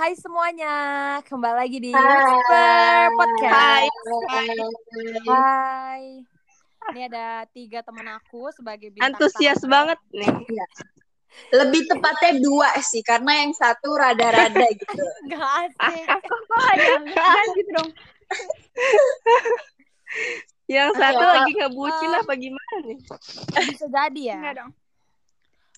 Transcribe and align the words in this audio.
Hai 0.00 0.16
semuanya, 0.16 0.76
kembali 1.28 1.56
lagi 1.60 1.76
di 1.76 1.92
Hai. 1.92 2.00
Whisper 2.00 3.04
Podcast. 3.20 3.92
Hai. 4.32 4.48
Hai. 5.28 6.04
Ini 6.88 7.00
ada 7.12 7.44
tiga 7.52 7.84
teman 7.84 8.08
aku 8.16 8.48
sebagai 8.48 8.96
bintang 8.96 9.12
Antusias 9.12 9.60
tamu. 9.60 9.68
banget 9.76 10.00
nih. 10.16 10.32
Lebih 11.52 11.84
tepatnya 11.84 12.32
dua 12.40 12.80
sih, 12.80 13.04
karena 13.04 13.44
yang 13.44 13.52
satu 13.52 13.92
rada-rada 13.92 14.72
gitu. 14.80 15.04
Gak 15.28 15.68
asik. 15.68 16.04
Kok 16.08 16.72
jangan 17.12 17.46
gitu 17.60 17.70
dong. 17.76 17.90
Yang 20.64 20.90
satu 20.96 21.24
Kak. 21.28 21.32
lagi 21.44 21.52
ngebucin 21.60 22.08
Um, 22.08 22.20
apa 22.24 22.32
gimana 22.40 22.76
nih? 22.88 22.98
Bisa 23.68 23.84
jadi 23.92 24.22
ya. 24.32 24.36
Enggak 24.40 24.54
dong. 24.64 24.70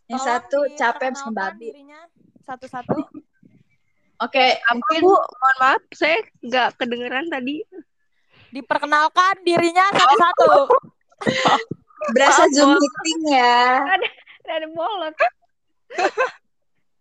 Yang 0.06 0.20
Tolong 0.22 0.30
satu 0.30 0.58
capek 0.78 1.10
dirinya 1.58 2.00
satu-satu. 2.46 3.26
Oke, 4.22 4.46
Apa 4.62 4.78
mungkin 4.78 5.00
bu? 5.02 5.14
Mohon 5.18 5.56
maaf, 5.58 5.82
saya 5.90 6.18
nggak 6.46 6.68
kedengeran 6.78 7.26
tadi. 7.26 7.66
Diperkenalkan 8.54 9.42
dirinya 9.42 9.82
satu-satu. 9.90 10.50
berasa 12.14 12.46
Maaf, 12.46 12.54
Zoom 12.54 12.70
Bang. 12.74 12.80
meeting 12.82 13.20
ya. 13.34 13.62
Ada 14.46 14.68
bolot. 14.74 15.14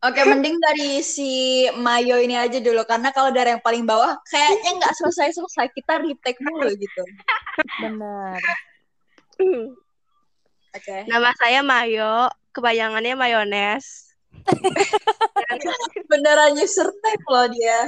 Oke, 0.02 0.21
mending 0.25 0.57
dari 0.57 1.05
si 1.05 1.70
Mayo 1.77 2.17
ini 2.17 2.34
aja 2.34 2.57
dulu. 2.57 2.81
Karena 2.89 3.13
kalau 3.13 3.30
dari 3.30 3.53
yang 3.53 3.61
paling 3.61 3.85
bawah, 3.85 4.17
kayaknya 4.25 4.81
nggak 4.81 4.94
selesai-selesai. 4.97 5.69
Kita 5.77 6.02
retake 6.02 6.41
mulu 6.41 6.73
gitu. 6.73 7.03
Bener. 7.85 8.41
Hmm. 9.38 9.77
Oke. 10.73 10.97
Nama 11.05 11.30
saya 11.38 11.61
Mayo, 11.61 12.33
kebayangannya 12.55 13.13
mayones. 13.13 14.10
Beneran 16.08 16.58
user 16.58 16.89
type 16.89 17.26
loh 17.27 17.45
dia. 17.49 17.80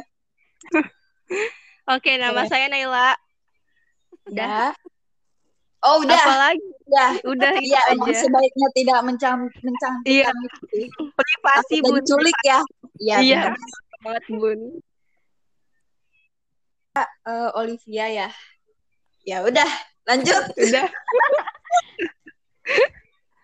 Oke, 1.90 2.16
nama 2.16 2.44
Oke. 2.44 2.50
saya 2.50 2.66
Naila. 2.70 3.14
Udah. 4.30 4.72
Oh, 5.84 6.00
udah. 6.00 6.16
Apa 6.16 6.36
lagi? 6.40 6.64
Udah. 6.88 7.10
Udah 7.28 7.52
Iya, 7.60 7.82
emang 7.92 8.08
aja. 8.08 8.24
sebaiknya 8.24 8.68
tidak 8.72 9.00
mencam 9.04 9.38
Iya. 9.52 9.68
mencantumkan 9.68 10.36
itu 10.40 10.62
sih. 10.72 10.88
Privasi 11.12 11.76
bun. 11.84 12.00
culik 12.08 12.40
ya. 12.48 12.60
Iya, 12.98 13.16
Iya. 13.20 13.42
Banget 14.00 14.24
bun. 14.32 14.60
Eh, 16.96 17.50
Olivia 17.58 18.06
ya. 18.08 18.30
Ya 19.26 19.42
udah, 19.44 19.70
lanjut. 20.06 20.44
Udah. 20.56 20.88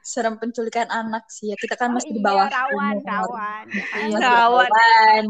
Serem 0.09 0.41
penculikan 0.41 0.89
anak 0.89 1.29
sih 1.29 1.53
ya. 1.53 1.55
Kita 1.55 1.77
kan 1.77 1.93
Oh 1.93 2.01
masih 2.01 2.09
di 2.09 2.17
iya, 2.17 2.25
bawah 2.25 2.47
rawan, 2.49 2.95
umur. 2.97 3.05
rawan. 3.05 3.63
Masih 3.69 4.17
Rawan. 4.17 4.69
rawan. 4.73 5.25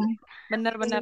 Bener-bener. 0.47 1.02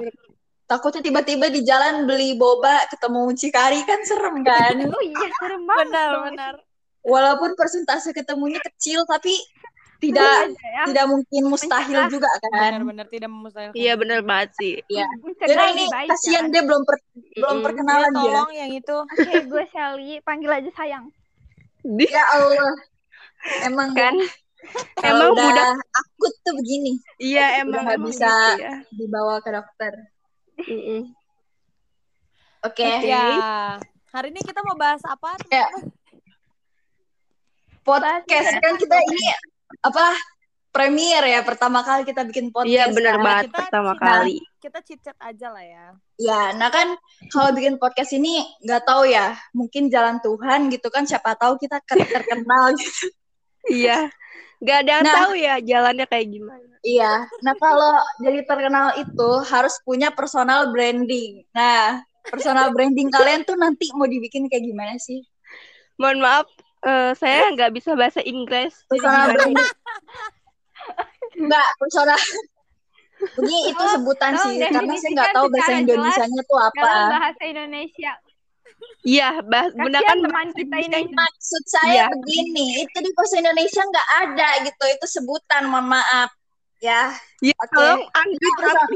Takutnya 0.65 0.99
tiba-tiba 0.99 1.47
di 1.47 1.61
jalan 1.61 2.03
beli 2.03 2.33
boba 2.35 2.89
ketemu 2.89 3.29
mucikari 3.29 3.79
kan 3.85 4.01
serem 4.01 4.41
kan. 4.41 4.75
Oh 4.83 4.99
iya, 4.99 5.27
serem 5.31 5.61
banget. 5.63 5.85
Bener, 5.85 6.09
dong. 6.09 6.23
bener. 6.33 6.53
Walaupun 7.05 7.53
persentase 7.53 8.11
ketemunya 8.11 8.59
kecil 8.59 9.05
tapi 9.05 9.37
tidak 9.97 10.53
ya. 10.59 10.85
tidak 10.85 11.05
mungkin 11.07 11.41
mustahil 11.47 11.89
Mencegah. 12.03 12.11
juga 12.11 12.29
kan. 12.43 12.83
Bener-bener 12.83 13.07
tidak 13.07 13.29
memustahilkan. 13.31 13.77
Iya 13.79 13.93
bener 13.95 14.19
banget 14.21 14.49
sih. 14.59 14.73
Mencegah 15.23 15.47
Jadi 15.47 15.71
ini 15.71 15.85
baik, 15.87 16.09
kasihan 16.11 16.43
kan? 16.43 16.51
dia 16.51 16.61
belum 16.67 16.81
per- 16.83 17.05
belum. 17.31 17.55
Iya, 17.55 17.63
perkenalan 17.63 18.11
dia. 18.11 18.21
tolong 18.27 18.51
yang 18.51 18.71
itu. 18.75 18.97
Oke, 19.07 19.33
gue 19.47 19.63
Shelly. 19.71 20.11
Panggil 20.21 20.51
aja 20.51 20.69
sayang. 20.75 21.05
Ya 21.87 22.23
Allah. 22.27 22.73
Emang 23.63 23.91
kan? 23.93 24.15
kalau 24.99 25.31
Emang 25.31 25.37
udah 25.37 25.45
budak 25.47 25.69
akut 25.95 26.33
tuh 26.41 26.53
begini 26.57 26.93
Iya 27.17 27.61
emang 27.61 27.85
nggak 27.85 28.01
bisa. 28.03 28.27
gitu 28.27 28.63
ya. 28.65 28.75
dibawa 28.91 29.35
ke 29.39 29.49
dokter. 29.49 29.93
Oke. 32.63 32.89
Ya. 33.05 33.25
Hari 34.09 34.27
ini 34.29 34.41
kita 34.41 34.59
mau 34.61 34.75
bahas 34.75 34.99
apa? 35.03 35.37
Ya. 35.47 35.69
Podcast 37.81 38.51
kan 38.59 38.75
kita 38.75 38.97
ini 38.99 39.23
apa 39.79 40.17
premier 40.69 41.23
ya 41.23 41.39
pertama 41.41 41.79
kali 41.81 42.03
kita 42.03 42.21
bikin 42.21 42.51
podcast. 42.51 42.67
Iya 42.69 42.83
bener 42.91 43.15
kan. 43.15 43.23
banget 43.23 43.43
Kita 43.47 43.57
pertama 43.61 43.91
cinta. 43.93 44.03
kali. 44.03 44.35
Kita 44.57 44.79
chit-chat 44.83 45.17
aja 45.17 45.47
lah 45.47 45.63
ya. 45.63 45.85
Ya, 46.17 46.41
nah 46.53 46.67
kan 46.67 46.91
kalau 47.31 47.49
bikin 47.51 47.77
podcast 47.77 48.11
ini 48.11 48.41
nggak 48.59 48.83
tahu 48.83 49.07
ya, 49.07 49.31
mungkin 49.53 49.87
jalan 49.87 50.19
Tuhan 50.19 50.67
gitu 50.67 50.89
kan 50.89 51.05
siapa 51.05 51.33
tahu 51.33 51.55
kita 51.55 51.79
ke- 51.81 52.03
terkenal 52.03 52.73
gitu. 52.79 53.07
Iya. 53.71 53.99
Gak 54.57 54.77
ada 54.83 54.91
yang 55.01 55.05
Nah. 55.05 55.15
tahu 55.21 55.31
ya 55.37 55.55
jalannya 55.61 56.05
kayak 56.09 56.27
gimana. 56.33 56.75
Iya. 56.81 57.13
Nah, 57.45 57.53
kalau 57.59 57.93
jadi 58.23 58.41
terkenal 58.47 58.95
itu 58.97 59.29
harus 59.45 59.75
punya 59.85 60.09
personal 60.09 60.71
branding. 60.73 61.45
Nah, 61.53 62.01
personal 62.25 62.73
branding 62.73 63.11
kalian 63.11 63.43
tuh 63.45 63.59
nanti 63.59 63.91
mau 63.93 64.07
dibikin 64.09 64.49
kayak 64.49 64.65
gimana 64.65 64.95
sih? 64.97 65.21
Mohon 65.99 66.17
maaf, 66.23 66.47
eh, 66.85 67.11
saya 67.17 67.51
nggak 67.53 67.73
bisa 67.75 67.93
bahasa 67.97 68.21
Inggris. 68.23 68.73
Jadi 68.87 68.89
Personal 68.97 69.25
branding. 69.33 69.67
Enggak, 71.37 71.67
personal. 71.77 72.19
Ini 73.17 73.57
itu 73.73 73.83
sebutan 73.97 74.37
tolong 74.37 74.53
sih, 74.53 74.61
karena 74.61 74.93
saya 74.93 75.11
nggak 75.17 75.31
tahu 75.33 75.45
bahasa 75.49 75.71
Indonesianya 75.81 76.41
tuh 76.45 76.59
apa. 76.61 76.77
Dalam 76.77 77.05
bahasa 77.17 77.41
Indonesia. 77.49 78.11
Iya, 79.01 79.39
bahas 79.41 79.71
Kasihan 79.71 79.87
gunakan 79.87 80.17
teman 80.19 80.47
kita 80.51 80.75
ini. 80.83 81.01
Maksud 81.07 81.63
saya 81.65 81.93
Iya. 81.95 82.05
begini, 82.11 82.65
itu 82.83 82.97
di 82.99 83.11
bahasa 83.15 83.35
Indonesia 83.39 83.81
nggak 83.81 84.09
ada 84.21 84.49
gitu, 84.67 84.83
itu 84.85 85.05
sebutan, 85.07 85.63
mohon 85.65 85.87
maaf. 85.89 86.29
Ya, 86.77 87.15
Ya, 87.39 87.55
Oke. 87.57 87.73
tolong 87.73 88.05
Anda 88.13 88.47
artikan, 88.51 88.89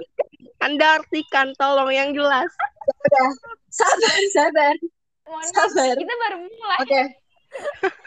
Anda 0.60 0.86
artikan 1.00 1.48
tolong 1.56 1.90
yang 1.90 2.10
jelas. 2.12 2.50
udah. 2.84 3.30
Sabar, 3.72 4.18
sabar. 4.30 4.76
Mohon 5.24 5.48
maaf, 5.48 5.70
Sabar. 5.72 5.96
kita 5.96 6.14
baru 6.20 6.38
mulai. 6.44 6.80
Oke. 6.84 7.02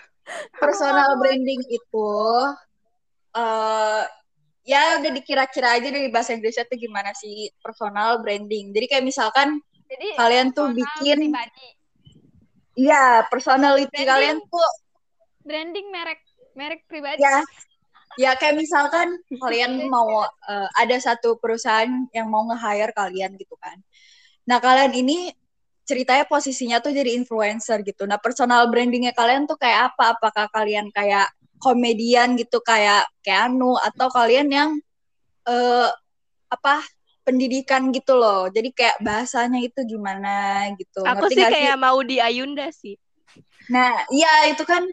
Personal 0.57 1.17
branding 1.17 1.63
itu 1.67 2.09
eh 3.35 4.03
ya 4.65 4.97
udah 4.97 5.11
dikira-kira 5.13 5.77
aja 5.77 5.89
dari 5.89 6.09
bahasa 6.09 6.33
Inggrisnya 6.33 6.65
tuh 6.65 6.79
gimana 6.79 7.13
sih 7.13 7.51
personal 7.59 8.21
branding. 8.21 8.73
Jadi 8.73 8.87
kayak 8.89 9.05
misalkan 9.05 9.61
Jadi, 9.85 10.09
kalian 10.17 10.47
tuh 10.51 10.73
bikin 10.73 11.19
pribadi. 11.31 11.69
iya 12.75 13.23
personality 13.31 13.91
Branding. 13.93 14.09
kalian 14.11 14.39
tuh 14.51 14.69
branding 15.45 15.87
merek 15.93 16.21
merek 16.57 16.83
pribadi. 16.89 17.21
ya 17.23 17.45
ya 18.15 18.31
kayak 18.39 18.59
misalkan 18.59 19.19
kalian 19.31 19.87
mau 19.91 20.25
eh, 20.27 20.69
ada 20.79 20.97
satu 20.99 21.37
perusahaan 21.39 22.09
yang 22.15 22.27
mau 22.31 22.47
nge-hire 22.51 22.95
kalian 22.95 23.35
gitu 23.39 23.55
kan. 23.59 23.79
Nah, 24.45 24.61
kalian 24.61 24.93
ini 24.95 25.33
ceritanya 25.85 26.25
posisinya 26.25 26.81
tuh 26.81 26.93
jadi 26.97 27.13
influencer 27.17 27.85
gitu. 27.85 28.09
Nah, 28.09 28.17
personal 28.21 28.69
brandingnya 28.73 29.13
kalian 29.13 29.45
tuh 29.45 29.61
kayak 29.61 29.93
apa? 29.95 30.17
Apakah 30.17 30.47
kalian 30.53 30.89
kayak 30.95 31.29
komedian 31.61 32.37
gitu 32.37 32.61
kayak 32.61 33.09
Keanu 33.25 33.77
atau 33.81 34.09
kalian 34.13 34.49
yang 34.53 34.71
eh 35.45 35.91
apa 36.49 36.85
pendidikan 37.25 37.89
gitu 37.91 38.15
loh. 38.15 38.47
Jadi 38.53 38.71
kayak 38.71 39.01
bahasanya 39.01 39.59
itu 39.65 39.81
gimana 39.89 40.69
gitu. 40.77 41.03
Aku 41.03 41.27
Ngerti 41.27 41.35
sih 41.41 41.47
kayak 41.49 41.77
mau 41.81 41.99
di 42.05 42.17
Ayunda 42.21 42.69
sih. 42.71 42.95
Nah, 43.73 44.05
iya 44.13 44.53
itu 44.53 44.63
kan 44.63 44.85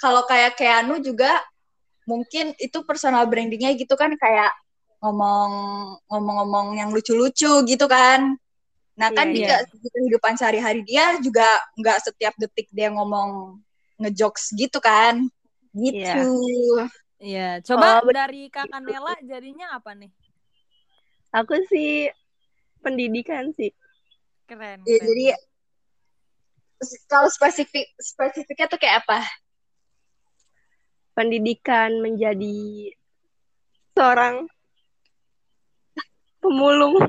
kalau 0.00 0.24
kayak 0.24 0.56
Keanu 0.56 0.98
juga 1.04 1.44
mungkin 2.04 2.52
itu 2.60 2.84
personal 2.84 3.24
brandingnya 3.28 3.72
gitu 3.76 3.94
kan 3.96 4.12
kayak 4.16 4.52
ngomong 5.00 5.50
ngomong-ngomong 6.08 6.66
yang 6.80 6.88
lucu-lucu 6.92 7.64
gitu 7.68 7.86
kan. 7.88 8.36
Nah 8.96 9.10
kan 9.12 9.28
Iya, 9.34 9.36
juga 9.36 9.56
di 9.68 9.88
kehidupan 9.92 10.34
sehari-hari 10.40 10.80
dia 10.88 11.20
juga 11.20 11.44
nggak 11.76 11.98
setiap 12.08 12.34
detik 12.40 12.68
dia 12.72 12.88
ngomong 12.92 13.60
ngejokes 14.00 14.56
gitu 14.56 14.80
kan. 14.80 15.20
Gitu. 15.76 16.24
Iya, 17.20 17.60
coba 17.64 18.04
Oh, 18.04 18.12
dari 18.12 18.52
Kakak 18.52 18.80
Nela 18.84 19.14
jadinya 19.24 19.76
apa 19.76 19.96
nih? 19.96 20.12
Aku 21.34 21.58
sih 21.66 22.06
pendidikan 22.78 23.50
sih. 23.58 23.74
Keren. 24.46 24.86
Ya, 24.86 24.98
keren. 25.02 25.06
jadi 25.10 25.24
kalau 27.10 27.26
spesifik 27.32 27.90
spesifiknya 27.98 28.70
tuh 28.70 28.78
kayak 28.78 29.02
apa? 29.02 29.26
Pendidikan 31.18 31.98
menjadi 31.98 32.90
seorang 33.98 34.46
pemulung. 36.38 37.02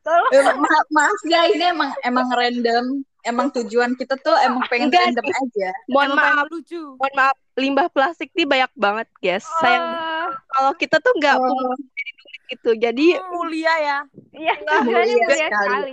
Tolong. 0.00 0.32
Eh, 0.32 0.42
maaf, 0.56 0.86
maaf 0.88 1.20
ya 1.28 1.44
ini 1.52 1.64
emang 1.68 1.92
emang 2.00 2.28
random. 2.32 3.04
Emang 3.22 3.48
tujuan 3.50 3.92
kita 3.92 4.16
tuh 4.16 4.32
emang 4.38 4.64
pengen 4.66 4.88
Enggak. 4.88 5.12
random 5.12 5.26
aja. 5.26 5.68
Mohon 5.86 6.08
Emang 6.08 6.20
maaf, 6.34 6.46
lucu. 6.48 6.82
mohon 6.94 7.14
maaf. 7.14 7.36
Limbah 7.52 7.86
plastik 7.88 8.30
nih 8.30 8.44
banyak 8.44 8.72
banget, 8.74 9.08
guys. 9.18 9.44
Sayang 9.58 9.84
Eh, 9.86 10.26
kalau 10.48 10.72
kita 10.74 10.96
tuh 10.96 11.12
nggak 11.14 11.36
Oh. 11.36 11.76
jadi 11.76 12.10
duit 12.14 12.40
gitu. 12.48 12.70
Jadi 12.74 13.06
Hmm, 13.14 13.28
mulia 13.30 13.74
ya. 13.76 13.98
Iya, 14.32 14.54
iya 14.56 14.76
mulia 14.80 15.26
sekali. 15.28 15.92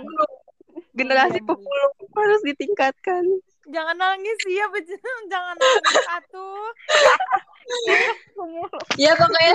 generasi 0.94 1.38
Mulia, 1.38 1.46
mulia. 1.46 1.86
pemulung 1.94 1.94
harus 2.16 2.40
ditingkatkan. 2.42 3.22
Jangan 3.68 3.94
nangis 3.94 4.38
ya, 4.44 4.66
jangan 5.28 5.54
nangis 5.54 6.06
atuh. 6.10 6.66
Mulu. 8.34 8.78
ya 8.98 9.12
pokoknya 9.14 9.54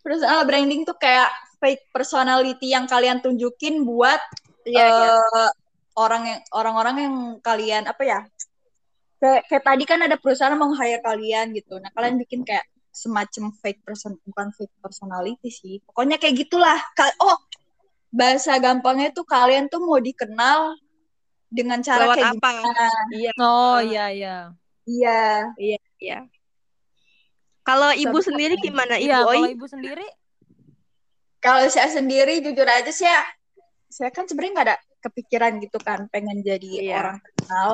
personal 0.00 0.42
branding 0.42 0.82
tuh 0.82 0.96
kayak 0.96 1.30
fake 1.56 1.86
personality 1.90 2.66
yang 2.68 2.84
kalian 2.84 3.20
tunjukin 3.20 3.84
buat 3.84 4.18
Iya, 4.62 4.76
iya. 4.76 5.14
eh, 5.16 5.50
orang 5.98 6.22
yang 6.26 6.40
orang-orang 6.54 6.96
yang 7.02 7.14
kalian 7.42 7.84
apa 7.88 8.02
ya 8.06 8.20
kayak, 9.18 9.42
kayak 9.50 9.64
tadi 9.64 9.84
kan 9.88 9.98
ada 10.04 10.16
perusahaan 10.16 10.54
mau 10.54 10.70
hire 10.76 11.02
kalian 11.02 11.52
gitu 11.56 11.78
nah 11.82 11.90
kalian 11.92 12.18
bikin 12.20 12.46
kayak 12.46 12.64
semacam 12.90 13.54
fake 13.62 13.82
person 13.86 14.18
bukan 14.26 14.50
fake 14.54 14.74
personality 14.82 15.50
sih 15.50 15.78
pokoknya 15.86 16.18
kayak 16.18 16.46
gitulah 16.46 16.78
oh 17.22 17.38
bahasa 18.10 18.58
gampangnya 18.58 19.14
tuh 19.14 19.22
kalian 19.22 19.70
tuh 19.70 19.78
mau 19.78 20.02
dikenal 20.02 20.74
dengan 21.50 21.82
cara 21.82 22.06
Lewat 22.06 22.16
kayak 22.18 22.30
apa? 22.38 22.50
gimana 22.62 22.86
Iya, 23.10 23.30
Oh 23.38 23.74
Ah. 23.74 23.80
iya 23.82 24.04
iya. 24.10 24.36
iya 24.86 25.20
iya, 25.58 25.78
iya. 25.98 26.18
Kalau 27.66 27.90
ibu 27.94 28.18
Sampai 28.18 28.26
sendiri 28.26 28.54
gimana 28.58 28.98
ibu? 28.98 29.06
Iya, 29.06 29.18
kalau 29.22 29.46
ibu 29.50 29.66
sendiri 29.66 30.06
kalau 31.40 31.62
saya 31.70 31.88
sendiri 31.90 32.38
jujur 32.44 32.66
aja 32.66 32.90
sih 32.92 33.06
ya 33.08 33.22
saya 33.90 34.10
kan 34.14 34.28
sebenarnya 34.28 34.52
nggak 34.54 34.66
ada 34.70 34.76
kepikiran 35.00 35.58
gitu 35.64 35.80
kan 35.80 36.06
pengen 36.12 36.44
jadi 36.44 36.70
Iya. 36.84 36.96
orang 37.00 37.18
terkenal 37.24 37.68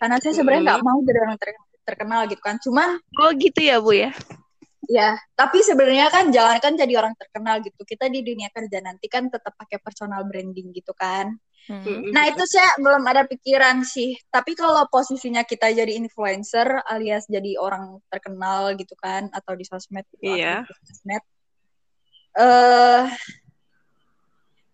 karena 0.00 0.16
saya 0.18 0.32
sebenarnya 0.34 0.62
nggak 0.66 0.82
mau 0.82 0.98
jadi 1.04 1.18
orang 1.22 1.38
ter- 1.38 1.68
terkenal 1.86 2.20
gitu 2.26 2.42
kan 2.42 2.56
cuman 2.58 2.88
Oh 3.20 3.30
gitu 3.36 3.60
ya 3.60 3.76
bu 3.78 3.92
ya? 3.92 4.10
ya 4.90 5.14
tapi 5.38 5.62
sebenarnya 5.62 6.10
kan 6.10 6.34
jangan 6.34 6.58
kan 6.58 6.74
jadi 6.74 6.90
orang 6.98 7.14
terkenal 7.14 7.62
gitu 7.62 7.86
kita 7.86 8.10
di 8.10 8.26
dunia 8.26 8.50
kerja 8.50 8.82
nanti 8.82 9.06
kan 9.06 9.30
tetap 9.30 9.54
pakai 9.54 9.78
personal 9.78 10.26
branding 10.26 10.74
gitu 10.74 10.90
kan 10.92 11.38
Hmm. 11.70 12.10
nah 12.10 12.26
itu 12.26 12.42
saya 12.42 12.74
belum 12.74 13.06
ada 13.06 13.22
pikiran 13.22 13.86
sih 13.86 14.18
tapi 14.34 14.58
kalau 14.58 14.82
posisinya 14.90 15.46
kita 15.46 15.70
jadi 15.70 15.94
influencer 15.94 16.66
alias 16.90 17.30
jadi 17.30 17.54
orang 17.54 18.02
terkenal 18.10 18.74
gitu 18.74 18.98
kan 18.98 19.30
atau 19.30 19.54
di 19.54 19.62
sosmed 19.62 20.02
gitu, 20.18 20.26
Iya. 20.26 20.66
di 20.66 20.74
sosmed 20.82 21.22
eh 22.34 23.02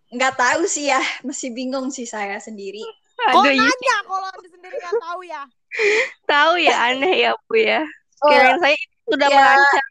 nggak 0.09 0.33
tahu 0.35 0.65
sih 0.65 0.89
ya 0.89 0.99
masih 1.21 1.51
bingung 1.51 1.89
sih 1.89 2.03
saya 2.03 2.39
sendiri 2.39 2.81
Kok 3.19 3.43
Aduh, 3.43 3.51
iya. 3.51 3.67
nanya 3.67 3.95
kalau 4.07 4.25
anda 4.25 4.47
sendiri 4.47 4.75
nggak 4.79 4.95
tahu 4.97 5.19
ya? 5.27 5.41
tahu 6.31 6.53
ya 6.55 6.75
aneh 6.87 7.13
ya 7.19 7.31
bu 7.35 7.53
ya. 7.59 7.83
Oh, 8.23 8.31
Kirain 8.31 8.57
saya 8.57 8.77
sudah 9.05 9.27
ya. 9.27 9.35
merancang. 9.37 9.89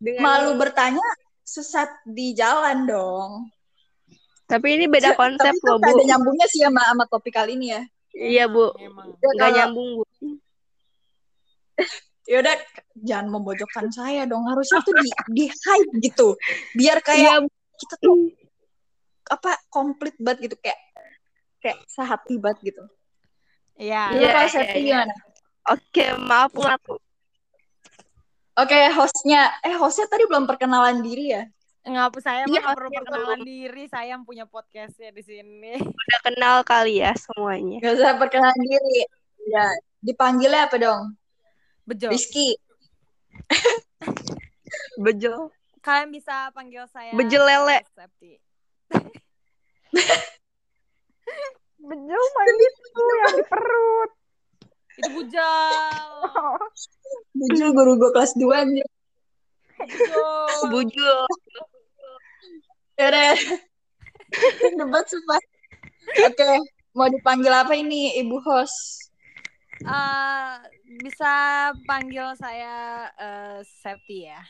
Dengan... 0.00 0.20
malu 0.24 0.50
bertanya 0.56 1.06
sesat 1.44 1.90
di 2.06 2.32
jalan 2.32 2.86
dong 2.86 3.30
Tapi 4.46 4.78
ini 4.80 4.86
beda 4.88 5.12
konsep 5.14 5.52
tapi 5.52 5.52
itu 5.52 5.68
loh 5.68 5.76
nggak 5.76 5.92
bu. 5.92 5.98
ada 6.00 6.04
nyambungnya 6.08 6.46
sih 6.48 6.60
sama 6.64 6.80
sama 6.86 7.04
topik 7.06 7.34
kali 7.34 7.52
ini 7.60 7.66
ya 7.70 7.82
Iya 8.16 8.44
bu. 8.48 8.72
Emang. 8.80 9.12
Ya, 9.12 9.28
Nggak 9.28 9.36
kalau- 9.44 9.56
nyambung 9.60 9.88
bu. 9.92 10.02
yaudah 12.28 12.56
jangan 13.00 13.28
memojokkan 13.30 13.86
saya 13.88 14.24
dong 14.24 14.44
harusnya 14.44 14.80
tuh 14.80 14.96
di 14.96 15.08
di 15.32 15.44
hide 15.48 15.92
gitu 16.02 16.36
biar 16.72 17.00
kayak 17.00 17.20
Iya 17.20 17.34
Bu. 17.40 17.48
kita 17.76 17.94
tuh 18.00 18.16
apa 19.28 19.56
komplit 19.68 20.16
banget 20.18 20.50
gitu 20.50 20.56
kayak 20.58 20.80
kayak 21.60 21.78
sehati 21.86 22.36
banget 22.36 22.72
gitu 22.72 22.82
Iya. 23.78 24.10
Dulu 24.10 24.18
Iya, 24.18 24.28
kalau 24.34 24.42
iya, 24.42 24.50
saya 24.50 24.64
iya. 24.66 24.74
gimana 24.74 25.14
Oke 25.68 26.04
maaf 26.18 26.52
maaf. 26.56 26.82
oke 28.58 28.78
hostnya 28.90 29.54
eh 29.62 29.76
hostnya 29.76 30.10
tadi 30.10 30.24
belum 30.26 30.48
perkenalan 30.48 30.98
diri 31.00 31.36
ya 31.36 31.42
Nggak, 31.88 32.20
saya 32.20 32.44
Iya, 32.44 32.60
nggak 32.60 32.76
perlu 32.76 32.88
iya, 32.92 32.98
perkenalan 33.00 33.40
diri. 33.48 33.82
Saya 33.88 34.06
yang 34.12 34.20
punya 34.20 34.44
podcastnya 34.44 35.08
di 35.08 35.24
sini. 35.24 35.80
Udah 35.80 36.20
kenal 36.20 36.56
kali 36.60 37.00
ya 37.00 37.16
semuanya. 37.16 37.80
Gak 37.80 37.96
usah 37.96 38.12
perkenalan 38.20 38.60
diri 38.60 39.08
ya 39.48 39.64
dipanggilnya 40.04 40.68
apa 40.68 40.76
dong 40.76 41.16
Bejo. 41.88 42.12
Rizky 42.12 42.60
Bejo. 45.00 45.48
Kalian 45.80 46.12
bisa 46.12 46.52
panggil 46.52 46.84
saya 46.92 47.16
Bejo 47.16 47.40
lele. 47.40 47.80
Septi. 47.96 48.36
Bejo 51.88 52.18
main 52.34 52.56
itu 52.58 53.02
yang 53.22 53.34
di 53.38 53.44
perut. 53.46 54.10
Itu 54.98 55.08
bujal. 55.14 56.18
Buju 57.38 57.64
guru 57.70 57.92
gue 58.02 58.10
kelas 58.10 58.34
2 58.34 58.50
anjir 58.50 58.88
Bujal. 59.78 60.68
Bujul. 60.74 61.20
Yaudah. 62.98 63.38
Debat 64.74 65.04
sumpah. 65.06 65.42
Oke, 66.26 66.50
mau 66.98 67.06
dipanggil 67.06 67.52
apa 67.54 67.78
ini 67.78 68.18
Ibu 68.18 68.42
host? 68.42 69.08
Eh, 69.78 70.54
bisa 70.98 71.32
panggil 71.86 72.34
saya 72.34 73.06
eh, 73.14 73.58
Septi 73.62 74.26
ya. 74.26 74.42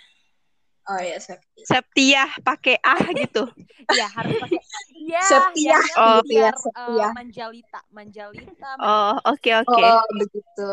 Oh 0.89 1.01
ya, 1.05 1.21
Septi. 1.21 1.61
Septiah 1.69 2.33
pakai 2.41 2.81
ah 2.81 2.97
gitu. 3.13 3.45
Iya 3.93 4.09
harus 4.09 4.33
pakai. 4.41 4.57
Iya. 4.97 5.21
Septia. 5.21 5.77
ya, 5.77 5.81
Oh, 6.01 6.25
biar 6.25 6.25
gitu 6.25 6.33
ya, 6.41 6.51
Septia. 6.57 7.05
eh, 7.05 7.13
Manjalita, 7.13 7.81
Manjalita. 7.93 8.71
Oh 8.81 9.13
oke 9.21 9.51
oke 9.53 9.85
Oh, 9.85 10.05
begitu. 10.17 10.73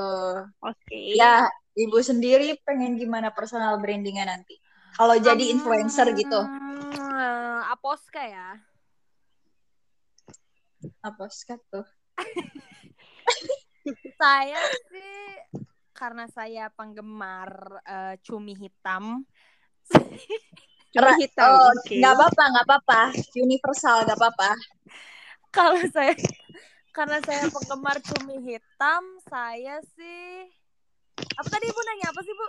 oke. 0.63 0.99
Ya, 1.19 1.51
Ibu 1.75 1.99
sendiri 1.99 2.55
pengen 2.63 2.95
gimana 2.95 3.35
personal 3.35 3.75
brandingnya 3.83 4.23
nanti? 4.23 4.55
Kalau 4.95 5.19
jadi 5.19 5.51
influencer 5.51 6.07
gitu. 6.15 6.39
Aposka 7.67 8.23
ya. 8.23 8.55
Apa 11.03 11.27
skat 11.27 11.59
tuh? 11.67 11.83
Saya 14.21 14.59
sih 14.87 15.15
karena 15.95 16.27
saya 16.31 16.71
penggemar 16.71 17.83
eh, 17.83 18.15
cumi 18.23 18.55
hitam. 18.55 19.27
Ra- 20.95 21.17
hitam, 21.19 21.43
Oh, 21.51 21.69
oke. 21.75 21.91
nggak 21.91 22.13
apa-apa, 22.15 22.43
nggak 22.51 22.65
apa-apa. 22.65 23.01
Universal, 23.35 24.07
nggak 24.07 24.15
apa-apa. 24.15 24.51
Kalau 25.55 25.79
saya 25.91 26.15
karena 26.91 27.19
saya 27.21 27.47
penggemar 27.47 27.99
cumi 27.99 28.39
hitam, 28.41 29.03
saya 29.27 29.83
sih 29.95 30.47
apa 31.35 31.47
tadi 31.47 31.67
ibu 31.67 31.81
nanya 31.81 32.07
apa 32.11 32.21
sih 32.23 32.33
bu? 32.33 32.47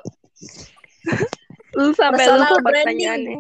Lu 1.77 1.91
sampai 1.93 2.23
Personal 2.23 2.51
lupa 2.51 2.63
branding. 2.63 2.87
pertanyaannya. 2.87 3.39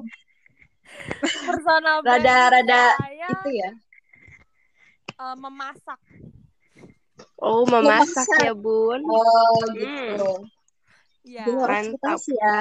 Personal 1.46 1.96
Rada- 2.02 2.02
branding 2.02 2.50
rada 2.50 2.82
saya 2.98 3.30
Itu 3.30 3.50
ya. 3.54 3.70
eh, 5.16 5.36
memasak. 5.36 6.00
Oh 7.38 7.62
memasak 7.64 8.26
Memasak. 8.26 8.38
ya 8.42 8.54
bun. 8.54 9.00
Oh, 9.06 9.54
gitu. 9.72 10.30
Ya. 11.22 11.42
Jadi 11.42 11.58
harus 11.62 11.78
kita 11.94 12.10
Mantap. 12.10 12.18
ya. 12.26 12.56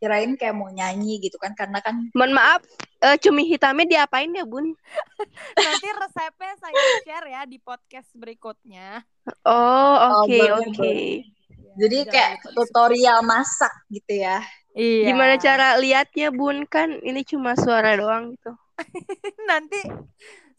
Kirain 0.00 0.32
kayak 0.34 0.56
mau 0.56 0.72
nyanyi 0.72 1.20
gitu 1.20 1.36
kan, 1.36 1.52
karena 1.52 1.84
kan 1.84 2.08
Mohon 2.16 2.32
maaf, 2.40 2.64
eh, 3.04 3.20
cumi 3.20 3.44
hitamnya 3.44 3.84
diapain 3.84 4.32
ya 4.32 4.48
bun? 4.48 4.72
Nanti 5.68 5.88
resepnya 5.92 6.52
saya 6.56 6.80
share 7.04 7.28
ya 7.28 7.42
di 7.44 7.60
podcast 7.60 8.08
berikutnya. 8.16 9.04
Oh 9.44 10.24
oke 10.24 10.32
boleh, 10.32 10.50
oke. 10.56 10.72
boleh. 10.72 11.20
Ya, 11.20 11.72
jadi 11.86 11.96
jangan 12.08 12.12
kayak 12.16 12.32
di- 12.40 12.54
tutorial 12.56 13.18
masak 13.22 13.72
gitu 13.92 14.12
ya. 14.24 14.40
Iya. 14.72 15.06
Gimana 15.12 15.34
cara 15.36 15.68
lihatnya 15.76 16.28
bun? 16.32 16.64
Kan 16.64 16.96
ini 17.04 17.20
cuma 17.22 17.52
suara 17.60 17.92
doang 18.00 18.32
gitu. 18.34 18.56
Nanti 19.50 19.84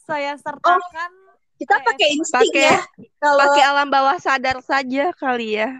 saya 0.06 0.38
sertakan 0.38 1.12
Kita 1.58 1.78
Eh, 1.78 1.86
pakai 1.86 2.08
insting 2.18 2.54
ya. 2.58 2.82
Kalau 3.22 3.46
Pakai 3.54 3.64
alam 3.66 3.90
bawah 3.90 4.18
sadar 4.18 4.62
saja 4.66 5.14
kali 5.14 5.62
ya. 5.62 5.78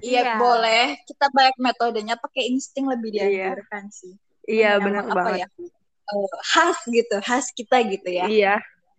Iya 0.00 0.20
Iya. 0.22 0.34
boleh, 0.36 0.84
kita 1.04 1.26
banyak 1.28 1.56
metodenya 1.58 2.14
pakai 2.14 2.48
insting 2.48 2.86
lebih 2.86 3.10
Iya. 3.10 3.26
dianjurkan 3.52 3.84
sih. 3.88 4.14
Iya 4.44 4.78
benar 4.78 5.04
apa 5.04 5.14
banget. 5.14 5.38
ya? 5.42 5.46
eh, 6.08 6.32
khas 6.48 6.78
gitu, 6.88 7.16
khas 7.20 7.46
kita 7.52 7.84
gitu 7.84 8.08
ya. 8.08 8.24
Iya. 8.26 8.54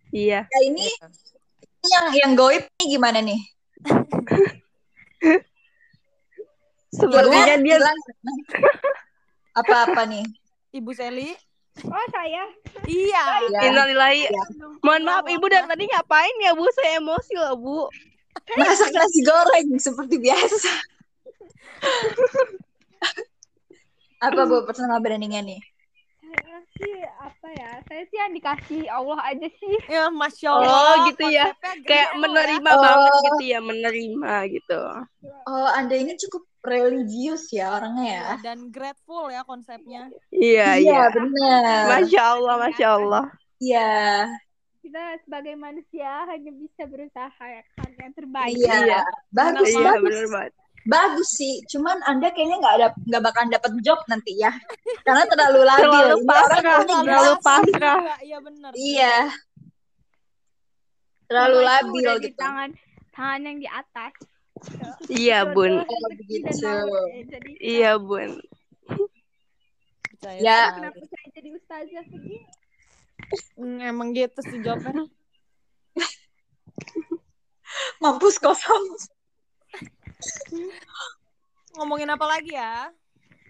Iya. 0.09 0.39
Nah, 0.45 0.61
ini 0.63 0.85
ini 0.85 1.87
yang 1.89 2.05
yang 2.13 2.31
goib 2.33 2.61
ini 2.77 2.85
gimana 2.91 3.17
nih? 3.19 3.41
Sepertinya 6.89 7.55
Hilang, 7.55 7.61
dia 7.61 7.77
apa-apa 9.55 10.01
nih? 10.11 10.25
Ibu 10.71 10.91
Seli. 10.91 11.33
Oh 11.79 12.05
saya. 12.11 12.43
Iya. 12.83 13.23
Ya. 13.47 13.59
Innalillahi. 13.69 14.25
Iya. 14.25 14.41
Mohon 14.81 15.01
maaf 15.05 15.25
ibu 15.25 15.45
dari 15.47 15.65
tadi 15.65 15.85
ngapain 15.85 16.35
ya 16.43 16.51
bu? 16.51 16.65
Saya 16.73 16.97
emosi 16.97 17.33
loh 17.37 17.53
bu. 17.55 17.79
Masak 18.55 18.89
nasi 18.91 19.19
goreng 19.21 19.67
seperti 19.77 20.15
biasa. 20.17 20.71
apa 24.19 24.41
bu 24.43 24.67
personal 24.67 24.99
brandingnya 24.99 25.41
nih? 25.41 25.61
Saya 26.19 26.59
sih 26.75 26.95
apa 27.17 27.47
ya? 27.55 27.71
Saya 27.87 28.03
sih 28.05 28.17
yang 28.19 28.33
dikasih 28.35 28.81
Allah 28.91 29.19
aja 29.25 29.47
sih. 29.49 29.75
Ya, 29.87 30.03
masya 30.11 30.49
Oh, 30.51 30.59
Allah. 30.61 31.07
gitu 31.09 31.25
ya. 31.27 31.45
Kayak 31.87 32.09
loh 32.13 32.27
menerima 32.27 32.69
Oh. 32.69 32.81
banget 32.83 33.13
gitu 33.25 33.43
ya, 33.47 33.59
menerima 33.63 34.33
gitu. 34.51 34.81
Oh, 35.47 35.67
anda 35.73 35.95
ini 35.95 36.13
cukup 36.19 36.43
religius 36.61 37.47
ya 37.49 37.71
orangnya 37.73 38.05
ya. 38.05 38.23
ya. 38.37 38.51
Dan 38.51 38.69
grateful 38.69 39.31
ya 39.31 39.41
konsepnya. 39.47 40.11
Iya 40.29 40.77
iya. 40.77 41.07
benar. 41.09 41.97
Masya 41.97 42.21
Allah, 42.35 42.55
masya 42.59 42.87
Allah. 42.99 43.25
Iya. 43.57 43.89
Kita 44.79 45.03
sebagai 45.21 45.53
manusia 45.53 46.23
hanya 46.25 46.51
bisa 46.51 46.87
berusaha 46.87 47.43
ya 47.43 47.61
kan 47.75 47.89
yang 47.95 48.13
terbaik. 48.13 48.55
Iya. 48.55 49.03
Bagus, 49.29 49.67
Iya 49.69 49.91
bagus. 49.93 50.17
banget. 50.29 50.53
bagus 50.87 51.29
sih 51.35 51.59
cuman 51.67 51.99
anda 52.07 52.31
kayaknya 52.31 52.55
nggak 52.55 52.75
ada 52.79 52.87
nggak 53.03 53.21
bakalan 53.21 53.51
dapat 53.51 53.71
job 53.83 53.99
nanti 54.07 54.39
ya 54.39 54.49
karena 55.03 55.27
terlalu 55.27 55.61
labil 55.67 55.91
Terlalu 55.91 56.17
pasrah, 56.23 56.79
terlalu 56.87 57.33
pasrah. 57.43 57.97
Iya 58.23 58.37
benar. 58.39 58.71
iya 58.73 59.15
terlalu 61.27 61.57
labil 61.61 62.03
udah 62.07 62.15
di 62.17 62.31
gitu 62.31 62.39
tangan 62.39 62.69
tangan 63.11 63.39
yang 63.43 63.57
di 63.59 63.69
atas. 63.69 64.13
Iya, 65.07 65.39
Bun. 65.51 65.71
Jodoh, 65.83 65.87
Oh, 65.87 66.09
begitu. 66.15 66.67
Iya, 67.59 67.91
Bun. 67.95 68.39
Percaya 70.09 70.39
Ya. 70.39 70.61
kenapa 70.73 70.99
saya 71.05 71.27
jadi 71.31 71.49
ustazah 71.53 72.03
begini? 72.07 72.43
Emang 73.59 74.15
gitu 74.15 74.39
sih 74.45 74.59
jawabnya. 74.63 75.03
mampus 78.01 78.41
kosong 78.41 78.97
Ngomongin 81.77 82.09
apa 82.09 82.25
lagi 82.25 82.57
ya? 82.57 82.89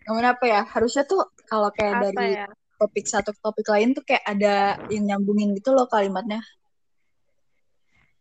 ngomongin 0.07 0.33
apa 0.33 0.45
ya 0.49 0.61
harusnya 0.73 1.05
tuh 1.05 1.21
kalau 1.45 1.69
kayak 1.69 2.01
Apa 2.01 2.05
dari 2.09 2.33
ya? 2.33 2.49
topik 2.81 3.05
satu 3.05 3.29
ke 3.29 3.39
topik 3.45 3.67
lain 3.69 3.93
tuh 3.93 4.01
kayak 4.01 4.25
ada 4.25 4.81
yang 4.89 5.05
nyambungin 5.05 5.53
gitu 5.53 5.69
loh 5.71 5.85
kalimatnya 5.85 6.41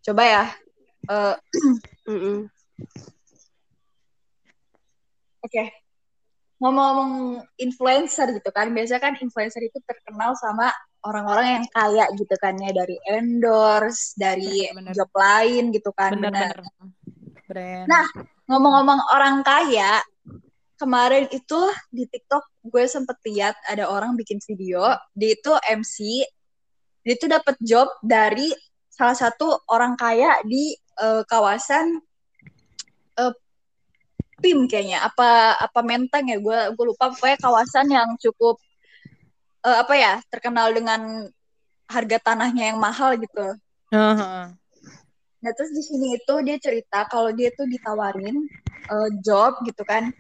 coba 0.05 0.23
ya 0.25 0.45
Eh, 1.09 1.35
Mm-mm. 2.09 2.39
Oke. 5.41 5.65
Ngomong-ngomong 6.59 7.43
influencer 7.63 8.35
gitu 8.35 8.51
kan, 8.51 8.71
biasanya 8.75 9.03
kan 9.03 9.15
influencer 9.23 9.63
itu 9.63 9.79
terkenal 9.87 10.35
sama 10.35 10.75
orang-orang 11.07 11.63
yang 11.63 11.67
kaya 11.71 12.05
gitu 12.19 12.35
kan 12.43 12.59
ya 12.59 12.75
dari 12.75 12.99
endorse, 13.07 14.19
dari 14.19 14.67
Bener, 14.67 14.91
bener. 14.91 14.93
job 14.99 15.11
lain 15.15 15.65
gitu 15.71 15.91
kan. 15.95 16.19
Bener-bener. 16.19 16.59
Brand. 17.47 17.87
Nah, 17.87 18.05
Ngomong-ngomong 18.49 19.13
orang 19.13 19.45
kaya, 19.45 20.01
kemarin 20.81 21.29
itu 21.29 21.61
di 21.93 22.09
TikTok 22.09 22.65
gue 22.65 22.85
sempet 22.89 23.21
lihat 23.29 23.53
ada 23.69 23.93
orang 23.93 24.17
bikin 24.17 24.41
video, 24.41 24.89
dia 25.13 25.37
itu 25.37 25.53
MC, 25.69 26.25
dia 27.05 27.13
itu 27.13 27.29
dapat 27.29 27.61
job 27.61 27.93
dari 28.01 28.49
salah 28.89 29.13
satu 29.13 29.69
orang 29.69 30.01
kaya 30.01 30.41
di 30.49 30.73
eh, 30.97 31.23
kawasan 31.29 32.01
eh, 33.21 33.35
PIM 34.39 34.71
kayaknya 34.71 35.03
apa 35.03 35.59
apa 35.59 35.81
Menteng 35.83 36.31
ya 36.31 36.39
gue 36.39 36.59
gue 36.75 36.85
lupa 36.87 37.11
pokoknya 37.11 37.39
kawasan 37.43 37.87
yang 37.91 38.09
cukup 38.19 38.57
eh, 39.67 39.77
apa 39.83 39.95
ya 39.99 40.15
terkenal 40.31 40.71
dengan 40.71 41.27
harga 41.89 42.19
tanahnya 42.21 42.75
yang 42.75 42.79
mahal 42.79 43.17
gitu. 43.17 43.57
Heeh. 43.91 44.45
Nah 45.39 45.53
terus 45.55 45.71
di 45.73 45.83
sini 45.83 46.19
itu 46.19 46.35
dia 46.45 46.59
cerita 46.61 47.07
kalau 47.09 47.33
dia 47.33 47.51
tuh 47.55 47.67
ditawarin 47.67 48.37
eh, 48.91 49.11
job 49.25 49.63
gitu 49.65 49.83
kan. 49.83 50.13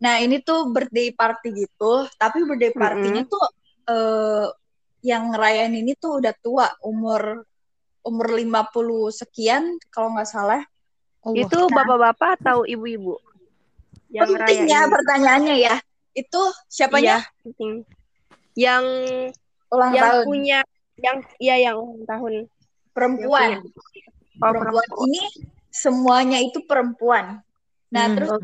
Nah 0.00 0.16
ini 0.24 0.40
tuh 0.40 0.72
birthday 0.72 1.12
party 1.12 1.68
gitu, 1.68 2.08
tapi 2.16 2.40
birthday 2.48 2.72
partinya 2.72 3.22
tuh 3.28 3.44
eh, 3.90 4.46
yang 5.04 5.32
ngerayain 5.32 5.72
ini 5.72 5.96
tuh 5.96 6.20
udah 6.20 6.34
tua 6.40 6.68
umur 6.84 7.44
umur 8.00 8.28
50 8.32 9.12
sekian 9.12 9.76
kalau 9.92 10.16
nggak 10.16 10.28
salah. 10.28 10.62
Allah. 11.20 11.36
Itu 11.44 11.58
bapak-bapak 11.68 12.30
atau 12.40 12.64
ibu-ibu? 12.64 13.16
Yang 14.10 14.28
Pentingnya 14.34 14.78
ngerayain. 14.80 14.94
pertanyaannya 14.96 15.56
ya, 15.60 15.74
itu 16.12 16.42
siapanya 16.66 17.22
Iya, 17.22 17.44
penting. 17.46 17.72
Yang 18.58 18.84
ulang 19.70 19.92
yang 19.94 20.04
tahun 20.10 20.24
punya 20.26 20.58
yang 20.98 21.16
iya 21.38 21.56
yang 21.70 21.76
ulang 21.78 22.04
tahun. 22.04 22.32
perempuan. 22.90 23.62
yang 23.62 23.62
Oh, 24.40 24.50
perempuan 24.50 24.88
ini 25.06 25.20
semuanya 25.70 26.38
itu 26.40 26.64
perempuan. 26.64 27.44
Nah 27.92 28.04
Hmm. 28.08 28.14
terus 28.16 28.40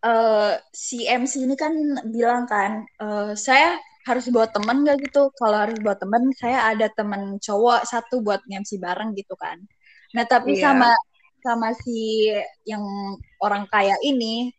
eh 0.00 0.52
si 0.72 1.04
MC 1.04 1.44
ini 1.44 1.54
kan 1.56 1.72
bilang 2.08 2.44
kan, 2.48 2.84
eh, 2.98 3.32
saya 3.36 3.76
harus 4.08 4.26
bawa 4.32 4.48
temen 4.48 4.82
gak 4.82 4.96
gitu? 5.04 5.28
Kalau 5.36 5.56
harus 5.60 5.76
bawa 5.78 5.96
temen, 5.96 6.32
saya 6.34 6.72
ada 6.72 6.88
temen 6.88 7.36
cowok 7.38 7.84
satu 7.84 8.24
buat 8.24 8.40
MC 8.48 8.80
bareng 8.80 9.12
gitu 9.14 9.36
kan. 9.36 9.60
Nah 10.16 10.24
tapi 10.24 10.56
Iya. 10.56 10.72
sama 10.72 10.90
sama 11.42 11.72
si 11.76 12.28
yang 12.64 12.82
orang 13.40 13.66
kaya 13.68 13.96
ini 14.00 14.52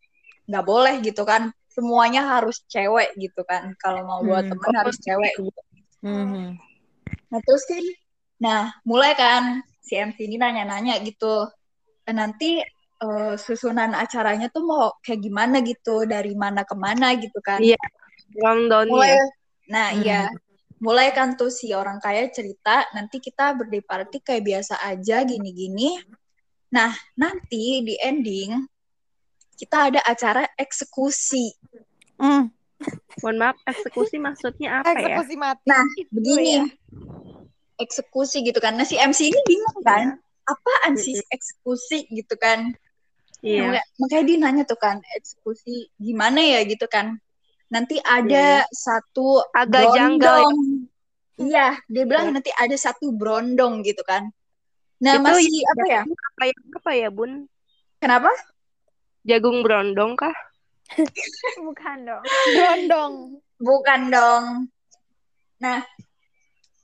nggak 0.46 0.66
boleh 0.66 1.00
gitu 1.02 1.24
kan. 1.24 1.50
Semuanya 1.72 2.28
harus 2.38 2.60
cewek 2.68 3.16
gitu 3.16 3.42
kan. 3.48 3.72
Kalau 3.80 4.04
mau 4.04 4.20
bawa 4.22 4.44
Hmm. 4.44 4.52
temen 4.52 4.74
harus 4.76 4.98
cewek. 5.00 5.34
Mhm. 6.04 6.60
Nah 7.32 7.40
terus 7.48 7.64
kan, 7.64 7.84
nah 8.38 8.62
mulai 8.84 9.16
kan 9.16 9.64
si 9.80 9.96
MC 9.96 10.28
ini 10.28 10.36
nanya-nanya 10.36 11.00
gitu. 11.02 11.48
"Eh, 12.04 12.12
Nanti 12.14 12.60
eh, 13.02 13.34
susunan 13.34 13.98
acaranya 13.98 14.46
tuh 14.54 14.62
mau 14.62 14.94
kayak 15.02 15.26
gimana 15.26 15.58
gitu, 15.66 16.06
dari 16.06 16.38
mana 16.38 16.62
ke 16.62 16.76
mana 16.78 17.18
gitu 17.18 17.42
kan. 17.42 17.58
Iya. 17.58 17.80
Rundown 18.38 18.88
Mulai, 18.88 19.10
ya. 19.18 19.24
nah 19.68 19.88
Hmm. 19.90 20.02
iya, 20.06 20.22
mulai 20.78 21.10
kan 21.10 21.34
tuh 21.34 21.50
si 21.50 21.74
orang 21.74 21.98
kaya 21.98 22.30
cerita, 22.30 22.86
nanti 22.94 23.18
kita 23.18 23.58
birthday 23.58 23.82
party 23.82 24.18
kayak 24.22 24.44
biasa 24.46 24.80
aja 24.86 25.26
gini-gini. 25.26 25.98
Nah 26.72 26.92
nanti 27.14 27.84
di 27.84 27.96
ending 28.00 28.56
kita 29.56 29.92
ada 29.94 30.00
acara 30.02 30.48
eksekusi. 30.58 31.54
Hmm. 32.18 32.50
Mohon 33.22 33.38
maaf, 33.38 33.58
eksekusi 33.70 34.18
maksudnya 34.18 34.82
apa 34.82 34.98
ya? 34.98 35.22
Eksekusi 35.22 35.36
mati. 35.38 35.68
Nah 35.70 35.86
ya. 35.86 36.06
begini, 36.10 36.54
eksekusi 37.78 38.38
gitu 38.42 38.58
kan. 38.58 38.74
Nah 38.74 38.88
si 38.88 38.98
MC 38.98 39.30
ini 39.30 39.40
bingung 39.46 39.82
kan, 39.86 40.18
apaan 40.50 40.98
sih 40.98 41.22
eksekusi 41.30 42.10
gitu 42.10 42.34
kan? 42.42 42.74
Iya. 43.42 43.70
Makanya- 43.70 43.88
Makanya 44.02 44.24
dia 44.26 44.38
nanya 44.42 44.64
tuh 44.66 44.80
kan, 44.82 44.98
eksekusi 45.14 45.94
gimana 45.98 46.42
ya 46.42 46.66
gitu 46.66 46.90
kan. 46.90 47.22
Nanti 47.70 48.02
ada 48.02 48.66
satu 48.74 49.46
Iya. 49.46 49.62
Agak 49.62 49.84
janggal 49.94 50.38
ya. 50.42 50.50
Iya, 51.42 51.68
dia 51.90 52.04
bilang 52.06 52.34
nanti 52.34 52.50
ada 52.54 52.74
satu 52.78 53.10
brondong 53.14 53.82
gitu 53.82 54.02
kan. 54.06 54.30
Nah, 55.02 55.18
Itu 55.18 55.26
masih 55.26 55.62
apa 55.74 55.86
ya? 55.90 56.02
Apa 56.42 56.50
ya, 56.50 56.58
apa 56.58 56.92
ya, 56.98 57.10
Bun? 57.14 57.46
Kenapa? 58.02 58.34
Jagung 59.22 59.62
brondong 59.62 60.18
kah? 60.18 60.34
Bukan 61.70 61.98
dong. 62.02 62.26
Brondong. 62.58 63.14
Bukan 63.62 64.02
dong. 64.10 64.46
Nah, 65.62 65.86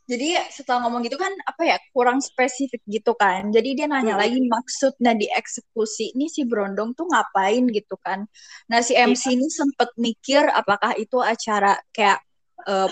jadi 0.05 0.45
setelah 0.53 0.85
ngomong 0.85 1.01
gitu 1.09 1.17
kan 1.17 1.33
apa 1.41 1.73
ya 1.73 1.81
kurang 1.89 2.21
spesifik 2.21 2.85
gitu 2.85 3.17
kan. 3.17 3.49
Jadi 3.49 3.81
dia 3.81 3.89
nanya 3.89 4.13
Mm-mm. 4.13 4.21
lagi 4.29 4.39
maksudnya 4.45 5.17
dieksekusi 5.17 6.13
ini 6.13 6.29
si 6.29 6.45
Brondong 6.45 6.93
tuh 6.93 7.09
ngapain 7.09 7.65
gitu 7.73 7.97
kan. 7.97 8.29
Nah 8.69 8.85
si 8.85 8.93
MC 8.93 9.41
ini 9.41 9.49
sempet 9.49 9.89
mikir 9.97 10.53
apakah 10.53 10.93
itu 11.01 11.17
acara 11.17 11.81
kayak 11.89 12.21
eh, 12.61 12.89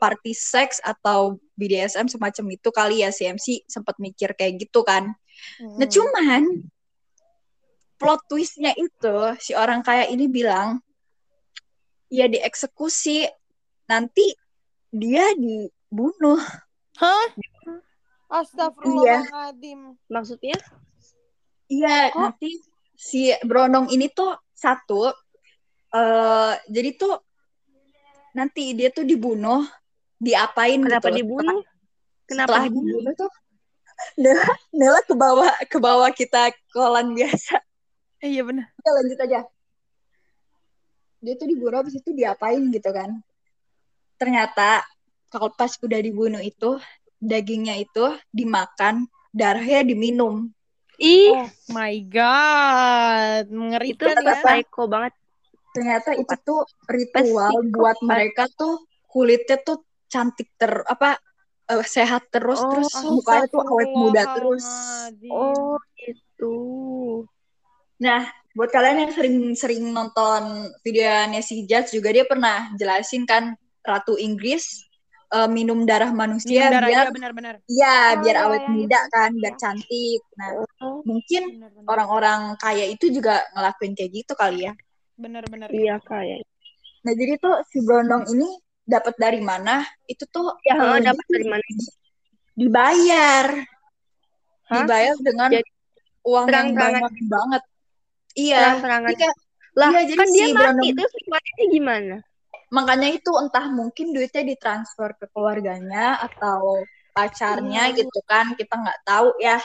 party 0.00 0.32
seks 0.32 0.80
atau 0.80 1.36
BDSM 1.60 2.08
semacam 2.08 2.44
itu 2.56 2.68
kali 2.72 3.04
ya 3.04 3.12
si 3.12 3.28
MC 3.28 3.68
sempet 3.68 4.00
mikir 4.00 4.32
kayak 4.32 4.64
gitu 4.64 4.80
kan. 4.80 5.12
Nah 5.60 5.86
Hmm. 5.86 5.92
cuman 5.92 6.42
plot 7.94 8.20
twistnya 8.26 8.74
itu 8.74 9.16
si 9.38 9.54
orang 9.54 9.80
kaya 9.80 10.10
ini 10.10 10.26
bilang 10.26 10.82
ya 12.10 12.26
dieksekusi 12.26 13.26
nanti 13.86 14.34
dia 14.90 15.34
dibunuh. 15.34 16.38
Hah? 16.98 17.26
Astagfirullahaladzim. 18.30 19.94
Maksudnya? 20.10 20.58
Iya 21.66 22.10
Kok? 22.12 22.18
nanti 22.34 22.50
si 22.94 23.30
Brondong 23.42 23.90
ini 23.90 24.10
tuh 24.10 24.34
satu 24.54 25.10
eh 25.94 26.52
jadi 26.66 26.90
tuh 26.98 27.14
nanti 28.34 28.74
dia 28.74 28.90
tuh 28.90 29.06
dibunuh 29.06 29.62
diapain 30.18 30.82
Kenapa 30.82 31.10
gitu. 31.10 31.18
dibunuh? 31.22 31.62
Kenapa 32.26 32.50
Setelah 32.50 32.64
dibunuh? 32.66 32.88
dibunuh 32.90 33.12
tuh 33.14 33.30
Nela, 34.20 34.46
Nela 34.70 35.00
ke 35.02 35.14
bawah 35.14 35.52
ke 35.66 35.78
bawah 35.78 36.10
kita 36.10 36.50
kolan 36.70 37.14
biasa. 37.14 37.60
Iya 38.24 38.42
benar. 38.46 38.72
Kita 38.78 38.90
lanjut 38.90 39.18
aja. 39.20 39.40
Dia 41.24 41.34
tuh 41.40 41.48
dibunuh 41.48 41.80
habis 41.80 41.96
itu 41.96 42.10
diapain 42.12 42.60
gitu 42.72 42.90
kan. 42.92 43.20
Ternyata 44.20 44.84
kalau 45.32 45.50
pas 45.52 45.72
udah 45.80 46.00
dibunuh 46.00 46.40
itu 46.40 46.78
dagingnya 47.18 47.80
itu 47.80 48.14
dimakan, 48.30 49.08
darahnya 49.32 49.82
diminum. 49.82 50.52
Ih, 51.00 51.34
Oh 51.34 51.50
my 51.74 51.94
god, 52.06 53.50
itu 53.50 53.56
mengerikan 53.58 54.14
ya. 54.22 54.36
psycho 54.38 54.86
banget. 54.86 55.12
Ternyata 55.74 56.14
itu 56.14 56.34
tuh 56.46 56.62
ritual 56.86 57.66
buat 57.74 57.98
mereka 57.98 58.46
tuh 58.54 58.86
kulitnya 59.10 59.58
tuh 59.58 59.82
cantik 60.06 60.54
ter 60.54 60.70
apa 60.86 61.18
eh, 61.70 61.84
sehat 61.86 62.22
terus 62.28 62.60
Oh, 62.60 62.70
terus 62.70 62.92
mukanya 63.06 63.46
tuh 63.48 63.62
awet 63.64 63.90
muda 63.92 64.22
terus. 64.36 64.64
Oh, 65.30 65.76
itu. 65.96 66.56
Nah, 68.00 68.22
buat 68.54 68.70
kalian 68.70 69.08
yang 69.08 69.12
sering-sering 69.12 69.82
nonton 69.90 70.70
videonya 70.82 71.42
si 71.42 71.66
Judge 71.66 71.90
juga 71.94 72.14
dia 72.14 72.22
pernah 72.26 72.70
jelasin 72.78 73.26
kan 73.26 73.54
Ratu 73.82 74.14
Inggris 74.14 74.86
eh, 75.34 75.48
minum 75.50 75.82
darah 75.82 76.14
manusia 76.14 76.70
Minum 76.70 76.74
darah 76.78 76.88
biar 76.88 77.04
iya 77.06 77.10
benar-benar. 77.10 77.54
iya 77.66 77.96
Oh, 78.14 78.20
biar 78.22 78.36
iya, 78.38 78.44
awet 78.46 78.62
yang 78.62 78.76
muda 78.78 79.00
itu. 79.02 79.12
kan 79.12 79.30
biar 79.34 79.54
cantik 79.58 80.20
nah 80.38 80.48
Oh, 80.84 81.00
mungkin 81.02 81.42
orang-orang 81.88 82.54
kaya 82.60 82.84
itu 82.86 83.08
juga 83.10 83.42
ngelakuin 83.56 83.92
kayak 83.98 84.10
gitu 84.22 84.32
kali 84.38 84.68
ya 84.70 84.72
Benar-benar. 85.18 85.68
iya 85.70 85.96
kayak. 86.02 86.44
nah 87.04 87.12
jadi 87.12 87.36
tuh 87.42 87.54
si 87.72 87.78
Brondong 87.82 88.24
ini 88.30 88.48
dapat 88.84 89.14
dari 89.16 89.40
mana 89.40 89.80
itu 90.04 90.24
tuh 90.28 90.54
Ya, 90.62 90.76
eh, 90.76 91.00
dapat 91.02 91.24
dia 91.24 91.34
dari 91.34 91.46
mana? 91.48 91.64
dibayar 92.54 93.46
Hah? 94.64 94.76
dibayar 94.80 95.16
dengan 95.20 95.48
Jadi 95.50 95.70
uang 96.24 96.44
yang 96.44 96.48
terang-terangan 96.48 97.02
banyak 97.04 97.26
banget 97.28 97.62
iya. 98.34 98.60
Jadi 98.80 99.14
kayak- 99.18 99.38
Lah, 99.74 99.90
iya, 99.90 100.00
jadi 100.06 100.14
kan 100.16 100.28
dia 100.30 100.46
si 100.46 100.52
mati 100.52 100.62
Brondong 100.62 100.94
terus 100.94 101.12
gimana 101.18 101.50
gimana? 101.68 102.16
makanya 102.70 103.08
itu 103.10 103.30
entah 103.34 103.66
mungkin 103.70 104.06
duitnya 104.10 104.42
ditransfer 104.44 105.14
ke 105.14 105.26
keluarganya 105.30 106.18
atau 106.20 106.82
pacarnya 107.10 107.90
Iya. 107.90 107.96
gitu 107.96 108.18
kan 108.24 108.54
kita 108.54 108.74
nggak 108.74 109.00
tahu 109.02 109.34
ya 109.38 109.58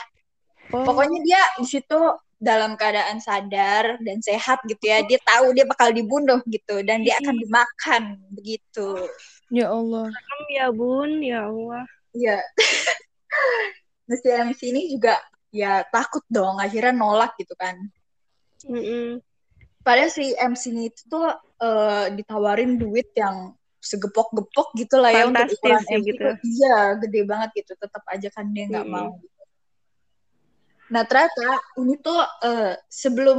Oh, 0.70 0.86
pokoknya 0.86 1.18
dia 1.22 1.42
di 1.58 1.66
situ 1.66 1.98
dalam 2.40 2.72
keadaan 2.74 3.20
sadar 3.20 4.00
dan 4.00 4.18
sehat 4.24 4.64
gitu 4.64 4.80
ya 4.88 5.04
dia 5.04 5.20
tahu 5.20 5.52
dia 5.52 5.68
bakal 5.68 5.92
dibunuh 5.92 6.40
gitu 6.48 6.80
dan 6.80 7.04
dia 7.04 7.20
akan 7.20 7.36
dimakan 7.36 8.02
begitu 8.32 8.96
Ya 9.52 9.66
Allah. 9.68 10.06
ya 10.48 10.70
bun, 10.70 11.20
ya 11.20 11.50
Allah. 11.50 11.82
Iya 12.14 12.38
nah 14.10 14.18
si 14.18 14.26
MC 14.26 14.60
ini 14.74 14.82
juga 14.90 15.14
ya 15.54 15.86
takut 15.86 16.26
dong 16.26 16.58
akhirnya 16.58 16.90
nolak 16.90 17.38
gitu 17.38 17.54
kan 17.54 17.78
Mm-mm. 18.66 19.22
padahal 19.86 20.10
si 20.10 20.34
MC 20.34 20.74
ini 20.74 20.90
itu 20.90 21.06
tuh 21.06 21.30
eh, 21.62 22.06
ditawarin 22.18 22.74
duit 22.74 23.14
yang 23.14 23.54
segepok-gepok 23.78 24.74
gitu 24.76 24.98
lah 24.98 25.14
ya 25.14 25.24
untuk 25.30 25.46
Fantastis 25.46 25.58
ukuran 25.62 25.82
sih 25.86 25.94
MC 25.94 26.06
gitu. 26.10 26.28
iya 26.58 26.76
gede 26.98 27.20
banget 27.22 27.50
gitu 27.62 27.72
tetap 27.78 28.02
aja 28.10 28.28
kan 28.34 28.50
dia 28.50 28.64
nggak 28.66 28.86
mau 28.90 29.14
gitu. 29.22 29.39
Nah 30.90 31.02
ternyata 31.02 31.46
ini 31.78 31.94
tuh 31.98 32.18
eh, 32.42 32.74
sebelum 32.86 33.38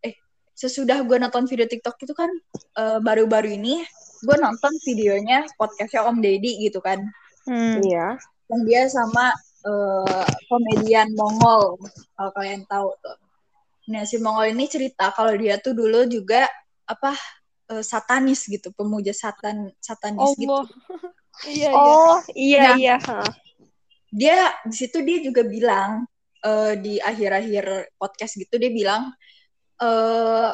eh 0.00 0.14
sesudah 0.52 1.00
gue 1.00 1.16
nonton 1.16 1.46
video 1.46 1.64
TikTok 1.64 1.96
itu 1.98 2.12
kan 2.12 2.30
eh, 2.76 2.98
baru-baru 2.98 3.54
ini 3.54 3.80
gue 4.20 4.36
nonton 4.36 4.74
videonya 4.84 5.46
podcastnya 5.54 6.04
Om 6.04 6.18
Deddy 6.18 6.60
gitu 6.60 6.78
kan 6.78 7.00
Hmm. 7.40 7.80
Iya. 7.80 8.20
yang 8.52 8.62
dia 8.68 8.82
sama 8.86 9.32
eh, 9.64 10.26
komedian 10.44 11.08
Mongol 11.16 11.80
kalau 12.12 12.30
kalian 12.36 12.68
tahu 12.68 12.92
tuh. 13.00 13.16
Nah 13.88 14.04
si 14.04 14.20
Mongol 14.20 14.52
ini 14.52 14.68
cerita 14.68 15.08
kalau 15.10 15.32
dia 15.34 15.56
tuh 15.56 15.72
dulu 15.72 16.04
juga 16.04 16.44
apa 16.84 17.16
eh, 17.70 17.80
satanis 17.80 18.44
gitu, 18.44 18.76
pemuja 18.76 19.16
satan 19.16 19.72
satanis 19.80 20.36
gitu. 20.36 20.52
Allah. 20.52 20.66
Iya, 21.48 21.72
iya. 21.72 21.80
Oh, 21.80 22.16
iya 22.36 22.60
Nah. 22.60 22.74
iya. 22.76 22.96
Dia 24.12 24.36
di 24.66 24.74
situ 24.76 25.00
dia 25.00 25.24
juga 25.24 25.40
bilang 25.40 26.04
eh, 26.44 26.74
di 26.80 26.94
akhir-akhir 27.00 27.96
podcast 28.00 28.36
gitu 28.40 28.54
dia 28.56 28.70
bilang 28.72 29.02
eh 29.80 30.52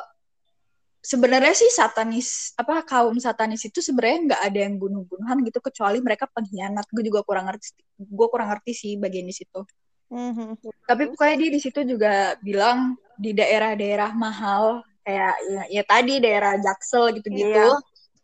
sebenarnya 1.07 1.55
sih 1.55 1.71
satanis 1.71 2.51
apa 2.59 2.83
kaum 2.83 3.15
satanis 3.23 3.63
itu 3.63 3.79
sebenarnya 3.79 4.19
nggak 4.35 4.43
ada 4.43 4.59
yang 4.67 4.75
bunuh-bunuhan 4.75 5.39
gitu 5.47 5.63
kecuali 5.63 6.03
mereka 6.03 6.27
pengkhianat. 6.27 6.83
Gue 6.91 7.07
juga 7.07 7.23
kurang 7.23 7.47
ngerti, 7.47 7.79
gue 7.95 8.27
kurang 8.27 8.51
ngerti 8.51 8.73
sih 8.75 8.93
bagian 8.99 9.27
di 9.27 9.35
situ. 9.35 9.63
Mhm. 10.07 10.63
tapi 10.87 11.11
pokoknya 11.11 11.35
dia 11.35 11.51
di 11.51 11.59
situ 11.59 11.81
juga 11.83 12.39
bilang 12.39 12.95
di 13.19 13.35
daerah-daerah 13.35 14.15
mahal 14.15 14.87
kayak 15.03 15.35
ya, 15.51 15.63
ya 15.67 15.83
tadi 15.83 16.23
daerah 16.23 16.55
Jaksel 16.63 17.11
gitu-gitu 17.19 17.67
Iya. 17.67 17.75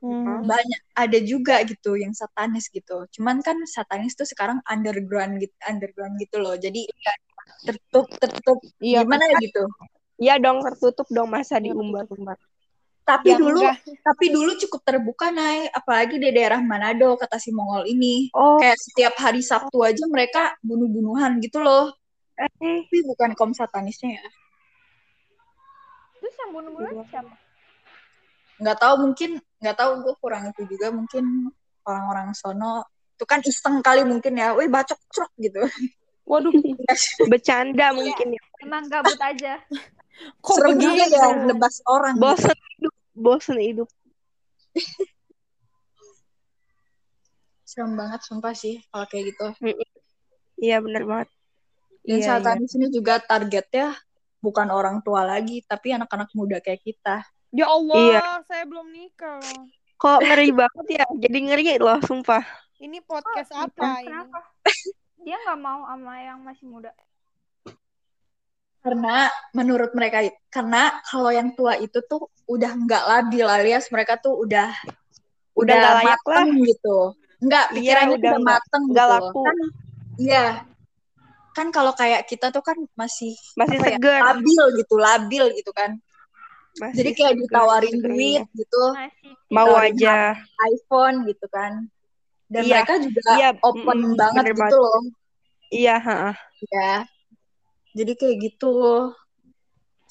Mhm. 0.03 0.47
banyak 0.47 0.83
ada 0.95 1.19
juga 1.23 1.63
gitu 1.67 1.99
yang 1.99 2.15
satanis 2.15 2.71
gitu 2.71 3.07
cuman 3.19 3.43
kan 3.43 3.59
satanis 3.67 4.15
tuh 4.15 4.27
sekarang 4.27 4.63
underground 4.71 5.43
gitu 5.43 5.55
underground 5.67 6.19
gitu 6.23 6.39
loh 6.43 6.55
jadi 6.55 6.87
tertutup 7.63 8.07
tertutup. 8.19 8.59
Iya. 8.79 9.03
gimana 9.07 9.25
ya 9.31 9.37
gitu? 9.43 9.63
Iya 10.19 10.35
dong 10.39 10.63
tertutup 10.63 11.07
dong 11.11 11.29
masa 11.31 11.59
Iya, 11.59 11.73
diumbar-umbar. 11.73 12.39
tapi 13.03 13.35
Yang 13.35 13.43
dulu 13.43 13.61
enggak. 13.67 13.77
tapi 14.07 14.25
dulu 14.31 14.51
cukup 14.63 14.81
terbuka 14.87 15.27
naik 15.35 15.75
apalagi 15.75 16.23
di 16.23 16.31
daerah 16.31 16.63
Manado 16.63 17.19
kata 17.19 17.35
si 17.43 17.51
Mongol 17.51 17.91
ini. 17.91 18.31
Oh, 18.31 18.63
kayak 18.63 18.79
setiap 18.79 19.15
hari 19.19 19.43
Sabtu 19.43 19.83
aja 19.83 20.07
mereka 20.07 20.55
bunuh-bunuhan 20.63 21.43
gitu 21.43 21.59
loh. 21.59 21.91
Eh, 22.39 22.47
tapi 22.87 22.99
bukan 23.03 23.35
kaum 23.35 23.51
satanisnya 23.51 24.23
ya. 24.23 24.27
Terus 26.23 26.35
yang 26.39 26.51
bunuh-bunuh 26.55 27.03
siapa? 27.11 27.35
nggak 28.63 28.79
tahu 28.79 28.95
mungkin 29.11 29.31
nggak 29.59 29.75
tahu 29.75 29.91
gue 30.07 30.15
kurang 30.23 30.43
itu 30.55 30.63
juga. 30.71 30.95
Mungkin 30.95 31.51
orang-orang 31.83 32.31
sono. 32.39 32.87
Itu 33.19 33.27
kan 33.27 33.43
iseng 33.43 33.83
kali 33.83 34.07
mungkin 34.07 34.39
ya, 34.39 34.55
wih 34.55 34.71
bacok 34.71 34.99
crok 35.11 35.35
gitu. 35.43 35.67
Waduh, 36.23 36.53
bercanda 37.33 37.91
mungkin 37.93 38.39
ya. 38.39 38.43
Emang 38.63 38.87
gabut 38.87 39.19
aja. 39.19 39.59
kok 40.45 40.55
Serem 40.55 40.79
juga 40.79 41.03
begitu? 41.03 41.19
ya 41.19 41.27
nebas 41.51 41.77
orang. 41.89 42.15
gitu. 42.15 42.23
Bosen 42.23 42.59
hidup, 42.79 42.95
bosen 43.13 43.59
hidup. 43.59 43.89
Serem 47.65 47.97
banget 47.97 48.21
sumpah 48.23 48.53
sih 48.53 48.85
kalau 48.93 49.07
kayak 49.09 49.33
gitu. 49.33 49.47
Iya 50.61 50.79
benar 50.85 51.03
banget. 51.09 51.29
Dan 52.03 52.19
Iya, 52.19 52.43
saat 52.43 52.59
di 52.59 52.67
sini 52.69 52.87
juga 52.91 53.23
targetnya 53.23 53.95
bukan 54.43 54.69
orang 54.75 55.01
tua 55.07 55.23
lagi, 55.23 55.63
tapi 55.65 55.95
anak-anak 55.95 56.35
muda 56.35 56.59
kayak 56.59 56.83
kita. 56.83 57.23
Ya 57.55 57.71
Allah, 57.71 57.97
Iya. 58.19 58.23
saya 58.51 58.65
belum 58.67 58.91
nikah. 58.91 59.39
Kok 59.97 60.19
ngeri 60.19 60.51
banget 60.51 60.87
ya? 60.99 61.07
Jadi 61.15 61.39
ngeri 61.47 61.65
loh, 61.79 62.03
sumpah. 62.03 62.43
Ini 62.83 62.99
podcast 63.07 63.55
Oh, 63.55 63.71
apa 63.71 64.03
ini? 64.03 64.11
Kenapa? 64.11 64.41
Dia 65.23 65.37
nggak 65.39 65.61
mau 65.63 65.87
sama 65.87 66.15
yang 66.19 66.39
masih 66.43 66.67
muda. 66.67 66.91
Karena 68.83 69.31
menurut 69.55 69.95
mereka, 69.95 70.27
karena 70.51 70.91
kalau 71.07 71.31
yang 71.31 71.55
tua 71.55 71.79
itu 71.79 72.03
tuh 72.11 72.27
udah 72.51 72.75
nggak 72.75 73.05
labil 73.07 73.47
alias 73.47 73.87
mereka 73.95 74.19
tuh 74.19 74.35
udah 74.43 74.75
Udah 75.55 75.77
nggak 75.79 75.95
layak 76.03 76.21
mateng 76.27 76.49
gitu. 76.67 76.99
Enggak, 77.43 77.65
Iya, 77.71 77.77
pikirannya 77.77 78.17
udah 78.17 78.19
udah, 78.19 78.33
nggak- 78.33 78.47
mateng 78.51 78.83
nggak 78.91 79.07
gitu. 79.07 79.15
laku. 79.15 79.43
Kan 79.47 79.59
iya. 80.19 80.47
Kan 81.53 81.67
kalau 81.69 81.93
kayak 81.93 82.25
kita 82.27 82.49
tuh 82.49 82.65
kan 82.65 82.79
masih 82.97 83.37
Masih 83.55 83.77
apa 83.79 83.87
ya, 83.93 83.99
labil 84.01 84.65
gitu, 84.81 84.95
labil 84.97 85.45
gitu 85.61 85.71
kan. 85.77 85.91
Masih 86.81 86.97
Jadi 87.05 87.11
kayak 87.13 87.35
ditawarin 87.45 87.97
seger, 88.01 88.09
duit 88.11 88.43
iya. 88.49 88.57
gitu, 88.57 88.83
Masih. 88.97 89.33
Mau 89.53 89.71
aja. 89.77 90.41
iPhone 90.73 91.29
gitu 91.29 91.47
kan. 91.53 91.87
Dan 92.53 92.63
Iya, 92.69 92.75
mereka 92.85 92.95
juga 93.01 93.21
iya, 93.41 93.49
open 93.65 93.99
mm-mm, 93.99 94.21
banget 94.21 94.45
gitu 94.53 94.61
banget. 94.61 94.73
loh. 94.77 95.03
Iya, 95.73 95.95
ha. 96.05 96.17
Ya. 96.69 96.93
Jadi 97.97 98.13
kayak 98.17 98.37
gitu. 98.45 98.73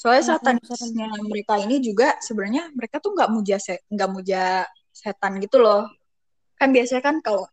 Soalnya 0.02 0.24
satanisnya 0.34 1.06
mereka 1.30 1.62
ini 1.62 1.78
juga 1.78 2.18
sebenarnya 2.18 2.74
mereka 2.74 2.98
tuh 2.98 3.14
nggak 3.14 3.30
muja 3.30 3.62
se- 3.62 3.86
nggak 3.94 4.10
muja 4.10 4.66
setan 4.90 5.38
gitu 5.38 5.62
loh. 5.62 5.86
Kan 6.58 6.74
biasanya 6.74 7.06
kan 7.06 7.22
kalau 7.22 7.46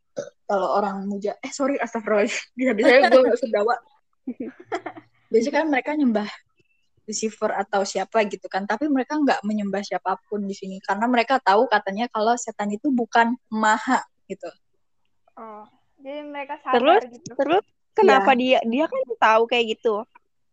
kalau 0.48 0.68
orang 0.80 1.04
muja 1.04 1.36
eh 1.44 1.52
sorry 1.52 1.76
astagfirullah 1.76 2.24
bisa 2.58 2.72
bisa 2.72 3.04
gue 3.04 3.20
nggak 3.20 3.36
sedawa. 3.36 3.76
biasanya 5.32 5.54
kan 5.60 5.66
mereka 5.68 5.90
nyembah 5.92 6.28
Lucifer 7.08 7.52
atau 7.56 7.88
siapa 7.88 8.20
gitu 8.28 8.48
kan, 8.52 8.68
tapi 8.68 8.84
mereka 8.88 9.16
nggak 9.16 9.40
menyembah 9.44 9.80
siapa 9.80 10.20
pun 10.28 10.44
di 10.44 10.52
sini 10.52 10.76
karena 10.84 11.08
mereka 11.08 11.40
tahu 11.40 11.64
katanya 11.68 12.04
kalau 12.12 12.36
setan 12.36 12.68
itu 12.68 12.92
bukan 12.92 13.32
maha 13.48 14.04
gitu. 14.28 14.48
Oh. 15.38 15.64
Jadi 15.98 16.20
mereka 16.24 16.58
sadar 16.60 16.78
Terus, 16.78 17.02
gitu. 17.10 17.30
terus 17.34 17.64
kenapa 17.90 18.34
dia 18.34 18.58
dia 18.62 18.84
kan 18.86 19.00
tahu 19.16 19.42
kayak 19.46 19.78
gitu. 19.78 20.02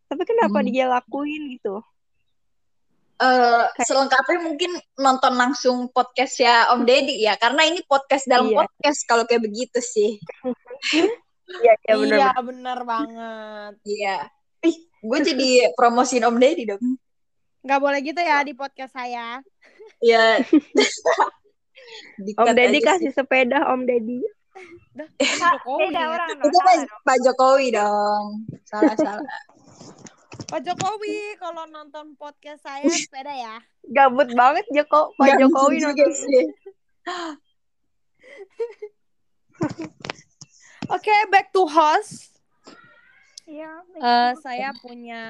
Tapi 0.05 0.21
kenapa 0.23 0.61
Hmm. 0.61 0.67
dia 0.69 0.85
lakuin 0.85 1.57
gitu? 1.57 1.81
eh 3.15 3.63
selengkapnya 3.79 4.43
mungkin 4.43 4.75
nonton 4.99 5.39
langsung 5.39 5.87
podcast 5.87 6.35
ya 6.35 6.67
Om 6.75 6.83
Deddy 6.83 7.23
ya 7.23 7.39
karena 7.39 7.63
ini 7.63 7.79
podcast 7.87 8.27
dalam 8.27 8.51
Iya. 8.51 8.67
podcast 8.67 9.07
kalau 9.07 9.23
kayak 9.23 9.39
begitu 9.39 9.79
sih 9.79 10.19
Iya, 11.63 11.73
iya 11.79 11.95
benar. 11.95 12.17
Iya, 12.19 12.29
benar 12.43 12.77
banget. 12.83 13.73
iya 13.87 14.17
ih 14.67 14.75
gue 14.99 15.19
jadi 15.23 15.49
promosiin 15.79 16.27
Om 16.27 16.35
Deddy 16.35 16.63
dong 16.67 16.83
Nggak 17.63 17.79
boleh 17.79 17.99
gitu 18.03 18.19
ya 18.19 18.43
di 18.43 18.51
podcast 18.51 18.91
saya. 18.91 19.39
ya 20.11 20.43
Om 22.35 22.51
Deddy 22.51 22.83
kasih 22.83 23.15
sepeda 23.15 23.63
Om 23.71 23.87
Deddy. 23.87 24.27
Dah, 24.95 25.07
Kak, 25.19 25.59
Jokowi 25.59 25.79
beda 25.91 25.99
ya. 25.99 26.07
orang 26.07 26.29
sih. 26.29 26.37
dong. 26.39 26.47
itu 26.47 26.59
Pak, 26.59 26.75
dong. 26.75 27.01
Pak 27.03 27.17
Jokowi 27.19 27.67
dong 27.75 28.25
salah 28.63 28.95
salah 28.95 29.27
Pak 30.45 30.61
Jokowi 30.61 31.17
kalau 31.41 31.63
nonton 31.67 32.13
podcast 32.21 32.61
saya 32.61 32.85
sepeda 32.85 33.33
ya. 33.33 33.57
Gabut 33.89 34.29
banget 34.37 34.63
Joko 34.69 35.11
Pak 35.17 35.25
Nggak 35.25 35.37
Jokowi 35.41 35.77
nonton. 35.81 36.11
sih 36.13 36.45
Oke, 40.85 41.15
back 41.33 41.49
to 41.49 41.65
host. 41.65 42.29
Iya. 43.49 43.81
Eh, 43.97 44.31
saya 44.41 44.69
punya 44.77 45.21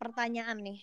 pertanyaan 0.00 0.60
nih. 0.64 0.80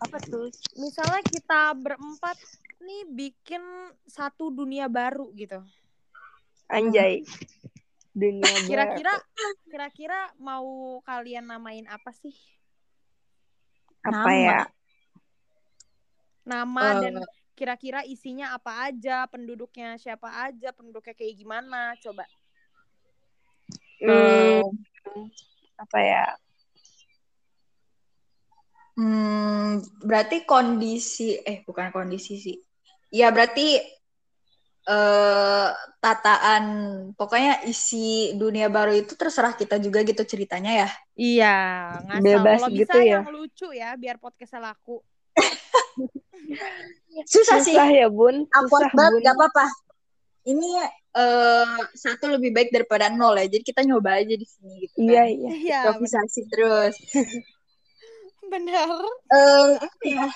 Apa 0.00 0.20
tuh? 0.20 0.52
Misalnya 0.76 1.24
kita 1.24 1.72
berempat 1.76 2.36
nih 2.84 3.04
bikin 3.08 3.60
satu 4.04 4.52
dunia 4.52 4.88
baru 4.92 5.32
gitu. 5.36 5.60
Anjay. 6.70 7.26
Dunia. 8.14 8.46
Kira-kira 8.70 9.14
kira-kira 9.66 10.20
mau 10.38 10.98
kalian 11.02 11.50
namain 11.50 11.86
apa 11.90 12.14
sih? 12.14 12.34
apa 14.00 14.30
Nama. 14.32 14.32
ya? 14.32 14.60
Nama 16.46 16.84
Eh. 16.86 16.94
dan 17.04 17.14
kira-kira 17.52 18.00
isinya 18.08 18.56
apa 18.56 18.88
aja, 18.88 19.28
penduduknya 19.28 20.00
siapa 20.00 20.48
aja, 20.48 20.72
penduduknya 20.72 21.12
kayak 21.12 21.36
gimana? 21.36 21.92
Coba. 22.00 22.24
Hmm, 24.00 24.64
apa 25.76 25.98
ya? 26.00 26.24
Hmm, 28.96 29.84
berarti 30.00 30.48
kondisi 30.48 31.36
eh 31.44 31.60
bukan 31.68 31.92
kondisi 31.92 32.40
sih. 32.40 32.56
Ya 33.12 33.28
berarti 33.28 33.76
eh 34.88 35.68
tataan 36.00 36.64
pokoknya 37.12 37.68
isi 37.68 38.32
dunia 38.32 38.72
baru 38.72 38.96
itu 38.96 39.12
terserah 39.12 39.52
kita 39.52 39.76
juga 39.76 40.00
gitu 40.00 40.24
ceritanya 40.24 40.86
ya. 40.86 40.88
Iya, 41.20 41.56
ngasal. 42.08 42.24
Bebas 42.24 42.60
Kalau 42.64 42.72
gitu 42.72 42.96
bisa 42.96 43.04
ya. 43.04 43.20
yang 43.20 43.28
lucu 43.28 43.68
ya, 43.76 43.90
biar 44.00 44.16
podcastnya 44.16 44.72
laku. 44.72 45.04
Susah, 47.28 47.60
sih. 47.60 47.76
Susah 47.76 47.88
ya, 47.92 48.08
Bun. 48.08 48.48
Susah, 48.48 48.90
banget 48.96 49.20
Bun. 49.20 49.26
gak 49.28 49.36
apa-apa. 49.36 49.66
Ini 50.48 50.70
eh 51.10 51.76
satu 51.92 52.32
lebih 52.32 52.56
baik 52.56 52.72
daripada 52.72 53.12
nol 53.12 53.36
ya. 53.36 53.46
Jadi 53.52 53.64
kita 53.66 53.84
nyoba 53.84 54.24
aja 54.24 54.34
di 54.34 54.46
sini 54.48 54.88
gitu. 54.88 54.96
Iya, 55.04 55.28
kan. 55.28 55.36
iya. 55.36 55.50
Iya, 55.52 55.78
Improvisasi 55.92 56.40
terus. 56.48 56.94
benar. 58.52 58.88
Eh 59.28 59.76
apa 59.76 60.04
ya? 60.08 60.28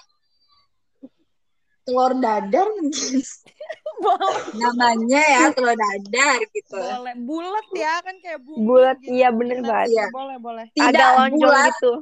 Telur 1.85 2.12
dadar 2.20 2.68
mungkin 2.80 3.20
Boleh, 3.94 4.42
namanya 4.57 5.22
ya 5.22 5.42
telur 5.54 5.72
dadar 5.72 6.38
gitu. 6.50 6.76
boleh. 6.76 7.14
Bulat 7.22 7.66
ya, 7.72 7.94
kan 8.02 8.14
kayak 8.18 8.40
bumi. 8.42 8.62
Bulat, 8.62 8.96
gitu. 8.98 9.11
iya 9.12 9.28
bener 9.30 9.59
Benar, 9.61 9.70
banget. 9.70 9.88
Iya. 9.90 10.07
Boleh, 10.11 10.37
boleh. 10.38 10.66
Tidak 10.72 10.90
Agak 10.90 11.11
lonjong 11.14 11.38
bulat 11.38 11.70
gitu. 11.70 11.92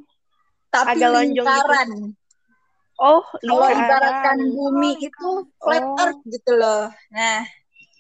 tapi 0.69 0.89
agak 0.91 1.11
lonjong 1.11 1.29
gitu. 1.29 1.53
lingkaran. 1.53 1.89
Oh, 2.97 3.23
Kalau 3.35 3.69
ibaratkan 3.69 4.39
bumi 4.49 4.91
itu 5.01 5.29
flat 5.59 5.83
Oh. 5.83 6.01
earth 6.01 6.21
gitu 6.25 6.53
loh. 6.55 6.83
Nah, 7.11 7.41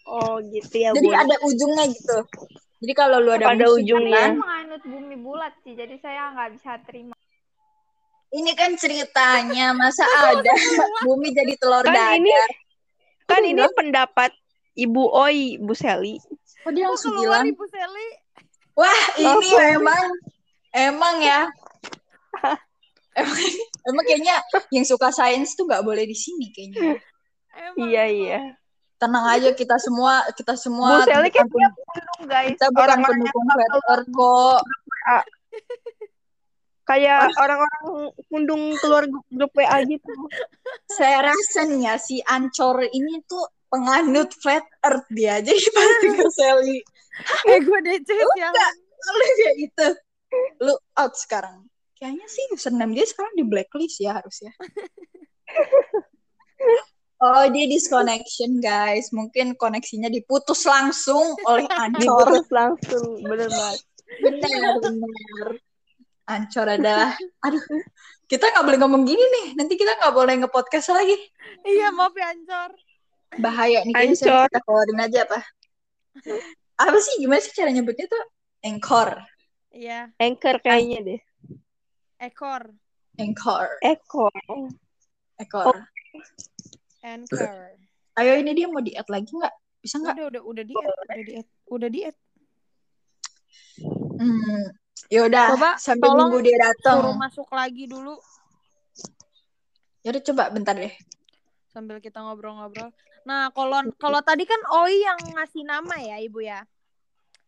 Oh, 0.02 0.42
gitu 0.42 0.74
ya, 0.76 0.90
jadi 0.92 1.08
Bun. 1.08 1.14
ada 1.16 1.36
ujungnya 1.42 1.84
gitu. 1.86 2.18
Jadi 2.78 2.92
kalau 2.92 3.18
lu 3.18 3.30
ada 3.30 3.50
Ada 3.50 3.62
musuh 3.62 3.78
ujungnya. 3.78 4.18
kan, 4.18 4.32
menganut 4.34 4.82
bumi 4.82 5.14
bulat 5.16 5.54
sih, 5.62 5.72
jadi 5.72 5.94
saya 5.96 6.32
nggak 6.32 6.50
bisa 6.54 6.72
terima. 6.82 7.14
ini 8.32 8.50
kan 8.52 8.72
ceritanya 8.74 9.70
masa 9.72 10.02
ada 10.02 10.40
bumi 11.06 11.30
jadi 11.30 11.52
telur 11.54 11.84
Kan 11.84 11.92
dadar. 11.92 12.16
ini 12.16 12.32
kan 13.32 13.42
ini 13.44 13.64
pendapat 13.72 14.30
Ibu 14.72 15.02
Oi, 15.12 15.60
Bu 15.60 15.72
Seli. 15.72 16.16
Oh, 16.64 16.72
dia 16.72 16.88
langsung 16.88 17.16
bilang, 17.16 17.44
Ibu 17.44 17.64
Seli? 17.68 18.08
wah 18.72 19.02
ini 19.20 19.48
Apa? 19.52 19.64
emang 19.76 20.04
emang 20.72 21.16
ya. 21.20 21.40
emang, 23.20 23.40
emang 23.84 24.04
kayaknya 24.08 24.40
yang 24.72 24.86
suka 24.88 25.12
sains 25.12 25.52
tuh 25.52 25.68
nggak 25.68 25.84
boleh 25.84 26.08
di 26.08 26.16
sini 26.16 26.48
kayaknya. 26.48 26.96
Emang, 27.52 27.76
Iya, 27.84 28.04
iya. 28.08 28.40
Tenang 28.96 29.26
aja 29.28 29.52
kita 29.52 29.76
semua 29.76 30.24
kita 30.32 30.56
Bu 30.56 30.62
semua 30.62 31.04
Seli 31.04 31.28
bukan 31.28 31.36
kan 31.36 31.46
dia 31.52 31.68
guys. 32.24 32.48
kita 32.56 32.66
bukan 32.72 32.98
pendukung 33.04 33.46
earth 33.92 34.08
kok. 34.08 34.60
Kayak 36.82 37.30
orang-orang 37.38 38.10
kundung 38.26 38.62
keluar 38.82 39.06
grup 39.06 39.52
WA 39.54 39.78
gitu. 39.86 40.12
Saya 40.90 41.30
rasa 41.30 41.66
nih 41.66 41.80
ya 41.86 41.94
si 41.98 42.18
Ancor 42.26 42.82
ini 42.86 43.22
tuh 43.26 43.42
penganut 43.70 44.34
flat 44.36 44.66
earth 44.84 45.06
dia. 45.10 45.38
Jadi 45.40 45.62
pasti 45.72 46.06
ke 46.12 46.26
Sally 46.32 46.78
Eh, 47.44 47.60
gue 47.60 47.80
DC 47.84 48.08
yang 48.40 48.54
lu 49.02 49.26
kayak 49.36 49.54
gitu. 49.68 49.86
Lu 50.64 50.74
out 50.96 51.14
sekarang. 51.18 51.68
Kayaknya 51.98 52.26
sih 52.26 52.44
username 52.50 52.96
dia 52.96 53.06
sekarang 53.06 53.34
di 53.36 53.44
blacklist 53.46 54.00
ya 54.02 54.18
harusnya. 54.18 54.52
Oh 57.22 57.46
dia 57.54 57.70
disconnection 57.70 58.58
guys. 58.58 59.14
Mungkin 59.14 59.54
koneksinya 59.54 60.10
diputus 60.10 60.66
langsung 60.66 61.38
oleh 61.46 61.70
Ancor. 61.86 62.26
Diputus 62.26 62.50
langsung, 62.50 63.22
bener 63.22 63.46
banget. 63.46 63.80
benar 64.18 64.74
benar 64.82 65.48
Ancor 66.22 66.66
adalah 66.70 67.12
aduh 67.40 67.62
kita 68.26 68.46
nggak 68.48 68.64
boleh 68.64 68.78
ngomong 68.78 69.02
gini 69.02 69.20
nih 69.20 69.46
nanti 69.54 69.74
kita 69.74 69.98
nggak 69.98 70.14
boleh 70.14 70.34
nge-podcast 70.38 70.94
lagi 70.94 71.18
Iya, 71.62 71.90
maaf 71.90 72.14
ya, 72.14 72.30
Ancor. 72.30 72.70
bahaya 73.36 73.80
nih 73.82 73.94
Ancor. 73.96 74.46
kita 74.46 74.58
keluarin 74.62 75.00
aja 75.00 75.18
apa 75.26 75.38
apa 76.78 76.98
sih 76.98 77.14
gimana 77.18 77.40
sih 77.40 77.52
cara 77.52 77.70
nyebutnya 77.70 78.06
tuh 78.06 78.22
Anchor 78.62 79.18
Iya, 79.72 80.12
Anchor 80.20 80.60
kayaknya 80.60 80.98
deh. 81.02 81.20
ekor. 82.20 82.70
Anchor 83.16 83.66
Eko. 83.80 84.28
Anchor 85.40 85.76
Anchor. 87.02 87.56
ayo 88.14 88.32
ini 88.36 88.52
dia 88.52 88.68
mau 88.68 88.78
di 88.78 88.92
add 88.92 89.08
lagi 89.08 89.32
nggak 89.32 89.52
bisa 89.80 89.96
nggak 89.98 90.14
Udah, 90.14 90.28
udah, 90.30 90.42
udah 90.44 90.64
diet, 90.64 90.86
udah 90.86 91.18
diet, 91.24 91.48
udah 91.66 91.88
diet. 91.90 92.16
hmm 94.20 94.64
yaudah 95.10 95.56
Coba 95.56 95.70
sambil 95.80 96.08
tolong 96.12 96.30
nunggu 96.30 96.38
dia 96.46 96.54
Suruh 96.54 96.62
datang 96.68 97.18
masuk 97.18 97.48
lagi 97.50 97.84
dulu 97.90 98.14
yaudah 100.06 100.22
coba 100.22 100.44
bentar 100.54 100.74
deh 100.76 100.94
sambil 101.72 102.04
kita 102.04 102.20
ngobrol-ngobrol. 102.20 102.92
Nah, 103.24 103.48
kalau 103.56 103.80
kalau 103.96 104.20
tadi 104.20 104.44
kan 104.44 104.60
Oi 104.84 105.00
yang 105.00 105.16
ngasih 105.40 105.64
nama 105.64 105.96
ya, 105.96 106.20
Ibu 106.20 106.44
ya. 106.44 106.60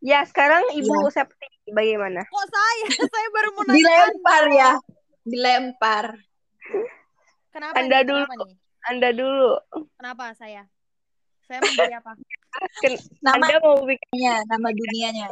Ya, 0.01 0.25
sekarang 0.25 0.65
Ibu 0.73 1.13
Iya. 1.13 1.13
Septi 1.13 1.49
bagaimana? 1.69 2.25
Kok 2.25 2.47
saya? 2.49 2.87
saya 3.13 3.29
baru 3.37 3.49
mau 3.53 3.63
nanya. 3.69 3.77
dilempar 3.77 4.45
ya 4.49 4.71
dilempar 5.25 6.05
Kenapa 7.53 7.75
Anda 7.81 7.99
nih? 8.03 8.09
dulu. 8.09 8.25
Kenapa 8.25 8.45
nih? 8.49 8.57
Anda 8.85 9.09
dulu. 9.13 9.51
Kenapa 9.97 10.25
saya? 10.37 10.63
Saya 11.45 11.59
menjadi 11.61 11.95
apa? 12.01 12.13
nama 13.25 13.45
Anda 13.45 13.57
mau 13.61 13.77
bikin 13.85 14.09
dunianya 14.15 14.35
nama 14.47 14.69
dunianya 14.71 15.27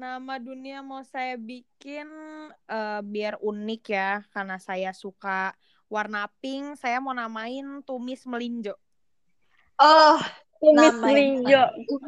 Nama 0.00 0.40
dunia 0.40 0.80
mau 0.80 1.04
saya 1.04 1.36
bikin 1.36 2.08
eh, 2.64 3.00
biar 3.04 3.36
unik 3.36 3.82
ya, 3.84 4.24
karena 4.32 4.56
saya 4.56 4.96
suka 4.96 5.52
warna 5.92 6.24
pink. 6.40 6.80
Saya 6.80 7.04
mau 7.04 7.12
namain 7.12 7.84
tumis 7.84 8.24
melinjo. 8.24 8.72
oh 9.76 10.16
kumis 10.56 10.92
Nama 10.92 11.04
melinjo 11.04 11.62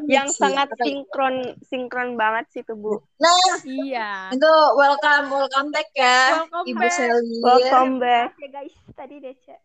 yang 0.08 0.28
sih. 0.28 0.40
sangat 0.40 0.68
sinkron 0.76 1.56
sinkron 1.64 2.16
banget 2.16 2.44
sih 2.52 2.60
tuh 2.60 2.76
Bu. 2.76 3.00
nah 3.16 3.32
Iya. 3.64 4.28
itu 4.28 4.52
welcome 4.76 5.32
welcome 5.32 5.68
back 5.72 5.88
ya 5.96 6.44
Welcome 6.44 6.68
ibu 6.68 6.80
back. 6.80 6.92
Sally 6.92 7.32
Welcome 7.40 7.92
back. 7.96 8.28
ya 8.36 8.48
guys, 8.50 8.76
tadi 8.92 9.16
Dece. 9.20 9.56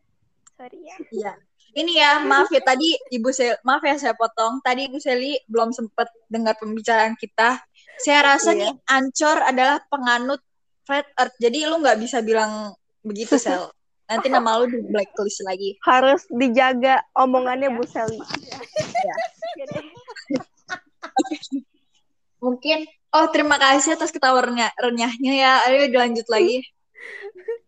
Sorry 0.56 0.80
ya. 0.84 0.96
Iya. 1.12 1.34
Ini 1.78 1.92
ya, 1.94 2.12
maaf 2.26 2.48
ya 2.50 2.58
tadi 2.60 2.90
Ibu 3.12 3.30
Sel, 3.30 3.54
maaf 3.62 3.84
ya 3.84 3.94
saya 4.02 4.16
potong. 4.16 4.58
Tadi 4.66 4.88
Ibu 4.90 4.98
Seli 4.98 5.38
belum 5.46 5.70
sempat 5.70 6.10
dengar 6.26 6.58
pembicaraan 6.58 7.14
kita. 7.14 7.60
Saya 7.98 8.20
rasa 8.36 8.54
Iya. 8.54 8.60
nih 8.62 8.72
Ancor 8.88 9.38
adalah 9.42 9.78
penganut 9.90 10.42
flat 10.86 11.08
earth. 11.18 11.36
Jadi 11.42 11.66
lu 11.66 11.82
nggak 11.82 11.98
bisa 12.00 12.22
bilang 12.22 12.74
begitu, 13.04 13.36
Sel. 13.42 13.70
Nanti 14.08 14.32
nama 14.32 14.56
lu 14.64 14.72
di 14.72 14.80
blacklist 14.88 15.44
lagi. 15.44 15.76
Harus 15.84 16.24
dijaga 16.32 17.04
omongannya 17.12 17.68
Bu 17.76 17.84
Seli. 17.84 18.16
Ya. 18.16 19.16
Mungkin 22.44 22.88
oh 23.12 23.28
terima 23.36 23.60
kasih 23.60 24.00
atas 24.00 24.16
ketawa 24.16 24.40
renyah, 24.48 24.72
renyahnya 24.80 25.34
ya. 25.36 25.54
Ayo 25.68 25.92
dilanjut 25.92 26.28
lagi. 26.32 26.64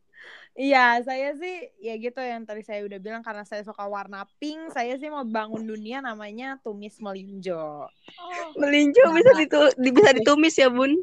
Iya, 0.60 1.00
saya 1.08 1.40
sih 1.40 1.72
ya 1.80 1.96
gitu 1.96 2.20
yang 2.20 2.44
tadi 2.44 2.68
saya 2.68 2.84
udah 2.84 3.00
bilang 3.00 3.24
karena 3.24 3.48
saya 3.48 3.64
suka 3.64 3.88
warna 3.88 4.28
pink, 4.44 4.76
saya 4.76 5.00
sih 5.00 5.08
mau 5.08 5.24
bangun 5.24 5.64
dunia 5.64 6.04
namanya 6.04 6.60
tumis 6.60 7.00
melinjo. 7.00 7.88
Oh, 7.88 8.48
Melinjo 8.60 9.08
bisa 9.16 9.32
ditu 9.40 9.60
di- 9.80 9.96
bisa 9.96 10.12
ditumis 10.12 10.60
ya, 10.60 10.68
Bun. 10.68 11.00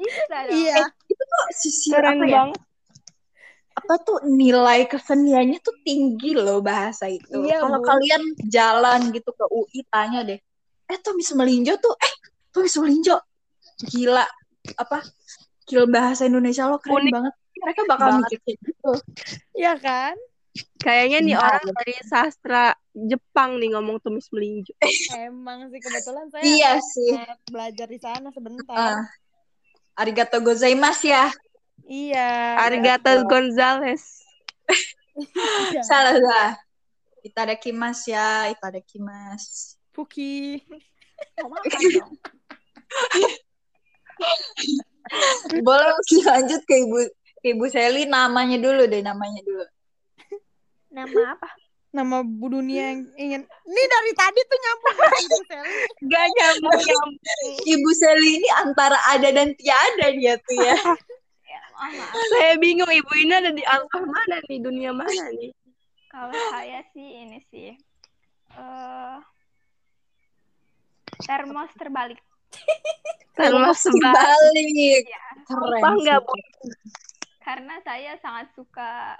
bisa 0.00 0.36
dong. 0.48 0.56
Iya. 0.56 0.88
Kok 1.12 1.48
sisi 1.52 1.92
Keren 1.92 2.16
apa 2.16 2.24
ya? 2.24 2.32
banget. 2.40 2.60
Apa 3.84 3.94
tuh 4.00 4.18
nilai 4.24 4.88
keseniannya 4.88 5.60
tuh 5.60 5.76
tinggi 5.84 6.32
loh 6.32 6.64
bahasa 6.64 7.04
itu. 7.12 7.36
Iya, 7.44 7.60
Kalau 7.60 7.84
kalian 7.84 8.22
jalan 8.48 9.12
gitu 9.12 9.28
ke 9.36 9.44
UI 9.44 9.84
tanya 9.92 10.24
deh. 10.24 10.40
Eh 10.88 10.98
tumis 11.04 11.28
melinjo 11.36 11.76
tuh 11.76 11.92
eh 12.00 12.14
tumis 12.48 12.72
melinjo. 12.80 13.20
Gila 13.92 14.24
apa? 14.80 15.04
Skill 15.68 15.84
bahasa 15.92 16.24
Indonesia 16.24 16.64
lo 16.64 16.80
keren 16.80 17.04
Unik 17.04 17.12
banget. 17.12 17.34
Mereka 17.60 17.80
bakal 17.86 18.08
mikir 18.24 18.38
kayak 18.44 18.58
gitu. 18.64 18.92
Iya 19.54 19.72
kan? 19.76 20.16
Kayaknya 20.82 21.18
nih 21.22 21.34
Benar. 21.38 21.46
orang 21.46 21.64
dari 21.78 21.94
sastra 22.02 22.64
Jepang 22.90 23.60
nih 23.62 23.70
ngomong 23.76 24.02
tumis 24.02 24.26
melinjo. 24.34 24.74
Emang 25.14 25.70
sih 25.70 25.78
kebetulan 25.78 26.26
saya 26.32 26.42
Iya 26.42 26.72
sih. 26.82 27.12
belajar 27.46 27.86
di 27.86 27.98
sana 28.02 28.34
sebentar. 28.34 28.74
Ah. 28.74 29.04
Arigato 29.94 30.40
gozaimasu 30.42 31.12
ya. 31.12 31.30
Iya. 31.86 32.58
Arigato 32.66 33.10
Gonzales. 33.26 34.22
Iya. 35.20 35.82
Salah 35.84 36.16
lah. 36.16 36.56
Itadakimasu 37.20 38.08
ya, 38.14 38.48
itadakimasu. 38.48 39.76
Puki. 39.92 40.64
Boleh 45.66 45.90
masih 45.92 46.20
lanjut 46.24 46.62
ke 46.64 46.74
Ibu 46.86 46.98
Ibu 47.40 47.64
Seli 47.72 48.04
namanya 48.04 48.56
dulu 48.60 48.84
deh 48.84 49.00
namanya 49.00 49.40
dulu. 49.40 49.64
Nama 50.92 51.20
apa? 51.38 51.48
Nama 51.90 52.22
Bu 52.22 52.46
Dunia 52.52 52.94
yang 52.94 53.02
ingin. 53.18 53.42
Ini 53.42 53.82
dari 53.90 54.12
tadi 54.14 54.40
tuh 54.46 54.58
nyambung 54.62 54.96
Ibu 55.00 55.38
Sally. 55.48 55.76
Gak 56.06 56.26
nyambung 56.36 56.80
nyambung. 56.84 57.14
Ibu 57.66 57.90
Seli 57.96 58.30
ini 58.38 58.48
antara 58.60 58.98
ada 59.10 59.28
dan 59.32 59.56
tiada 59.56 60.06
dia 60.14 60.34
tuh 60.40 60.58
ya. 60.60 60.76
Ya. 61.50 61.58
Saya 62.30 62.54
bingung 62.60 62.92
ibu 62.92 63.08
ini 63.18 63.32
ada 63.34 63.50
di 63.50 63.64
alam 63.64 63.88
mana 64.06 64.36
nih, 64.46 64.60
dunia 64.60 64.92
mana 64.94 65.32
nih? 65.32 65.48
Kalau 66.06 66.30
saya 66.52 66.84
sih 66.92 67.24
ini 67.26 67.40
sih. 67.50 67.72
eh 68.54 69.16
termos 71.24 71.72
terbalik. 71.74 72.20
Termos 73.32 73.80
sebalik. 73.80 74.14
Balik. 74.14 75.02
Ya, 75.08 75.24
Keren. 75.48 75.80
Apa 75.80 75.88
enggak. 75.96 76.18
Bu? 76.22 76.34
Karena 77.40 77.74
saya 77.82 78.14
sangat 78.20 78.52
suka 78.54 79.16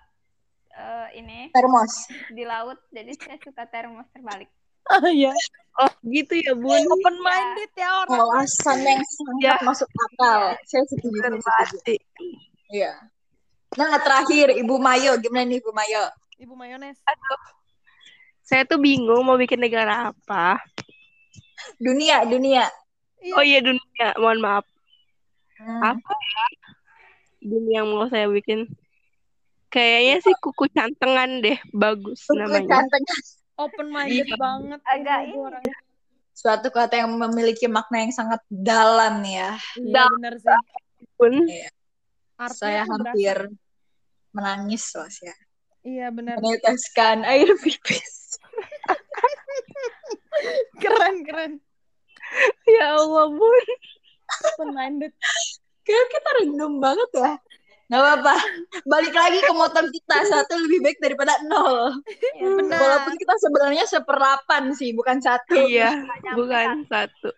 eh, 0.71 1.09
ini 1.19 1.51
Termos. 1.51 2.07
di 2.31 2.45
laut, 2.47 2.79
jadi 2.93 3.11
saya 3.17 3.37
suka 3.43 3.67
termos 3.67 4.07
terbalik. 4.15 4.49
Oh 4.91 5.07
iya. 5.07 5.31
Oh, 5.79 5.93
gitu 6.03 6.35
ya, 6.41 6.51
Bun. 6.57 6.83
Open 6.83 7.17
minded 7.23 7.71
ya 7.79 7.89
orang. 8.03 8.27
Alasan 8.27 8.79
yang 8.83 9.03
sangat 9.05 9.39
Ya. 9.45 9.55
masuk 9.63 9.87
akal. 9.87 10.41
Saya 10.67 10.83
setuju. 10.89 11.19
saya 11.21 11.31
setuju. 11.31 11.39
Terbalik. 11.39 12.01
Iya. 12.71 12.93
Nah 13.79 14.03
terakhir 14.03 14.51
Ibu 14.51 14.75
Mayo 14.83 15.15
gimana 15.23 15.47
nih 15.47 15.63
Ibu 15.63 15.71
Mayo? 15.71 16.05
Ibu 16.41 16.55
mayones. 16.57 16.99
Saya 18.43 18.67
tuh 18.67 18.81
bingung 18.83 19.23
mau 19.23 19.39
bikin 19.39 19.61
negara 19.63 20.11
apa. 20.11 20.59
Dunia 21.79 22.25
dunia. 22.27 22.67
Iya. 23.21 23.35
Oh 23.37 23.45
iya 23.45 23.61
dunia, 23.61 24.09
mohon 24.17 24.41
maaf. 24.41 24.65
Hmm. 25.61 25.93
Apa 25.93 26.13
ya? 26.17 26.47
Dunia 27.41 27.81
yang 27.81 27.91
mau 27.91 28.07
saya 28.07 28.27
bikin. 28.27 28.67
Kayaknya 29.69 30.21
sih 30.21 30.35
kuku 30.37 30.67
cantengan 30.69 31.39
deh, 31.39 31.57
bagus 31.71 32.23
Suku 32.23 32.37
namanya. 32.37 32.81
canteng. 32.81 33.03
Open 33.57 33.87
minded 33.89 34.27
Iya. 34.27 34.37
banget. 34.37 34.81
Agak 34.83 35.19
ini. 35.27 35.37
orangnya. 35.37 35.77
Suatu 36.33 36.69
kata 36.69 36.97
yang 36.97 37.13
memiliki 37.13 37.67
makna 37.67 38.01
yang 38.01 38.11
sangat 38.11 38.41
dalam 38.49 39.23
ya. 39.23 39.57
Iya 39.75 40.03
bener 40.11 40.37
sih. 40.37 40.59
Bun. 41.15 41.45
Artinya 42.35 42.51
Saya 42.51 42.83
tuh 42.83 42.97
berasa. 42.97 43.13
hampir 43.13 43.37
menangis 44.33 44.85
loh 44.97 45.09
ya. 45.21 45.35
Iya 45.83 46.07
bener. 46.09 46.35
Meneteskan 46.37 47.23
air 47.23 47.47
pipis. 47.57 48.41
Keren 50.81 51.23
keren. 51.23 51.53
Ya 52.65 52.97
Allah, 52.97 53.27
Bun. 53.29 53.65
Open 54.47 54.69
minded. 54.73 55.11
Kayak 55.85 56.07
kita 56.13 56.29
random 56.43 56.73
banget 56.79 57.11
ya. 57.17 57.33
Gak 57.91 58.01
apa-apa. 58.07 58.35
Balik 58.87 59.15
lagi 59.19 59.39
ke 59.43 59.53
motor 59.53 59.85
kita. 59.91 60.17
Satu 60.31 60.55
lebih 60.63 60.79
baik 60.79 60.99
daripada 61.03 61.35
nol. 61.43 61.99
Ya, 62.39 62.47
Benar. 62.55 62.79
Walaupun 62.79 63.15
kita 63.19 63.35
sebenarnya 63.43 63.85
seperapan 63.91 64.71
sih, 64.79 64.95
bukan 64.95 65.19
satu. 65.19 65.59
Iya, 65.59 66.07
bukan 66.39 66.87
satu. 66.87 67.35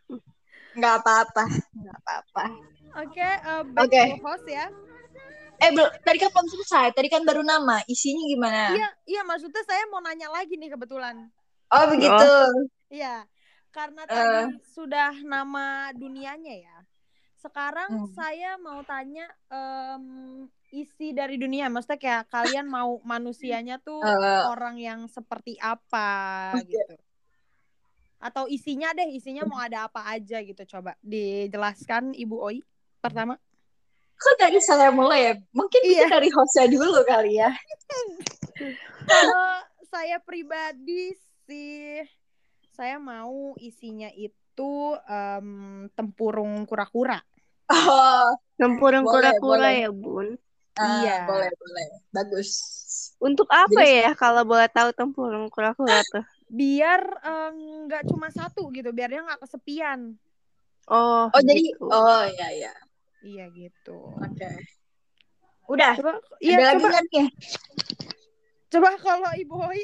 Nggak 0.77 0.95
apa-apa. 1.01 1.45
Nggak 1.73 1.97
apa-apa. 2.05 2.45
Oke, 3.01 3.25
eh, 3.25 3.63
back 3.73 3.89
Oke. 3.89 4.03
to 4.05 4.21
host 4.21 4.45
ya. 4.45 4.69
Eh, 5.63 5.71
belum. 5.73 5.89
Tadi 6.05 6.19
kan 6.21 6.29
belum 6.37 6.49
selesai. 6.53 6.87
Tadi 6.93 7.09
kan 7.09 7.25
baru 7.25 7.41
nama. 7.41 7.81
Isinya 7.89 8.25
gimana? 8.29 8.77
Iya, 8.77 8.89
iya 9.09 9.23
maksudnya 9.25 9.65
saya 9.65 9.89
mau 9.89 10.05
nanya 10.05 10.29
lagi 10.29 10.61
nih 10.61 10.77
kebetulan. 10.77 11.33
Oh, 11.73 11.85
begitu. 11.89 12.33
Iya, 12.93 13.25
karena 13.73 14.05
tadi 14.05 14.61
sudah 14.77 15.17
nama 15.25 15.89
dunianya 15.97 16.55
ya. 16.61 16.77
Sekarang 17.43 17.91
Hmm. 17.91 18.09
saya 18.15 18.55
mau 18.57 18.81
tanya 18.83 19.27
em, 19.51 20.05
isi 20.71 21.11
dari 21.11 21.35
dunia. 21.35 21.67
Maksudnya 21.67 21.99
kayak 21.99 22.23
kalian 22.31 22.65
mau 22.65 23.03
manusianya 23.13 23.83
tuh 23.83 23.99
Eh, 23.99 24.43
orang 24.47 24.79
yang 24.79 25.01
seperti 25.07 25.59
apa 25.59 26.55
gitu. 26.63 26.95
Atau 28.17 28.47
isinya 28.47 28.95
deh, 28.95 29.11
isinya 29.11 29.43
mau 29.43 29.59
ada 29.59 29.91
apa 29.91 30.07
aja 30.07 30.39
gitu. 30.39 30.63
Coba 30.65 30.95
dijelaskan 31.03 32.15
Ibu 32.15 32.37
Oi 32.39 32.63
pertama. 32.99 33.35
kok 34.15 34.39
dari 34.39 34.63
saya 34.63 34.95
mulai 34.95 35.21
ya? 35.21 35.35
Mungkin 35.51 35.83
Iya. 35.83 36.07
dari 36.07 36.31
hostnya 36.31 36.71
dulu 36.71 37.03
kali 37.03 37.43
ya. 37.43 37.51
Kalau 39.11 39.51
saya 39.83 40.23
pribadi 40.23 41.11
sih, 41.43 42.07
saya 42.71 43.03
mau 43.03 43.59
isinya 43.59 44.07
itu 44.15 44.73
em, 45.11 45.49
tempurung 45.91 46.63
kura-kura. 46.65 47.19
Oh, 47.73 48.29
Tempurung 48.55 49.03
Boleh, 49.03 49.33
kura-kura 49.33 49.71
ya, 49.73 49.89
Bun. 49.89 50.37
ah, 50.77 51.01
Iya. 51.01 51.25
boleh, 51.25 51.51
boleh. 51.51 51.87
Bagus. 52.11 52.51
Untuk 53.17 53.49
apa 53.49 53.73
Jadi- 53.73 54.05
ya 54.05 54.13
kalau 54.13 54.45
boleh 54.45 54.69
tahu 54.69 54.93
tempurung 54.93 55.49
kura-kura 55.49 56.05
tuh? 56.07 56.21
Biar 56.47 57.01
nggak 57.89 58.07
cuma 58.07 58.29
satu 58.29 58.69
gitu, 58.71 58.93
biar 58.93 59.09
dia 59.09 59.25
nggak 59.25 59.41
kesepian. 59.41 60.15
Oh, 60.85 61.27
Oh, 61.27 61.41
jadi 61.41 61.63
gitu. 61.65 61.87
oh 61.87 62.23
ya 62.29 62.49
ya. 62.53 62.75
Iya 63.23 63.49
gitu. 63.51 64.13
Oke. 64.13 64.51
Udah. 65.67 65.95
Coba, 65.97 66.19
Ada 66.19 66.43
iya 66.43 66.57
lagi 66.61 66.75
coba, 66.77 66.89
kan 66.91 67.05
nih? 67.09 67.29
coba 68.69 68.89
kalau 68.99 69.31
Ibu 69.33 69.57
Oi, 69.65 69.83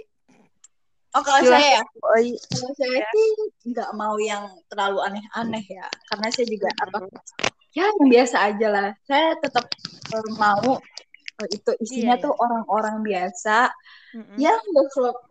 Oh, 1.16 1.22
kalau 1.24 1.40
Silakan. 1.40 1.56
saya 1.56 1.68
ya. 1.72 1.82
Oh, 2.04 2.18
iya. 2.20 2.36
Kalau 2.52 2.72
saya 2.76 3.00
sih 3.08 3.28
nggak 3.64 3.90
mau 3.96 4.14
yang 4.20 4.44
terlalu 4.68 4.98
aneh-aneh 5.00 5.64
ya, 5.64 5.88
karena 6.04 6.28
saya 6.28 6.46
juga 6.46 6.68
apa 6.84 7.00
ya 7.78 7.86
yang 7.86 8.08
biasa 8.10 8.36
aja 8.50 8.66
lah. 8.74 8.88
Saya 9.06 9.28
tetap 9.38 9.64
eh, 10.14 10.28
mau 10.34 10.70
eh, 11.38 11.48
itu 11.54 11.70
isinya 11.78 12.14
Iya, 12.18 12.22
tuh 12.26 12.32
orang-orang 12.34 12.96
biasa 13.06 13.70
Mm-mm. 14.18 14.36
yang 14.40 14.58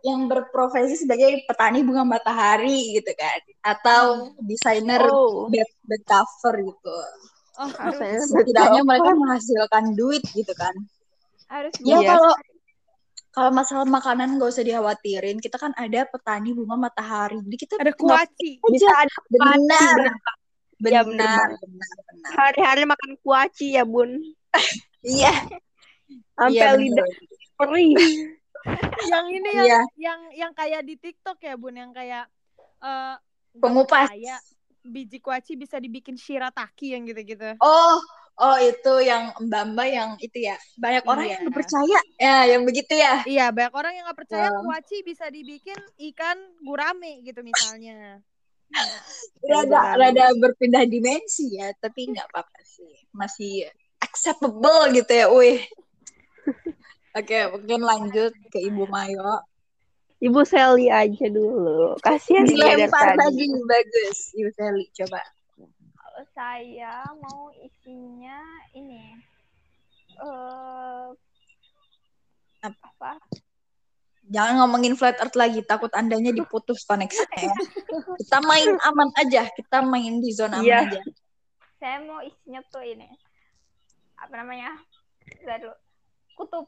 yang 0.06 0.20
berprofesi 0.30 0.94
sebagai 1.04 1.44
petani 1.44 1.82
bunga 1.84 2.06
matahari 2.06 2.94
gitu 2.96 3.12
kan, 3.18 3.40
atau 3.60 4.02
desainer 4.40 5.02
Oh, 5.02 5.50
bed, 5.52 5.68
bed 5.84 6.02
cover 6.06 6.54
gitu. 6.62 6.96
Oh, 7.58 7.68
Setidaknya 8.30 8.86
mereka 8.86 9.10
menghasilkan 9.18 9.98
duit 9.98 10.22
gitu 10.32 10.54
kan. 10.54 10.72
harus 11.50 11.74
Ya 11.82 11.98
Iya. 12.00 12.14
kalau 12.14 12.32
kalau 13.34 13.50
masalah 13.54 13.86
makanan 13.86 14.34
nggak 14.38 14.50
usah 14.50 14.62
dikhawatirin. 14.66 15.38
Kita 15.38 15.58
kan 15.62 15.70
ada 15.78 16.06
petani 16.06 16.54
bunga 16.54 16.74
matahari. 16.90 17.38
Jadi 17.38 17.56
kita 17.58 17.74
ada 17.78 17.92
kuaci. 17.94 18.58
bisa 18.62 18.90
ada 18.94 19.14
benar 19.30 19.98
Ya, 20.80 21.02
benar 21.02 21.04
benar. 21.04 21.48
benar 21.58 21.58
benar 21.58 22.30
hari-hari 22.34 22.82
makan 22.84 23.12
kuaci 23.18 23.74
ya, 23.74 23.82
Bun. 23.82 24.22
iya 25.04 25.34
Sampai 26.34 26.54
iya 26.54 26.68
lidah 26.74 27.08
perih. 27.54 27.94
yang 29.10 29.26
ini 29.28 29.48
yang 29.50 29.66
Iya. 29.66 29.80
yang 29.96 30.20
yang 30.34 30.52
kayak 30.52 30.82
di 30.82 30.94
TikTok 30.94 31.38
ya 31.40 31.54
Bun, 31.54 31.74
yang 31.74 31.90
kayak 31.90 32.30
eh 32.78 33.14
nggak 33.18 33.58
pengupas 33.58 34.06
percaya 34.06 34.36
biji 34.80 35.18
kuaci 35.18 35.52
bisa 35.54 35.76
dibikin 35.76 36.14
shirataki 36.14 36.94
yang 36.94 37.02
gitu-gitu. 37.04 37.58
oh 37.58 37.98
oh 38.38 38.56
itu 38.56 39.02
yang 39.02 39.34
mbak 39.42 39.74
mbak 39.74 39.88
yang 39.90 40.10
itu 40.16 40.38
ya 40.40 40.54
banyak 40.76 41.02
orang 41.02 41.26
Iya. 41.26 41.32
yang 41.34 41.40
nggak 41.44 41.56
percaya 41.58 41.98
ya 42.16 42.36
yang 42.46 42.62
begitu 42.62 42.94
ya 42.94 43.14
Iya, 43.26 43.46
banyak 43.50 43.74
orang 43.74 43.92
yang 43.98 44.04
nggak 44.06 44.20
percaya 44.22 44.48
Oh. 44.48 44.62
kuaci 44.62 45.02
bisa 45.02 45.26
dibikin 45.26 45.76
ikan 46.14 46.38
gurame 46.62 47.18
gitu 47.20 47.42
misalnya. 47.42 48.22
Rada 49.48 49.64
Benar. 49.64 49.94
rada 49.96 50.26
berpindah 50.36 50.84
dimensi 50.84 51.56
ya 51.56 51.72
tapi 51.80 52.12
nggak 52.12 52.28
apa-apa 52.30 52.60
sih 52.64 52.92
masih 53.16 53.66
acceptable 54.02 54.92
gitu 54.92 55.12
ya 55.12 55.26
wih 55.32 55.60
oke 57.18 57.38
mungkin 57.56 57.80
lanjut 57.82 58.32
ke 58.52 58.58
ibu 58.62 58.84
Mayo 58.88 59.42
Ibu 60.18 60.42
Sally 60.42 60.90
aja 60.90 61.30
dulu. 61.30 61.94
Kasihan 62.02 62.42
dilempar 62.42 63.14
lagi 63.14 63.46
bagus 63.70 64.34
ibu 64.34 64.50
Sally 64.50 64.90
coba 64.90 65.22
Kalau 65.94 66.22
saya 66.34 67.06
mau 67.22 67.54
isinya 67.54 68.42
ini 68.74 69.14
eh 70.18 71.06
Apa? 72.66 72.74
apa? 72.82 73.12
Jangan 74.28 74.54
ngomongin 74.60 74.92
flat 74.92 75.16
earth 75.18 75.34
lagi, 75.34 75.64
takut 75.64 75.88
andanya 75.92 76.30
diputus 76.30 76.84
koneksinya 76.84 77.32
ya. 77.34 77.54
Kita 78.20 78.38
main 78.44 78.76
aman 78.84 79.08
aja, 79.16 79.48
kita 79.50 79.80
main 79.80 80.20
di 80.20 80.30
zona 80.30 80.60
aman 80.60 80.68
Iya. 80.68 80.78
aja. 80.84 81.00
Saya 81.78 81.96
mau 82.04 82.20
isinya 82.20 82.60
tuh 82.68 82.82
ini 82.82 83.08
apa 84.14 84.34
namanya? 84.36 84.76
Dulu. 85.40 85.72
Kutub. 86.34 86.64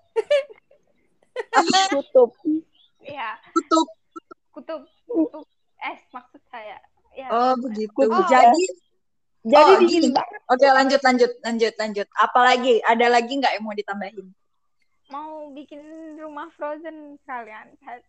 Tutup. 1.91 2.31
Iya, 3.01 3.39
Tutup. 3.53 3.87
kutub 4.51 4.83
kutub 5.07 5.45
es 5.81 6.01
maksud 6.11 6.43
saya. 6.49 6.77
Ya. 7.13 7.27
Oh 7.29 7.55
begitu. 7.59 7.93
Oh. 8.07 8.25
Jadi, 8.27 8.65
Jadi 9.41 9.73
Oh, 9.73 9.81
gini. 9.81 10.09
banget. 10.13 10.41
oke 10.47 10.67
lanjut 10.69 11.01
lanjut 11.01 11.31
lanjut 11.41 11.75
lanjut. 11.75 12.07
Apalagi? 12.15 12.85
Ada 12.85 13.09
lagi 13.09 13.33
nggak 13.35 13.57
yang 13.57 13.65
mau 13.65 13.73
ditambahin? 13.73 14.29
Mau 15.11 15.51
bikin 15.51 15.83
rumah 16.17 16.47
frozen 16.55 17.19
kalian. 17.27 17.75
Saya- 17.83 18.07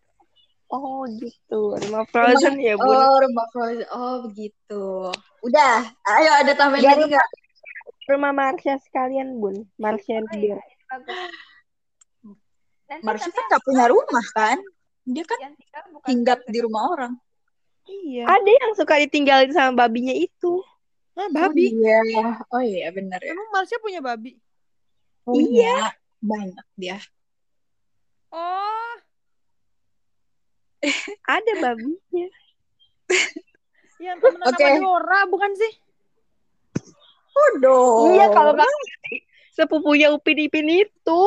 Oh 0.72 1.04
gitu. 1.20 1.76
Rumah 1.76 2.08
Frozen 2.08 2.56
ya 2.56 2.80
bun. 2.80 2.96
Oh, 2.96 3.16
rumah 3.20 3.44
Frozen. 3.52 3.84
Oh, 3.92 4.24
begitu. 4.24 5.12
Udah, 5.44 5.84
ayo 6.16 6.30
ada 6.40 6.56
tambahan 6.56 6.96
lagi 6.96 7.12
nggak? 7.12 7.28
Rumah 8.08 8.32
Marsha 8.32 8.80
sekalian 8.80 9.36
bun. 9.36 9.68
Marsha 9.76 10.24
Oh, 10.24 10.32
iya, 10.32 10.56
bagus. 10.88 11.12
Nanti 12.88 13.04
Marsha 13.04 13.28
kan 13.28 13.44
nggak 13.52 13.62
punya 13.68 13.84
rumah 13.92 14.24
kan? 14.32 14.56
Dia 15.04 15.24
kan 15.28 15.38
tinggal 15.52 15.84
hinggap 16.08 16.38
di 16.48 16.58
rumah 16.64 16.82
orang. 16.88 17.12
Iya. 17.84 18.24
Ada 18.32 18.50
yang 18.64 18.72
suka 18.72 18.96
ditinggalin 18.96 19.52
sama 19.52 19.76
babinya 19.76 20.16
itu. 20.16 20.64
Ah, 21.20 21.28
babi. 21.28 21.68
Oh 21.68 21.84
iya, 21.84 22.24
oh 22.48 22.62
iya 22.64 22.88
benar 22.96 23.20
ya. 23.20 23.36
Emang 23.36 23.52
Marsha 23.52 23.76
punya 23.76 24.00
babi? 24.00 24.40
Punya 25.20 25.92
banyak 26.22 26.66
dia. 26.74 26.98
Oh, 28.30 28.94
Ada 31.30 31.52
babinya. 31.60 32.28
yang 34.00 34.18
temenan 34.18 34.46
Oke. 34.50 34.58
sama 34.58 34.78
Dora 34.78 35.20
bukan 35.28 35.50
sih? 35.54 35.72
Waduh. 37.32 38.12
Iya 38.12 38.26
kalau 38.34 38.52
nggak 38.52 38.70
sepupunya 39.52 40.10
Upin 40.10 40.42
Ipin 40.42 40.66
itu. 40.68 41.22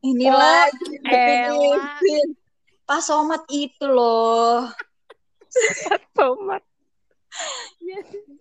Ini 0.00 0.30
Oh, 0.30 0.38
lagi 0.38 0.86
elah. 1.02 1.98
Ipin. 1.98 2.28
Pak 2.86 3.00
Somad 3.04 3.42
itu 3.52 3.84
loh. 3.84 4.70
Tomat. 6.16 6.62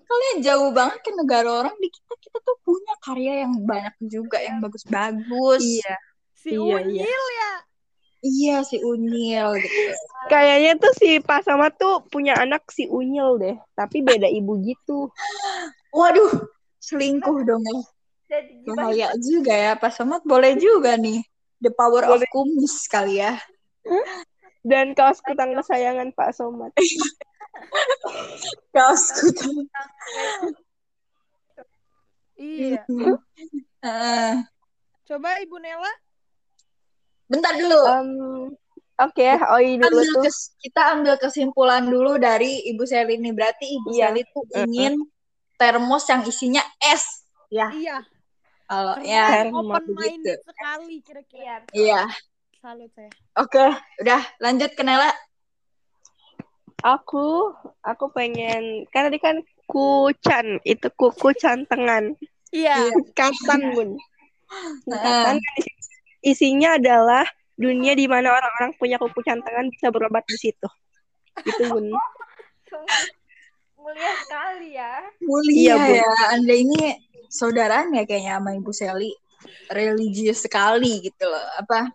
Kalian 0.08 0.38
jauh 0.44 0.70
banget 0.72 1.00
ke 1.04 1.12
negara 1.16 1.50
orang 1.64 1.76
di 1.80 1.88
kita 1.92 2.14
kita 2.20 2.38
tuh 2.44 2.58
punya 2.64 2.94
karya 3.04 3.34
yang 3.48 3.54
banyak 3.64 3.96
juga 4.04 4.38
yang 4.40 4.60
bagus-bagus. 4.60 5.64
Iya. 5.64 5.96
Si 6.38 6.54
Iya, 6.56 6.80
Unyil 6.80 7.24
ya. 7.36 7.52
Iya 8.18 8.56
si 8.66 8.78
Unyil 8.82 9.60
gitu. 9.62 9.82
Kayaknya 10.32 10.72
tuh 10.80 10.94
si 10.96 11.10
Pak 11.20 11.44
Sama 11.44 11.72
tuh 11.72 12.04
punya 12.08 12.36
anak 12.40 12.68
si 12.72 12.88
Unyil 12.88 13.40
deh. 13.40 13.56
Tapi 13.76 14.04
beda 14.04 14.28
ibu 14.32 14.58
gitu. 14.64 15.12
Waduh, 15.92 16.48
selingkuh 16.80 17.44
dong 17.48 17.64
ya. 17.64 17.82
Bahaya 18.68 19.08
juga 19.24 19.56
ya 19.56 19.74
Pak 19.80 19.92
Somad 19.96 20.22
boleh 20.28 20.60
juga 20.60 21.00
nih. 21.00 21.24
The 21.64 21.72
power 21.74 22.06
of 22.06 22.20
Boleh. 22.22 22.30
kumis 22.30 22.86
kali 22.92 23.24
ya. 23.24 23.40
Dan 24.68 24.92
kaos 24.94 25.24
kutang 25.24 25.56
kesayangan 25.56 26.12
Pak 26.12 26.36
Somad. 26.36 26.76
Kaos 28.70 29.04
kutang. 29.14 29.56
Iya. 32.38 32.82
Eh, 33.82 34.34
Coba 35.08 35.40
Ibu 35.40 35.58
Nela. 35.58 35.90
bentar 37.28 37.54
dulu. 37.56 37.80
Em, 37.88 38.10
Oke, 38.98 39.30
Oi 39.30 39.78
dulu 39.78 39.94
ambil 39.94 40.10
tuh. 40.10 40.24
kes- 40.26 40.58
kita 40.58 40.82
ambil 40.90 41.16
kesimpulan 41.22 41.86
dulu 41.86 42.18
dari 42.18 42.66
Ibu 42.74 42.82
Seli 42.82 43.14
ini. 43.16 43.30
Berarti 43.30 43.78
Ibu 43.78 43.94
Iya. 43.94 44.10
Seli 44.10 44.22
tuh 44.26 44.44
ingin 44.58 44.94
termos 45.54 46.02
yang 46.10 46.26
isinya 46.26 46.66
es. 46.82 47.06
Ya, 47.48 47.70
Iya. 47.70 47.98
kalau 48.66 48.98
ya 49.00 49.46
termos 49.46 49.70
open 49.70 49.84
begitu. 49.88 50.02
minded 50.02 50.40
sekali 50.42 50.96
kira-kira. 51.00 51.62
Iya. 51.72 52.10
Salut 52.58 52.90
saya. 52.92 53.12
Oke, 53.38 53.66
udah 54.02 54.22
lanjut 54.40 54.74
ke 54.74 54.82
Nela. 54.82 55.14
Aku, 56.86 57.54
aku 57.82 58.06
pengen, 58.14 58.86
kan 58.94 59.10
tadi 59.10 59.18
kan 59.18 59.42
kucan, 59.66 60.62
itu 60.62 60.88
kuku 60.94 61.34
cantengan. 61.34 62.14
Iya. 62.54 62.88
Singkatan, 62.94 63.74
Bun. 63.74 63.90
Singkatan 64.86 65.36
kan 65.42 65.54
isi- 65.60 65.78
isinya 66.22 66.78
adalah 66.78 67.26
dunia 67.58 67.98
di 67.98 68.06
mana 68.06 68.30
orang-orang 68.32 68.78
punya 68.78 69.02
kuku 69.02 69.26
cantengan 69.26 69.68
bisa 69.74 69.90
berobat 69.90 70.22
di 70.30 70.38
situ. 70.38 70.70
Gitu, 71.44 71.66
Bun. 71.68 71.90
Mulia 73.82 74.12
sekali 74.22 74.76
ya. 74.76 74.94
Mulia 75.24 75.56
Iya, 75.56 75.76
Bu. 75.80 75.92
ya. 75.96 76.10
Anda 76.36 76.54
ini 76.54 76.80
saudaranya 77.32 78.04
kayaknya 78.04 78.38
sama 78.38 78.52
Ibu 78.54 78.72
Seli. 78.76 79.12
Religius 79.72 80.44
sekali 80.44 81.00
gitu 81.02 81.24
loh. 81.26 81.46
Apa? 81.58 81.90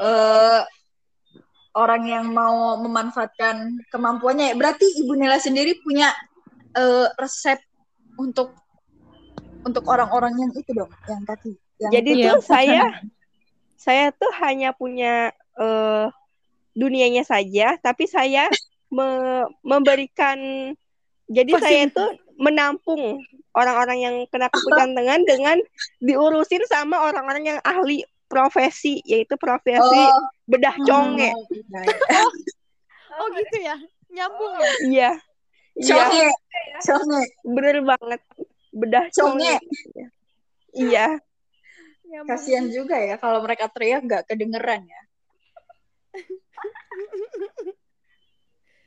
eh 0.00 0.60
orang 1.74 2.02
yang 2.06 2.26
mau 2.30 2.78
memanfaatkan 2.82 3.78
kemampuannya. 3.90 4.54
Berarti 4.58 4.86
Ibu 5.04 5.14
Nela 5.14 5.38
sendiri 5.38 5.78
punya 5.82 6.10
eh, 6.74 7.06
resep 7.18 7.58
untuk 8.18 8.54
untuk 9.60 9.84
orang-orang 9.86 10.34
yang 10.40 10.50
itu 10.56 10.72
dong, 10.72 10.90
yang 11.06 11.22
kaki. 11.28 11.52
Yang 11.80 11.90
Jadi 11.92 12.10
tuh 12.26 12.40
saya 12.42 12.82
saya 13.80 14.04
tuh 14.12 14.32
hanya 14.44 14.74
punya 14.74 15.32
eh, 15.60 16.06
dunianya 16.74 17.22
saja, 17.22 17.76
tapi 17.78 18.06
saya 18.10 18.48
me- 18.90 19.48
memberikan 19.62 20.38
jadi 21.30 21.52
Pasti- 21.54 21.64
saya 21.64 21.82
tuh 21.94 22.10
menampung 22.40 23.22
orang-orang 23.54 23.98
yang 24.00 24.16
kena 24.32 24.48
kuku 24.48 24.70
cantengan 24.74 25.20
dengan 25.28 25.56
diurusin 26.00 26.64
sama 26.66 26.98
orang-orang 27.04 27.54
yang 27.54 27.58
ahli 27.62 28.02
profesi 28.30 29.02
yaitu 29.02 29.34
profesi 29.34 29.82
Oh, 30.06 30.22
bedah 30.46 30.78
conge. 30.78 31.34
iya, 31.50 31.80
iya. 31.82 32.22
Oh 33.18 33.26
gitu 33.34 33.56
ya. 33.58 33.74
Nyambung 34.08 34.54
ya. 34.54 34.70
Iya. 34.80 35.10
Iya, 35.74 35.94
Conge, 36.02 36.26
conge, 36.80 37.20
bener 37.42 37.76
banget. 37.82 38.20
Bedah 38.70 39.04
conge. 39.10 39.54
conge. 39.58 40.04
Iya. 40.72 41.18
Nyambung. 42.06 42.30
Kasihan 42.30 42.66
juga 42.70 42.96
ya 42.96 43.18
kalau 43.18 43.42
mereka 43.42 43.66
teriak 43.66 44.02
gak 44.02 44.24
kedengeran 44.26 44.86
ya. 44.86 45.02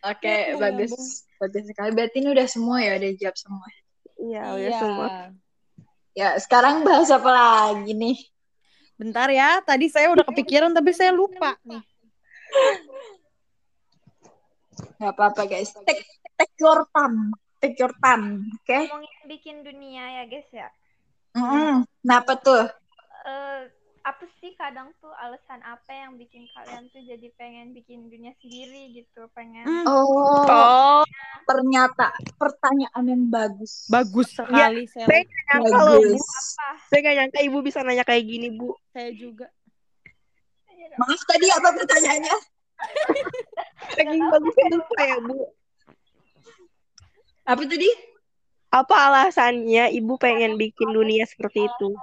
Oke, 0.03 0.27
Nyambung, 0.27 0.60
bagus. 0.60 0.91
nyambung. 0.91 1.08
Bagus 1.39 1.63
sekali. 1.67 1.89
Berarti 1.91 2.15
ini 2.19 2.29
udah 2.32 2.47
semua 2.47 2.77
ya, 2.79 2.91
udah 2.95 3.12
jawab 3.15 3.38
semua. 3.39 3.67
Iya, 4.19 4.43
udah 4.51 4.60
Iya. 4.71 4.79
semua. 4.79 5.08
Ya, 6.13 6.29
sekarang 6.38 6.84
bahas 6.84 7.10
apa 7.10 7.29
lagi 7.32 7.91
nih? 7.91 8.17
Bentar 8.97 9.27
ya. 9.34 9.62
Tadi 9.65 9.89
saya 9.89 10.13
udah 10.13 10.25
kepikiran 10.27 10.71
tapi 10.71 10.91
saya 10.93 11.12
lupa 11.12 11.58
nih. 11.65 11.84
Gak 15.01 15.13
apa-apa 15.13 15.43
guys. 15.45 15.73
Take, 15.86 16.06
take 16.38 16.56
your 16.62 16.86
time. 16.93 17.34
Take 17.62 17.77
your 17.79 17.93
time. 18.01 18.49
Oke? 18.62 18.89
Ngomongin 18.89 19.21
bikin 19.29 19.56
dunia 19.63 20.03
ya 20.21 20.23
guys 20.27 20.49
ya. 20.51 20.69
Mm-mm. 21.34 21.88
Kenapa 22.06 22.38
tuh? 22.38 22.69
Eh, 23.23 23.60
apa 24.04 24.28
sih 24.38 24.52
kadang 24.54 24.92
tuh 25.00 25.16
alasan 25.16 25.63
apa 25.63 25.88
yang 25.88 26.20
bikin 26.20 26.44
kalian 26.52 26.92
tuh 26.92 27.00
jadi 27.00 27.24
pengen 27.34 27.72
bikin 27.72 28.12
dunia 28.12 28.36
sendiri 28.38 28.92
gitu 28.92 29.32
pengen 29.32 29.63
Hmm, 29.63 29.88
Oh, 29.88 30.44
Oh, 30.44 31.04
ternyata 31.48 32.12
pertanyaan 32.36 33.04
yang 33.08 33.24
bagus. 33.28 33.88
bagus 33.88 34.36
sekali 34.36 34.92
saya. 34.92 35.08
Saya 35.08 35.24
nyangka 35.24 35.80
loh, 35.80 36.04
Bu. 36.04 36.04
Bagus. 36.04 36.24
apa 36.60 36.68
Saya 36.92 37.00
gak 37.02 37.16
nyangka 37.16 37.39
ibu 37.42 37.58
bisa 37.60 37.80
nanya 37.80 38.04
kayak 38.04 38.24
gini, 38.24 38.48
Bu. 38.52 38.76
Saya 38.92 39.10
juga. 39.16 39.48
Maaf 40.94 41.22
tadi 41.24 41.48
apa 41.48 41.70
pertanyaannya? 41.74 42.38
Saking 43.96 44.24
bagusnya 44.28 44.66
lupa 44.70 45.00
ya, 45.00 45.18
Bu. 45.18 45.38
Apa 47.44 47.63
tadi? 47.63 47.89
Apa 48.68 48.96
alasannya 49.08 49.96
ibu 49.96 50.13
pengen 50.18 50.60
bikin 50.60 50.92
dunia 50.92 51.24
seperti 51.24 51.66
itu? 51.66 51.96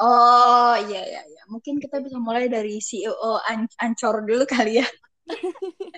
Oh, 0.00 0.74
iya, 0.88 1.02
iya, 1.04 1.22
iya. 1.26 1.42
Mungkin 1.50 1.76
kita 1.76 2.00
bisa 2.00 2.16
mulai 2.16 2.48
dari 2.48 2.78
CEO 2.78 3.36
An- 3.42 3.68
Ancor 3.76 4.24
dulu 4.24 4.44
kali 4.48 4.80
ya. 4.80 4.86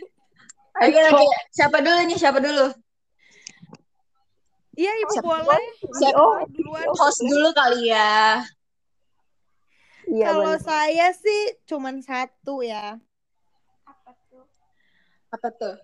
Oke, 0.74 1.00
oke. 1.06 1.26
Siapa 1.54 1.78
dulu 1.78 1.98
nih? 2.02 2.18
Siapa 2.18 2.42
dulu? 2.42 2.66
Iya 4.74 4.90
ibu 5.06 5.12
Siapa? 5.14 5.30
boleh. 5.30 5.64
Siapa? 6.02 6.18
Oh, 6.18 6.42
Duluan. 6.50 6.86
Host 6.98 7.22
dulu 7.22 7.48
kali 7.54 7.94
ya. 7.94 8.42
Iya, 10.10 10.26
Kalau 10.34 10.58
bener. 10.58 10.66
saya 10.66 11.06
sih 11.14 11.40
cuman 11.70 12.02
satu 12.02 12.60
ya. 12.66 12.98
apa 13.86 14.10
tuh 14.26 14.44
Apa 15.30 15.48
tuh? 15.54 15.74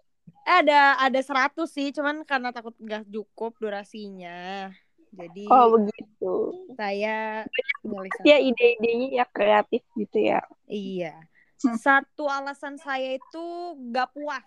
Eh, 0.42 0.57
ada 0.66 0.99
ada 0.99 1.20
100 1.23 1.70
sih, 1.70 1.94
cuman 1.94 2.27
karena 2.27 2.51
takut 2.51 2.75
nggak 2.75 3.07
cukup 3.07 3.62
durasinya. 3.62 4.68
Jadi 5.11 5.45
Oh, 5.47 5.75
begitu. 5.75 6.33
saya 6.75 7.43
satu. 7.83 8.23
Ya 8.23 8.39
ide-idenya 8.39 9.09
ya 9.11 9.27
kreatif 9.27 9.83
gitu 9.95 10.19
ya. 10.19 10.41
Iya. 10.65 11.19
Hmm. 11.61 11.77
Satu 11.77 12.25
alasan 12.25 12.79
saya 12.79 13.19
itu 13.19 13.45
gak 13.91 14.15
puas. 14.15 14.47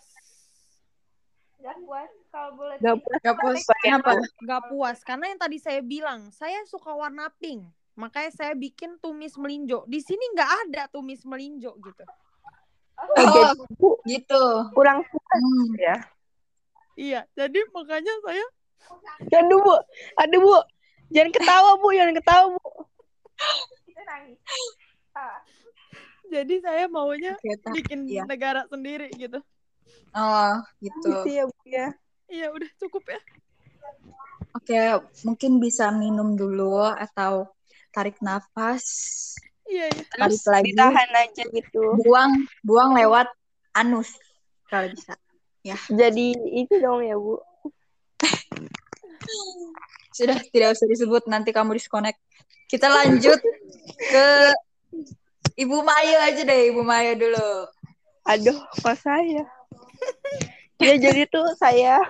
Gak 1.60 1.78
puas 1.80 2.10
kalau 2.28 2.52
boleh 2.56 2.76
Gak 2.80 2.96
tahu. 2.96 3.04
puas. 3.04 3.20
Gak 3.22 3.36
puas. 3.38 3.60
Kenapa? 3.84 4.12
Gak 4.42 4.64
puas 4.68 4.98
karena 5.04 5.26
yang 5.30 5.40
tadi 5.40 5.58
saya 5.60 5.80
bilang, 5.80 6.32
saya 6.32 6.64
suka 6.66 6.92
warna 6.92 7.28
pink. 7.38 7.64
Makanya 7.94 8.32
saya 8.34 8.54
bikin 8.58 8.98
tumis 8.98 9.38
melinjo. 9.38 9.86
Di 9.86 10.02
sini 10.02 10.26
nggak 10.34 10.52
ada 10.66 10.90
tumis 10.90 11.22
melinjo 11.22 11.78
gitu. 11.78 12.04
Oh, 12.98 13.54
Oh, 13.78 13.96
gitu. 14.04 14.44
kurang 14.74 15.06
puas 15.06 15.38
Hmm. 15.38 15.70
ya. 15.78 15.98
Iya, 16.94 17.22
jadi 17.34 17.60
makanya 17.70 18.14
saya 18.22 18.46
Aduh, 19.34 19.60
Bu. 19.62 19.76
Aduh, 20.20 20.40
Bu. 20.42 20.56
Jangan 21.14 21.32
ketawa, 21.32 21.72
Bu. 21.80 21.88
Jangan 21.94 22.16
ketawa, 22.18 22.46
Bu. 22.54 22.68
itu 23.90 24.02
nangis 24.08 24.40
ah, 25.18 25.38
Jadi 26.32 26.56
saya 26.64 26.88
maunya 26.88 27.36
Oke, 27.38 27.54
tah. 27.62 27.74
bikin 27.76 28.08
Iya. 28.10 28.24
negara 28.26 28.66
sendiri 28.72 29.12
gitu. 29.14 29.38
Oh, 30.16 30.54
gitu. 30.82 31.10
Gitu 31.10 31.30
ya 31.30 31.44
Bu 31.46 31.62
ya. 31.68 31.88
Iya 32.32 32.48
udah 32.50 32.70
cukup 32.82 33.04
ya. 33.10 33.20
Oke, 34.54 34.78
mungkin 35.26 35.58
bisa 35.62 35.90
minum 35.92 36.38
dulu 36.38 36.82
atau 36.82 37.50
tarik 37.94 38.18
nafas, 38.22 38.86
Iya 39.70 39.90
iya. 39.90 40.04
tarik 40.14 40.34
Terus 40.34 40.46
lagi, 40.50 40.66
ditahan 40.74 41.10
aja 41.14 41.44
gitu. 41.50 41.84
buang, 42.02 42.32
buang 42.66 42.94
lewat 42.98 43.28
anus 43.78 44.14
kalau 44.70 44.90
bisa. 44.94 45.14
Jadi 45.90 46.34
itu 46.54 46.74
dong 46.82 47.02
ya 47.06 47.18
Bu. 47.18 47.38
Sudah 50.14 50.38
tidak 50.54 50.78
usah 50.78 50.88
disebut 50.88 51.26
nanti 51.26 51.50
kamu 51.50 51.78
disconnect. 51.78 52.22
Kita 52.70 52.90
lanjut 52.90 53.40
ke 54.14 54.28
Ibu 55.54 55.78
Maya 55.86 56.30
aja 56.30 56.42
deh, 56.42 56.74
Ibu 56.74 56.82
Maya 56.82 57.14
dulu. 57.14 57.70
Aduh, 58.26 58.58
kok 58.82 58.98
saya? 58.98 59.46
ya 60.84 61.00
jadi 61.00 61.24
tuh 61.32 61.48
saya 61.56 62.04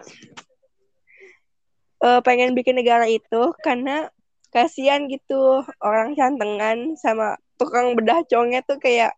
eh, 2.02 2.20
pengen 2.26 2.58
bikin 2.58 2.74
negara 2.80 3.06
itu 3.06 3.54
karena 3.62 4.10
kasihan 4.50 5.06
gitu 5.10 5.62
orang 5.82 6.18
cantengan 6.18 6.98
sama 6.98 7.38
tukang 7.58 7.94
bedah 7.94 8.26
congnya 8.26 8.66
tuh 8.66 8.78
kayak 8.82 9.14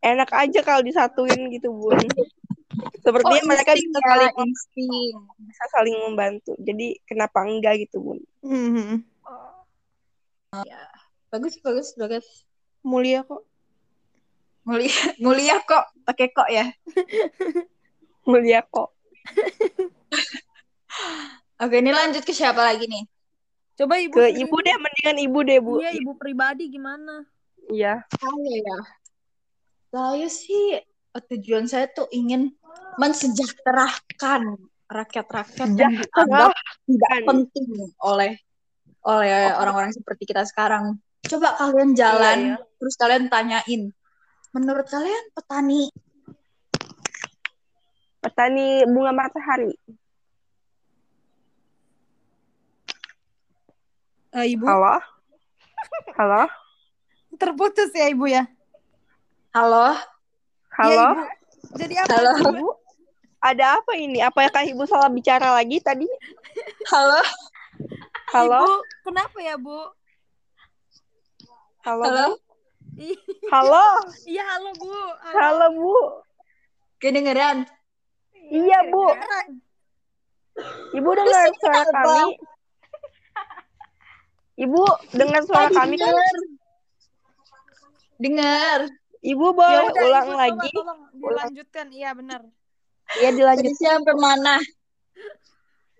enak 0.00 0.28
aja 0.32 0.60
kalau 0.64 0.80
disatuin 0.80 1.52
gitu 1.52 1.72
bun. 1.72 2.00
Sepertinya 3.00 3.42
mereka 3.48 3.72
insting 3.72 3.90
bisa 3.90 4.00
ya, 4.00 4.10
saling 4.10 4.34
insting. 4.44 5.12
bisa 5.46 5.64
saling 5.72 5.96
membantu. 6.04 6.52
Jadi 6.60 6.86
kenapa 7.08 7.38
enggak 7.44 7.74
gitu 7.82 7.96
bun? 8.00 8.18
Mhm. 8.44 9.04
Oh. 9.24 9.64
Bagus, 11.30 11.54
bagus, 11.62 11.88
bagus. 11.94 12.26
Mulia 12.82 13.22
kok. 13.22 13.46
Mulia, 14.66 14.90
mulia 15.24 15.56
kok, 15.64 15.84
pakai 16.04 16.28
kok 16.34 16.48
ya. 16.50 16.66
Mulia 18.28 18.60
kok. 18.66 18.92
Oke, 21.62 21.76
ini 21.80 21.92
lanjut 21.92 22.24
ke 22.24 22.32
siapa 22.32 22.60
lagi 22.60 22.88
nih? 22.88 23.04
Coba 23.80 23.96
ibu. 23.96 24.12
Ke 24.12 24.28
ibu 24.32 24.56
deh, 24.60 24.76
mendingan 24.76 25.18
ibu 25.24 25.38
deh 25.40 25.58
bu. 25.60 25.72
Iya 25.80 25.90
ibu 25.96 26.12
pribadi 26.20 26.68
gimana? 26.68 27.24
Iya. 27.72 28.04
Saya 28.12 28.54
ya. 28.60 28.78
Saya 29.90 30.28
sih 30.28 30.84
eh, 30.84 31.22
tujuan 31.32 31.64
saya 31.64 31.88
tuh 31.88 32.04
ingin 32.12 32.52
mensejahterakan 32.98 34.58
rakyat-rakyat 34.90 35.68
yang 35.78 35.94
dianggap 35.94 36.50
tidak 36.86 37.12
penting 37.24 37.66
oleh 38.02 38.32
oleh 39.06 39.54
orang-orang 39.56 39.94
seperti 39.96 40.28
kita 40.28 40.44
sekarang. 40.44 40.98
Coba 41.24 41.56
kalian 41.56 41.92
jalan, 41.96 42.38
Iya, 42.38 42.56
iya. 42.58 42.76
terus 42.80 42.94
kalian 42.96 43.28
tanyain, 43.28 43.82
menurut 44.52 44.86
kalian 44.88 45.24
petani 45.36 45.88
Petani 48.20 48.84
bunga 48.84 49.16
matahari. 49.16 49.72
Eh, 54.36 54.52
ibu 54.54 54.68
Halo? 54.68 55.00
Halo? 56.14 56.44
terputus 57.40 57.88
ya 57.96 58.12
ibu 58.12 58.28
ya. 58.28 58.44
Halo, 59.56 59.96
Halo? 60.76 61.08
Iya, 61.16 61.24
ibu. 61.24 61.39
Jadi 61.76 61.94
apa? 62.00 62.12
Halo. 62.16 62.32
Ibu, 62.40 62.68
ada 63.40 63.64
apa 63.80 63.92
ini? 63.96 64.18
Apakah 64.20 64.62
ibu 64.68 64.84
salah 64.84 65.08
bicara 65.12 65.56
lagi 65.56 65.80
tadi? 65.80 66.08
halo, 66.92 67.20
Halo? 68.32 68.62
Ibu, 68.62 68.74
kenapa 69.08 69.38
ya 69.40 69.54
bu? 69.56 69.80
Halo? 71.80 72.04
halo, 72.04 72.24
Bu? 72.28 72.36
Halo? 73.48 73.86
Iya 74.28 74.44
halo 74.44 74.70
bu. 74.76 74.92
Halo, 75.32 75.66
Bu? 75.72 75.96
kedengeran? 77.00 77.64
Iya, 78.52 78.78
Bu. 78.92 79.08
Ibu 80.92 81.08
dengar 81.16 81.48
suara 81.56 81.88
kami? 81.88 82.36
Ibu 84.60 84.82
dengar 85.16 85.42
suara 85.48 85.68
kami 85.72 85.96
kan? 85.96 86.12
Dengar. 88.20 88.99
Ibu 89.20 89.46
Ya 89.46 89.54
boleh 89.54 89.80
udah 89.84 90.02
ulang 90.02 90.24
ibu 90.24 90.34
lagi? 90.34 90.68
tolong 90.72 91.00
dilanjutkan. 91.12 91.86
Iya 91.92 92.10
benar. 92.14 92.40
Ya 93.20 93.28
dilanjut. 93.30 93.68
Tadi 93.68 93.72
sampai 93.76 94.14
mana? 94.16 94.56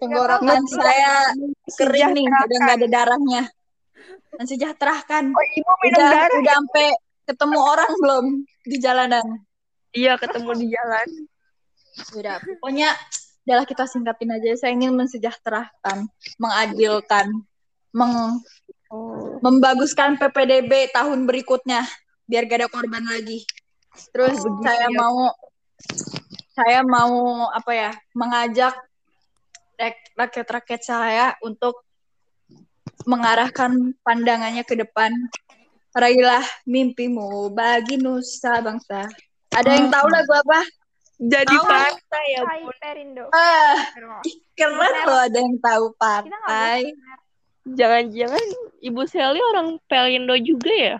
Tenggorokan 0.01 0.65
saya 0.65 1.37
kering 1.77 2.17
nih, 2.17 2.25
udah 2.25 2.59
nggak 2.59 2.77
ada 2.81 2.89
darahnya. 2.89 3.43
Mensejahterakan. 4.33 5.37
Oh, 5.37 5.45
Ibu 5.45 5.73
minum 5.85 6.01
Udah, 6.01 6.09
darah? 6.09 6.39
udah 6.41 6.55
sampai 6.57 6.87
ketemu 7.27 7.59
orang 7.61 7.91
belum 8.01 8.25
di 8.65 8.77
jalanan? 8.81 9.27
Iya, 9.93 10.17
ketemu 10.17 10.51
di 10.57 10.67
jalan. 10.73 11.09
Udah, 12.17 12.37
pokoknya 12.41 12.89
adalah 13.45 13.65
kita 13.69 13.85
singkatin 13.85 14.33
aja. 14.33 14.57
Saya 14.57 14.73
ingin 14.73 14.97
mensejahterakan, 14.97 16.09
mengadilkan, 16.39 17.27
meng- 17.93 18.41
Oh. 18.91 19.39
membaguskan 19.39 20.19
PPDB 20.19 20.91
tahun 20.91 21.23
berikutnya 21.23 21.87
biar 22.31 22.47
gak 22.47 22.63
ada 22.63 22.69
korban 22.71 23.03
lagi. 23.03 23.43
Terus 24.15 24.39
Oh, 24.39 24.55
begitu 24.55 24.71
saya 24.71 24.87
ya. 24.87 24.95
mau 24.95 25.19
saya 26.55 26.81
mau 26.87 27.15
apa 27.51 27.73
ya 27.75 27.91
mengajak 28.15 28.75
rak- 29.75 30.11
rakyat-rakyat 30.15 30.83
saya 30.87 31.27
untuk 31.43 31.83
mengarahkan 33.03 33.97
pandangannya 34.07 34.63
ke 34.63 34.79
depan. 34.79 35.11
Raihlah 35.91 36.47
mimpimu 36.71 37.51
bagi 37.51 37.99
nusa 37.99 38.63
bangsa. 38.63 39.11
Ada 39.51 39.71
yang 39.75 39.91
tahu 39.91 40.07
lagu 40.07 40.33
apa? 40.39 40.61
Jadi 41.21 41.53
Tahu. 41.53 41.67
partai 41.67 42.25
ya, 42.31 42.43
Bu. 42.47 42.71
Perindo. 42.79 43.25
Ah, 43.35 43.77
keren 44.55 44.95
loh 45.05 45.21
ada 45.21 45.39
yang 45.43 45.59
tahu 45.59 45.85
partai. 45.99 46.95
Jangan-jangan 47.67 48.47
Ibu 48.81 49.03
Sally 49.05 49.43
orang 49.43 49.77
Pelindo 49.85 50.33
juga 50.39 50.71
ya? 50.73 50.97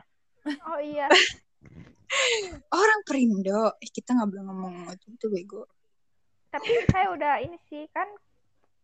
Oh 0.67 0.81
iya. 0.81 1.07
Orang 2.81 3.01
Perindo. 3.07 3.77
Eh, 3.79 3.91
kita 3.91 4.17
nggak 4.17 4.29
boleh 4.31 4.45
ngomong 4.49 4.75
itu, 4.95 5.07
itu 5.15 5.27
bego. 5.31 5.63
Tapi 6.51 6.83
saya 6.91 7.15
udah 7.15 7.39
ini 7.39 7.59
sih 7.71 7.87
kan 7.95 8.11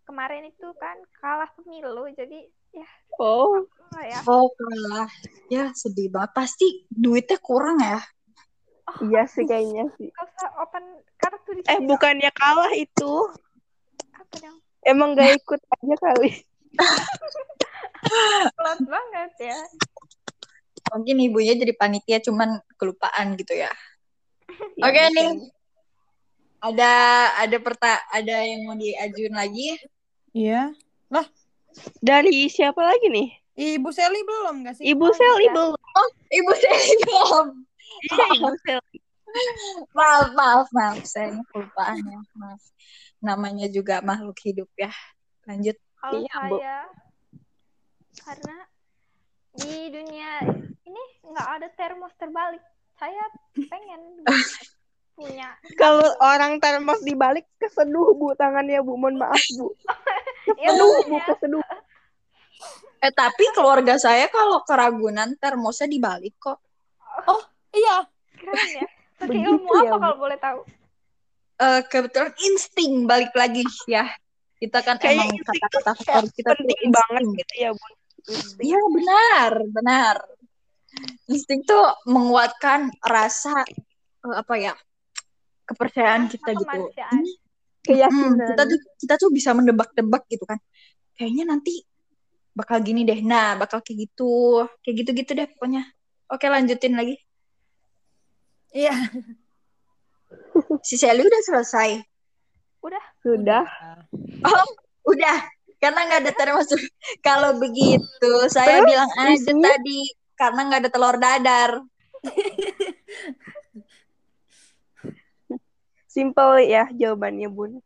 kemarin 0.06 0.46
itu 0.46 0.68
kan 0.78 0.94
kalah 1.18 1.50
pemilu 1.58 2.06
jadi 2.14 2.46
ya 2.70 2.86
Oh, 3.18 3.66
oh 3.66 4.02
ya. 4.06 4.20
Oh 4.30 4.46
kalah. 4.54 5.10
Ya 5.50 5.74
sedih 5.74 6.12
banget. 6.12 6.30
Pasti 6.36 6.86
duitnya 6.86 7.38
kurang 7.42 7.82
ya. 7.82 7.98
iya 9.02 9.26
sih 9.26 9.42
kayaknya 9.42 9.90
sih. 9.98 10.14
Open 10.62 10.84
kartu 11.18 11.58
di 11.58 11.62
Eh, 11.66 11.82
bukannya 11.82 12.30
kalah 12.30 12.70
itu. 12.78 13.12
Apa 14.14 14.34
dong? 14.38 14.62
Emang 14.86 15.18
gak 15.18 15.34
ikut 15.42 15.58
aja 15.58 15.96
kali. 15.98 16.30
Pelat 18.56 18.80
banget 18.86 19.32
ya. 19.50 19.58
Mungkin 20.92 21.16
ibunya 21.20 21.54
jadi 21.54 21.72
panitia 21.72 22.18
cuman 22.20 22.48
kelupaan 22.76 23.34
gitu 23.34 23.54
ya. 23.54 23.70
Ya, 24.76 24.88
Oke 24.88 25.00
mungkin. 25.02 25.12
nih. 25.12 25.30
Ada 26.56 26.92
ada 27.38 27.56
perta 27.60 27.90
ada 28.08 28.36
yang 28.40 28.64
mau 28.64 28.74
diajuin 28.74 29.32
lagi? 29.32 29.76
Iya. 30.32 30.72
Dari 32.00 32.48
siapa 32.48 32.80
lagi 32.80 33.12
nih? 33.12 33.28
Ibu 33.52 33.88
Sally 33.88 34.20
belum 34.20 34.64
nggak 34.64 34.80
sih? 34.80 34.84
Ibu 34.88 35.04
Oh, 35.04 35.12
Sally 35.12 35.44
iya. 35.44 35.52
belum. 35.52 35.80
Ibu 36.30 36.52
saya 36.52 36.76
belum. 37.04 37.46
Iya, 38.06 38.24
Ibu 38.32 38.48
Sally. 38.64 38.98
Maaf, 39.92 40.28
maaf, 40.32 40.68
maaf. 40.72 40.98
Saya 41.04 41.36
kelupaan 41.52 42.00
ya. 42.00 42.20
Maaf. 42.32 42.62
Namanya 43.20 43.68
juga 43.68 44.00
makhluk 44.00 44.36
hidup 44.40 44.68
ya. 44.76 44.92
Lanjut. 45.44 45.76
Kalau 45.96 46.20
Iya, 46.20 46.36
Bu. 46.48 46.56
saya 46.56 46.78
karena 48.16 48.56
di 49.52 49.74
dunia 49.92 50.30
ini 50.86 51.02
nggak 51.26 51.48
ada 51.58 51.68
termos 51.74 52.12
terbalik. 52.16 52.62
Saya 52.96 53.22
pengen 53.52 54.00
punya. 55.12 55.48
Kalau 55.76 56.06
orang 56.20 56.56
termos 56.58 57.02
dibalik 57.02 57.44
keseduh 57.58 58.14
Bu 58.14 58.32
tangannya 58.34 58.80
Bu. 58.80 58.96
Mohon 58.96 59.26
maaf 59.26 59.44
Bu. 59.56 59.74
Ya, 60.56 60.70
Keseduh 60.70 60.86
Bu, 60.86 61.10
makanya. 61.10 61.26
keseduh. 61.26 61.64
Eh 63.02 63.12
tapi 63.12 63.44
keluarga 63.50 63.98
saya 63.98 64.30
kalau 64.30 64.62
keragunan 64.62 65.34
termosnya 65.36 65.90
dibalik 65.90 66.38
kok. 66.38 66.62
Iya. 67.74 68.06
Keren 68.38 68.68
ya. 68.72 68.86
Pakai 69.16 69.26
Begitu 69.32 69.48
ilmu 69.50 69.72
ya, 69.82 69.90
apa 69.90 69.96
Bu. 69.98 70.02
kalau 70.06 70.16
boleh 70.16 70.38
tahu? 70.38 70.60
Eh 71.56 71.80
kebetulan 71.90 72.32
insting 72.38 72.92
balik 73.04 73.34
lagi 73.34 73.66
ya. 73.90 74.06
Kita 74.56 74.80
kan 74.80 74.96
Kayaknya 74.96 75.34
emang 75.34 75.44
kata-kata 75.44 75.90
kayak 75.92 76.04
favorit 76.06 76.32
kita 76.32 76.50
tuh 76.54 76.64
penting 76.64 76.90
banget 76.94 77.22
gitu 77.42 77.54
ya 77.58 77.70
Bu. 77.74 77.86
Iya 78.62 78.80
benar, 78.94 79.50
benar. 79.74 80.14
Insting 81.26 81.66
tuh 81.66 81.84
menguatkan 82.06 82.94
rasa 83.02 83.66
eh, 84.24 84.36
apa 84.36 84.54
ya 84.56 84.72
kepercayaan 85.66 86.30
kita 86.30 86.54
gitu. 86.54 86.78
Keyakinan. 87.86 88.34
hmm, 88.34 88.50
kita 88.50 88.62
tuh 88.66 88.80
kita 88.98 89.14
tuh 89.18 89.30
bisa 89.30 89.50
mendebak-debak 89.54 90.26
gitu 90.30 90.42
kan. 90.46 90.58
Kayaknya 91.14 91.44
nanti 91.54 91.86
bakal 92.56 92.82
gini 92.82 93.06
deh. 93.06 93.20
Nah, 93.22 93.54
bakal 93.54 93.84
kayak 93.84 94.10
gitu, 94.10 94.64
kayak 94.82 94.94
gitu-gitu 95.04 95.32
deh 95.36 95.46
pokoknya. 95.54 95.86
Oke 96.26 96.50
lanjutin 96.50 96.98
lagi. 96.98 97.14
Iya. 98.74 98.94
Si 100.82 100.98
Sally 100.98 101.22
udah 101.22 101.42
selesai. 101.46 102.02
Udah. 102.82 103.04
Sudah. 103.22 103.64
Oh, 104.42 104.66
udah. 105.06 105.38
Karena 105.78 106.08
nggak 106.10 106.20
ada 106.26 106.32
termasuk. 106.34 106.80
Kalau 107.22 107.60
begitu, 107.60 108.32
saya 108.50 108.82
Terus 108.82 108.88
bilang 108.90 109.10
aja 109.14 109.52
tadi 109.54 110.00
karena 110.36 110.60
nggak 110.68 110.80
ada 110.84 110.90
telur 110.92 111.16
dadar. 111.16 111.70
Simple 116.06 116.64
ya 116.64 116.88
jawabannya, 116.92 117.48
Bun. 117.48 117.80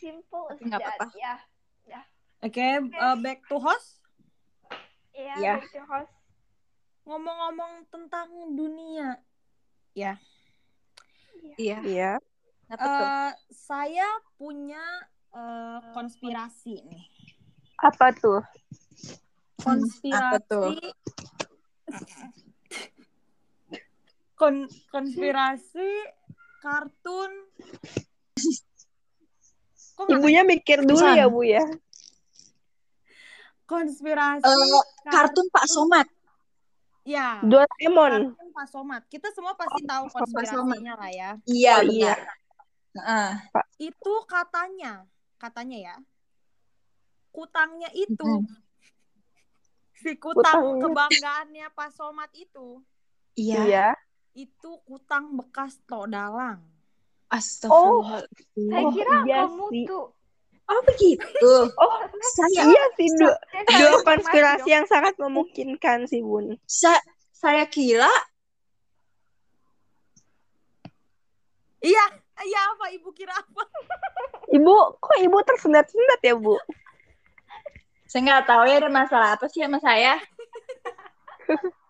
Simple 0.00 0.56
Tapi 0.56 0.62
nggak 0.64 0.80
apa-apa. 0.80 1.06
Ya. 1.16 1.40
Oke, 2.40 2.64
uh, 2.96 3.16
back 3.20 3.44
to 3.52 3.60
host. 3.60 4.00
Iya, 5.12 5.34
Iya. 5.36 5.54
back 5.60 5.72
to 5.76 5.84
host. 5.84 6.12
Ngomong-ngomong 7.04 7.84
tentang 7.92 8.32
dunia. 8.56 9.20
Ya. 9.92 10.16
Iya. 11.60 11.78
Iya. 11.84 12.12
Apa 12.72 12.80
tuh? 12.80 13.04
Eh, 13.04 13.32
saya 13.52 14.08
punya 14.40 14.80
eh, 15.36 15.78
konspirasi 15.92 16.80
nih. 16.80 17.04
Apa 17.76 18.08
tuh? 18.16 18.40
Konspirasi. 19.60 20.16
apa 20.16 20.38
tuh? 20.48 20.72
Kon- 24.34 24.70
konspirasi 24.88 25.90
kartun. 26.64 27.32
Kok 29.96 30.08
Ibunya 30.08 30.40
mikir 30.42 30.80
dulu 30.80 30.96
Pesan. 30.96 31.16
ya, 31.20 31.26
Bu 31.28 31.44
ya. 31.44 31.64
konspirasi 33.68 34.42
Eh, 34.42 34.82
kartun 35.06 35.46
Pak 35.52 35.64
Somad. 35.70 36.08
Ya. 37.06 37.38
Doraemon. 37.44 38.34
Kartun 38.34 38.50
Pak 38.50 38.66
Somad. 38.66 39.02
Kita 39.06 39.30
semua 39.30 39.54
pasti 39.54 39.86
tahu 39.86 40.10
konspirasinya 40.10 40.94
lah 40.98 41.10
ya. 41.12 41.30
Iya, 41.46 41.74
Oh, 41.78 41.82
iya. 41.86 42.14
Heeh. 42.98 43.30
Itu 43.78 44.14
katanya, 44.26 45.06
katanya 45.38 45.78
ya. 45.78 45.96
Kutangnya 47.30 47.86
itu 47.94 48.26
Mm. 48.26 48.50
Si 50.00 50.16
kutang 50.16 50.40
Kutangnya. 50.40 50.82
kebanggaannya 50.82 51.66
Pak 51.70 51.90
Somad 51.92 52.30
itu 52.32 52.80
Iya. 53.34 53.60
Iya. 53.62 53.88
itu 54.32 54.70
kutang 54.82 55.34
bekas 55.34 55.76
tok 55.84 56.08
dalang. 56.08 56.64
Astagfirullah. 57.28 58.24
Saya 58.52 58.80
Oh, 58.80 58.90
kira 58.90 59.14
iya 59.22 59.38
kamu 59.44 59.66
sih. 59.68 59.84
tuh. 59.84 60.06
Oh 60.66 60.80
begitu. 60.84 61.50
Oh, 61.76 61.94
Saya 62.32 62.62
iya 62.64 62.84
sih 62.94 63.08
dua, 63.12 63.34
Saya 63.44 63.64
dua 63.66 63.98
konspirasi 64.02 64.68
yang 64.68 64.86
sangat 64.86 65.14
memungkinkan 65.16 66.06
sih, 66.06 66.20
Bun. 66.20 66.54
sa- 66.64 67.02
saya 67.32 67.66
kira 67.66 68.06
Iya, 71.80 72.04
iya 72.40 72.60
apa 72.70 72.92
ibu 72.92 73.08
kira 73.10 73.32
apa? 73.32 73.62
Ibu, 74.46 74.74
kok 74.98 75.16
ibu 75.18 75.38
tersendat-sendat 75.42 76.20
ya, 76.20 76.34
Bu? 76.34 76.58
Saya 78.10 78.20
nggak 78.26 78.42
tahu 78.50 78.62
ya 78.66 78.76
ada 78.82 78.90
masalah 78.90 79.28
apa 79.38 79.46
sih 79.46 79.62
sama 79.62 79.78
saya. 79.78 80.18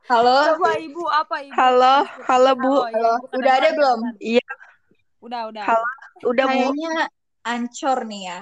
Halo. 0.05 0.37
Coba 0.53 0.77
ibu 0.77 1.01
apa 1.09 1.37
ibu? 1.41 1.55
Halo, 1.57 2.05
halo, 2.29 2.51
Bu. 2.61 2.75
Ibu 2.93 3.41
Udah 3.41 3.53
ada 3.57 3.69
belum? 3.73 3.99
Iya, 4.21 4.45
Udah, 5.25 5.49
udah. 5.49 5.65
Halo. 5.65 5.87
udah, 6.29 6.45
Bu. 6.45 6.53
Kayaknya 6.53 6.93
ancor 7.41 7.99
nih 8.05 8.23
ya. 8.29 8.41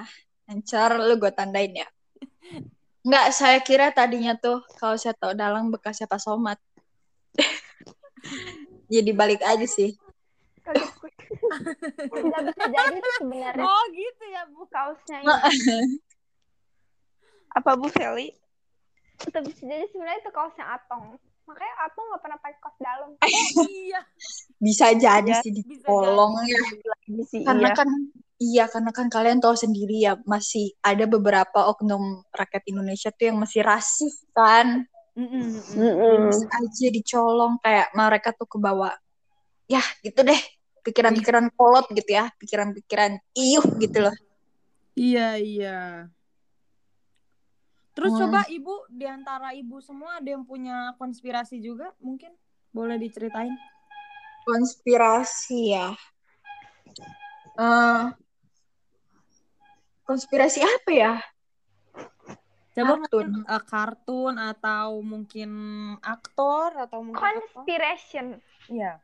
Ancor 0.51 0.91
lu 0.99 1.13
gue 1.15 1.31
tandain 1.31 1.71
ya. 1.71 1.87
Nggak, 2.99 3.25
saya 3.31 3.63
kira 3.63 3.95
tadinya 3.95 4.35
tuh 4.35 4.59
kalau 4.75 4.99
saya 4.99 5.15
tahu 5.15 5.31
dalang 5.31 5.71
bekasnya 5.71 6.03
Pak 6.03 6.19
Somad. 6.19 6.59
Jadi 8.91 9.11
balik 9.15 9.39
aja 9.39 9.63
sih. 9.63 9.95
Bisa 12.09 12.65
jadi 12.69 12.99
sebenarnya 13.17 13.65
Oh, 13.65 13.83
gitu 13.93 14.23
ya, 14.29 14.43
Bu. 14.49 14.65
kaosnya 14.69 15.17
ini. 15.23 15.29
Apa, 17.55 17.75
Bu 17.75 17.89
Sally? 17.89 18.33
Itu 19.19 19.39
bisa 19.43 19.61
jadi 19.65 19.85
sebenarnya 19.91 20.19
itu 20.23 20.31
kaosnya 20.31 20.65
Atong. 20.79 21.17
Makanya 21.49 21.75
Atong 21.89 22.05
nggak 22.13 22.21
pernah 22.23 22.37
pakai 22.39 22.57
kaos 22.61 22.77
dalam. 22.79 23.09
iya, 23.69 24.01
Bisa 24.61 24.85
jadi 24.93 25.31
Ya, 25.33 25.41
sih 25.41 25.51
jadi. 25.51 25.61
ya. 26.45 26.59
Lagi 26.85 27.23
sih, 27.27 27.41
Karena 27.43 27.69
iya. 27.73 27.77
kan 27.77 27.89
iya 28.39 28.65
karena 28.71 28.91
kan 28.95 29.07
kalian 29.11 29.39
tahu 29.43 29.55
sendiri 29.57 29.99
ya 29.99 30.15
masih 30.23 30.71
ada 30.79 31.03
beberapa 31.09 31.67
oknum 31.67 32.23
rakyat 32.31 32.63
Indonesia 32.69 33.09
tuh 33.11 33.33
yang 33.33 33.37
masih 33.41 33.61
rasis 33.65 34.23
kan. 34.31 34.87
Mm-mm, 35.17 35.43
mm-mm. 35.43 35.75
Mm-mm. 35.75 36.31
Bisa 36.31 36.47
aja 36.47 36.87
dicolong 36.93 37.59
kayak 37.59 37.91
mereka 37.91 38.31
tuh 38.31 38.47
kebawa 38.47 38.95
ya 39.69 39.83
gitu 40.01 40.25
deh 40.25 40.41
pikiran-pikiran 40.81 41.53
kolot 41.53 41.85
gitu 41.93 42.09
ya 42.17 42.25
pikiran-pikiran 42.41 43.21
iuh 43.37 43.65
gitu 43.77 43.99
loh 44.01 44.15
Iya, 44.99 45.39
iya. 45.39 45.77
Terus 47.99 48.15
Hmm. 48.15 48.31
coba 48.31 48.47
ibu 48.47 48.71
di 48.87 49.03
antara 49.03 49.51
ibu 49.51 49.83
semua 49.83 50.23
ada 50.23 50.31
yang 50.31 50.47
punya 50.47 50.95
konspirasi 50.95 51.59
juga 51.59 51.91
mungkin 51.99 52.31
boleh 52.71 52.95
diceritain? 52.95 53.51
konspirasi 54.47 55.75
ya 55.75 55.91
Eh, 57.59 58.03
konspirasi 60.07 60.63
apa 60.63 60.91
ya 60.95 61.13
Coba 62.71 63.03
Kartun. 63.03 63.03
mungkin 63.03 63.27
eh, 63.43 63.63
kartun 63.67 64.35
atau 64.39 64.87
mungkin 65.03 65.51
aktor 65.99 66.71
atau 66.79 67.03
mungkin? 67.03 67.19
Conspiration. 67.19 68.39
Iya. 68.71 69.03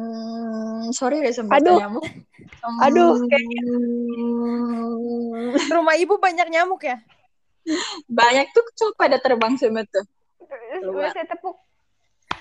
Hmm, 0.00 0.92
sorry 0.92 1.24
deh 1.24 1.32
sempat 1.32 1.60
Aduh. 1.60 1.80
nyamuk. 1.80 2.04
Aduh, 2.84 3.16
Hmm, 4.20 5.56
Rumah 5.56 5.96
ibu 5.96 6.20
banyak 6.20 6.48
nyamuk 6.52 6.84
ya? 6.84 7.00
banyak 8.08 8.50
tuh 8.52 8.64
coba 8.76 8.92
pada 9.06 9.16
terbang 9.20 9.56
semua 9.56 9.84
tuh. 9.88 10.04
Gue 10.80 11.06
saya 11.12 11.24
tepuk 11.28 11.56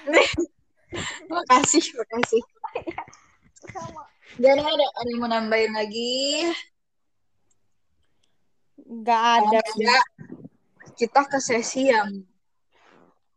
Makasih, 1.31 1.85
makasih. 1.95 2.41
sama. 3.69 4.03
Dan 4.39 4.57
ada 4.57 4.85
ada 4.97 5.09
yang 5.11 5.19
mau 5.21 5.29
nambahin 5.29 5.71
lagi? 5.75 6.49
Kalau 9.05 9.53
ada. 9.53 9.61
kita 10.97 11.21
ke 11.29 11.37
sesi 11.39 11.91
yang 11.93 12.25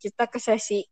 kita 0.03 0.26
ke 0.26 0.42
sesi 0.42 0.82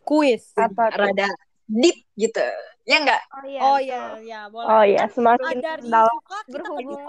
Kuis. 0.00 0.52
Apa 0.52 0.92
rada 0.92 1.28
deep 1.64 2.04
gitu. 2.14 2.44
Ya 2.84 3.00
enggak? 3.00 3.22
Oh 3.30 3.44
iya. 3.46 3.60
Oh 3.62 3.78
iya, 3.78 4.00
iya 4.20 4.40
boleh. 4.48 4.68
Oh 4.68 4.84
ya, 4.84 5.04
Kan 5.06 5.14
semakin 5.14 5.56
dalam. 5.60 6.08
suka 6.12 6.38
Berhubung 6.48 7.02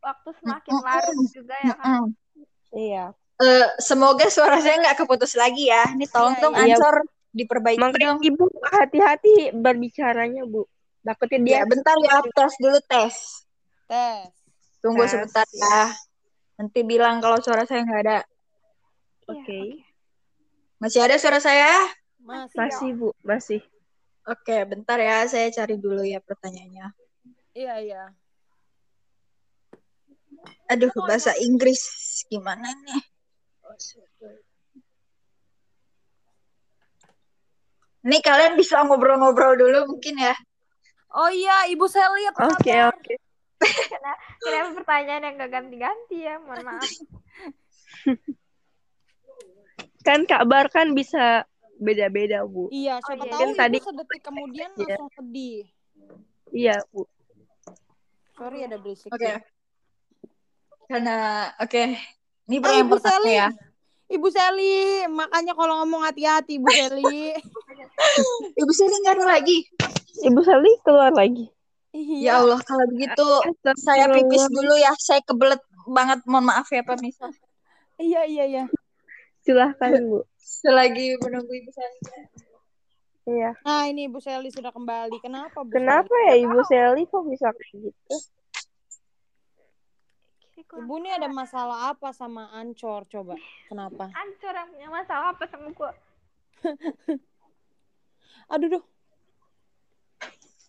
waktu 0.00 0.30
semakin 0.38 0.72
larut 0.80 1.18
juga 1.32 1.54
ya 1.60 1.74
kan. 1.74 1.84
Mm-mm. 1.84 2.04
Iya. 2.70 3.04
Eh, 3.36 3.68
semoga 3.80 4.28
suara 4.28 4.56
saya 4.60 4.80
nggak 4.80 5.04
keputus 5.04 5.36
lagi 5.36 5.68
ya. 5.68 5.84
Ini 5.92 6.06
tolong 6.08 6.36
Iya, 6.36 6.42
dong 6.44 6.54
iya. 6.56 6.76
Ansor 6.76 6.96
diperbaiki 7.36 7.80
Makanya 7.80 8.16
dong. 8.16 8.20
ibu 8.24 8.44
hati-hati 8.64 9.52
berbicaranya, 9.52 10.48
Bu. 10.48 10.64
Takutnya 11.02 11.38
dia 11.40 11.54
Ya, 11.56 11.62
bentar 11.64 11.96
ya, 12.00 12.18
tes 12.32 12.52
dulu 12.56 12.78
tes. 12.84 13.14
Tes. 13.86 14.32
Tunggu 14.80 15.04
Tes. 15.04 15.12
sebentar 15.12 15.46
ya. 15.52 15.92
Nanti 16.56 16.80
bilang 16.82 17.20
kalau 17.20 17.36
suara 17.40 17.64
saya 17.64 17.84
nggak 17.84 18.00
ada. 18.06 18.18
Iya, 19.26 19.32
Oke. 19.34 19.60
Masih 20.76 21.00
ada 21.00 21.16
suara 21.16 21.40
saya? 21.40 21.72
Masih. 22.20 22.58
Masih, 22.60 22.90
Bu, 22.92 23.08
masih. 23.24 23.60
Oke, 24.28 24.56
bentar 24.68 25.00
ya. 25.00 25.24
Saya 25.24 25.48
cari 25.48 25.80
dulu 25.80 26.04
ya 26.04 26.20
pertanyaannya. 26.20 26.92
Iya, 27.56 27.74
iya. 27.80 28.04
Aduh, 30.68 30.92
bahasa 31.00 31.32
Inggris 31.40 31.80
gimana 32.28 32.68
nih? 32.84 33.02
Nih 38.06 38.20
kalian 38.22 38.54
bisa 38.54 38.84
ngobrol-ngobrol 38.84 39.56
dulu 39.56 39.96
mungkin 39.96 40.20
ya. 40.20 40.36
Oh 41.16 41.32
iya, 41.32 41.64
Ibu 41.72 41.86
Sally 41.88 42.28
apa 42.28 42.52
Oke, 42.52 42.74
oke. 42.92 43.14
Kenapa 44.44 44.68
pertanyaan 44.76 45.24
yang 45.24 45.34
gak 45.40 45.52
ganti-ganti 45.56 46.18
ya? 46.28 46.36
Mohon 46.36 46.76
maaf. 46.76 46.90
Kan 50.06 50.22
kabar 50.24 50.70
kan 50.70 50.94
bisa 50.94 51.42
beda-beda, 51.76 52.46
Bu. 52.46 52.70
Iya, 52.70 53.02
siapa 53.02 53.26
iya. 53.26 53.32
tahu 53.34 53.40
Kan 53.42 53.48
Ibu 53.50 53.58
tadi- 53.58 53.82
sedetik 53.82 54.22
kemudian 54.22 54.70
Iya. 54.72 54.86
langsung 54.96 55.10
sedih. 55.12 55.58
Iya, 56.54 56.76
Bu. 56.88 57.02
Sorry 58.32 58.58
ada 58.62 58.76
berisik. 58.78 59.10
Oke. 59.10 59.42
Karena 60.86 61.16
oke. 61.58 61.84
Ini 62.46 62.56
Ah, 62.56 62.60
pertanyaan 62.62 62.86
Ibu 62.86 62.94
pertama 62.94 63.26
ya. 63.26 63.48
Ibu 64.06 64.28
Sally, 64.30 65.02
makanya 65.10 65.52
kalau 65.58 65.82
ngomong 65.82 66.06
hati-hati 66.06 66.62
Ibu 66.62 66.68
Sally. 66.70 67.34
Ibu 68.62 68.70
Sally 68.70 68.94
nggak 69.02 69.14
ada 69.18 69.26
lagi. 69.26 69.58
Ibu 70.22 70.40
Sally 70.46 70.70
keluar 70.86 71.10
lagi. 71.10 71.50
Ya 71.90 71.98
iya. 71.98 72.32
Allah, 72.38 72.60
kalau 72.62 72.86
begitu 72.86 73.26
saya 73.82 74.06
pipis 74.14 74.46
dulu 74.46 74.78
ya. 74.78 74.94
Saya 74.94 75.18
kebelet 75.26 75.58
banget. 75.90 76.22
Mohon 76.22 76.54
maaf 76.54 76.68
ya 76.70 76.86
pemirsa. 76.86 77.26
Iya, 77.98 78.22
iya, 78.30 78.44
iya. 78.46 78.64
Silahkan, 79.46 80.02
Bu. 80.10 80.26
selagi 80.42 81.14
menunggu 81.22 81.54
ibu 81.54 81.70
Sally. 81.70 82.00
Iya. 83.26 83.50
Nah, 83.66 83.90
ini 83.90 84.06
Ibu 84.06 84.18
Sally 84.22 84.50
sudah 84.54 84.70
kembali. 84.70 85.18
Kenapa, 85.18 85.62
Bu 85.62 85.70
Kenapa 85.70 86.10
Sally? 86.10 86.26
ya 86.30 86.34
Ibu 86.46 86.58
Sally 86.66 87.02
kok 87.06 87.22
bisa 87.26 87.50
kayak 87.54 87.90
gitu? 87.90 88.16
Ibu 90.66 90.94
ini 90.98 91.10
ada 91.14 91.30
masalah 91.30 91.94
apa 91.94 92.10
sama 92.10 92.50
Ancor 92.54 93.06
coba? 93.06 93.38
Kenapa? 93.70 94.10
Ancur 94.14 94.50
yang 94.50 94.68
punya 94.70 94.88
masalah 94.90 95.26
apa 95.34 95.44
sama 95.46 95.70
gue? 95.70 95.92
Aduh, 98.54 98.68
duh. 98.78 98.84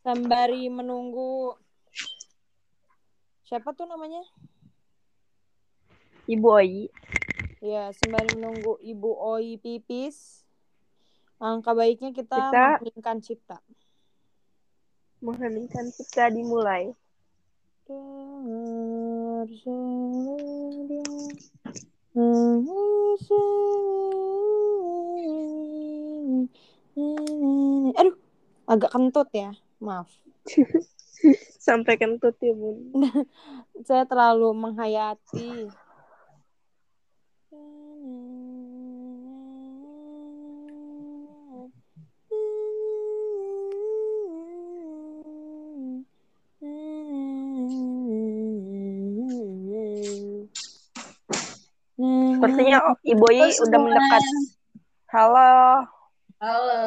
Sembari 0.05 0.69
menunggu 0.69 1.57
siapa 3.45 3.73
tuh 3.73 3.89
namanya? 3.89 4.21
Ibu 6.29 6.47
Oyi. 6.49 6.89
Ya, 7.57 7.89
sembari 7.89 8.37
menunggu 8.37 8.77
Ibu 8.85 9.17
Oi 9.17 9.57
pipis. 9.57 10.45
Angka 11.41 11.73
baiknya 11.73 12.13
kita, 12.13 12.53
Kita- 12.53 12.77
mengheningkan 12.77 13.17
cipta. 13.17 13.57
Mengheningkan 15.25 15.89
kita 15.89 16.29
dimulai. 16.29 16.93
Dengar 17.89 19.49
suara 19.57 20.37
manusia. 22.13 23.41
Aduh, 27.97 28.15
agak 28.69 28.93
kentut 28.93 29.29
ya. 29.33 29.57
Maaf. 29.81 30.13
Sampai 31.65 31.97
kentut 31.97 32.37
ya 32.37 32.53
bun. 32.53 32.93
Saya 33.87 34.05
terlalu 34.05 34.53
menghayati. 34.53 35.73
Sepertinya 52.47 52.79
oh, 52.79 52.95
Ibu 53.03 53.23
Oyi 53.27 53.43
Halo 53.43 53.63
udah 53.67 53.79
mendekat. 53.83 54.23
Halo. 55.11 55.51
Halo. 56.39 56.81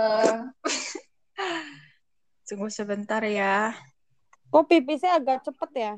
Tunggu 2.48 2.72
sebentar 2.72 3.20
ya. 3.28 3.76
Kok 4.48 4.64
pipisnya 4.64 5.20
agak 5.20 5.44
cepet 5.44 5.70
ya? 5.76 5.92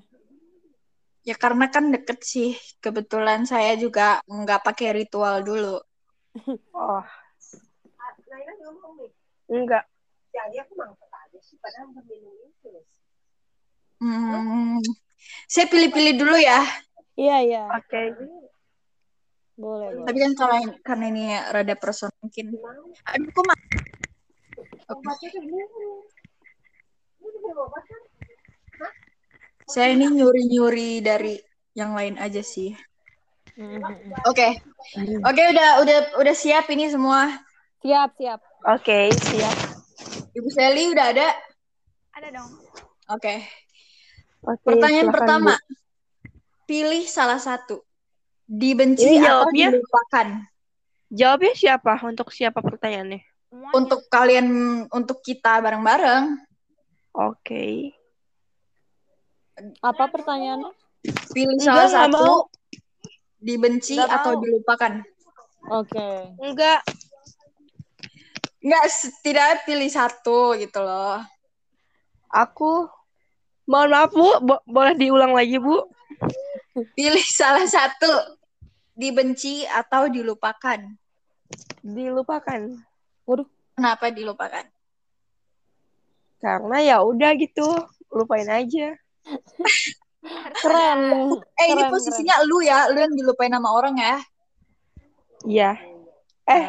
Ya 1.23 1.39
karena 1.39 1.71
kan 1.71 1.95
deket 1.95 2.27
sih. 2.27 2.59
Kebetulan 2.83 3.47
saya 3.47 3.79
juga 3.79 4.19
nggak 4.27 4.67
pakai 4.67 5.07
ritual 5.07 5.47
dulu. 5.47 5.79
Oh. 6.75 7.07
Enggak. 9.47 9.87
Jadi 10.35 10.59
aku 10.59 10.75
mau 10.75 10.91
aja 10.91 11.39
sih 11.39 11.55
padahal 11.63 11.95
udah 11.95 12.03
minum 12.11 12.35
itu. 12.51 12.73
Hmm, 14.03 14.83
saya 15.47 15.71
pilih-pilih 15.71 16.19
dulu 16.19 16.35
ya. 16.35 16.67
Iya, 17.15 17.37
iya. 17.47 17.63
Oke. 17.71 18.01
Boleh, 18.11 18.52
boleh. 19.55 19.89
Tapi 20.05 20.19
kan 20.19 20.33
kalau 20.35 20.57
ini- 20.59 20.79
karena 20.81 21.05
ini 21.13 21.25
rada 21.53 21.75
personal 21.77 22.15
mungkin. 22.19 22.47
Aduh, 23.09 23.29
kok 23.31 23.45
ma- 23.45 23.61
Saya 29.65 29.97
ini 29.97 30.11
nyuri-nyuri 30.11 31.01
dari 31.01 31.39
yang 31.73 31.97
lain 31.97 32.21
aja 32.21 32.45
sih. 32.45 32.77
Mhm. 33.57 33.81
Oke. 34.29 34.49
Oke, 35.25 35.43
udah 35.53 35.69
udah 35.85 35.99
udah 36.19 36.35
siap 36.37 36.69
ini 36.73 36.89
semua. 36.89 37.29
Siap, 37.81 38.11
siap. 38.17 38.41
Oke, 38.69 39.13
siap. 39.13 39.57
Ibu 40.33 40.49
Sally 40.49 40.93
udah 40.93 41.07
ada? 41.13 41.29
Ada 42.17 42.29
dong. 42.33 42.51
Oke. 43.13 43.45
Oke, 44.43 44.65
Pertanyaan 44.67 45.09
silakan, 45.09 45.17
pertama. 45.17 45.55
Bu. 45.55 45.65
Pilih 46.65 47.05
salah 47.05 47.37
satu. 47.37 47.81
Dibenci 48.53 49.09
Ini 49.09 49.17
atau 49.19 49.49
jawabnya? 49.49 49.69
dilupakan? 49.73 50.27
Jawabnya 51.09 51.53
siapa? 51.55 51.93
Untuk 52.05 52.29
siapa 52.29 52.61
pertanyaannya? 52.61 53.21
Untuk 53.73 54.09
kalian 54.09 54.49
untuk 54.89 55.21
kita 55.21 55.57
bareng-bareng, 55.59 56.37
Oke. 57.13 57.93
Apa 59.81 60.09
pertanyaannya? 60.09 60.73
pilih 61.29 61.57
Enggak, 61.57 61.89
salah 61.89 62.09
satu. 62.09 62.13
mau. 62.15 62.37
Dibenci 63.37 63.97
Nggak 63.97 64.09
atau 64.11 64.33
mau. 64.33 64.41
dilupakan? 64.41 64.93
Oke. 65.75 66.09
Enggak. 66.39 66.81
Enggak, 68.59 68.85
setidaknya 68.89 69.57
pilih 69.65 69.91
satu 69.91 70.57
gitu 70.57 70.81
loh. 70.81 71.21
Aku 72.29 72.89
mohon 73.65 73.89
maaf 73.91 74.09
Bu, 74.09 74.41
Bo- 74.41 74.65
boleh 74.65 74.95
diulang 74.95 75.33
lagi 75.33 75.61
Bu? 75.61 75.85
Pilih 76.97 77.27
salah 77.29 77.65
satu. 77.67 78.09
Dibenci 78.93 79.65
atau 79.65 80.09
dilupakan? 80.09 80.81
Dilupakan. 81.81 82.61
Kenapa 83.73 84.13
dilupakan? 84.13 84.65
Karena 86.43 86.77
ya 86.83 86.97
udah 87.01 87.33
gitu, 87.41 87.67
lupain 88.13 88.47
aja. 88.51 88.93
Keren. 90.63 91.01
Eh, 91.59 91.67
ini 91.73 91.83
Keren, 91.83 91.91
posisinya 91.91 92.37
lu 92.47 92.61
ya, 92.63 92.91
lu 92.93 92.99
yang 93.01 93.15
dilupain 93.17 93.51
sama 93.51 93.71
orang 93.73 93.95
ya. 93.99 94.17
Iya. 95.43 95.71
Eh, 96.47 96.65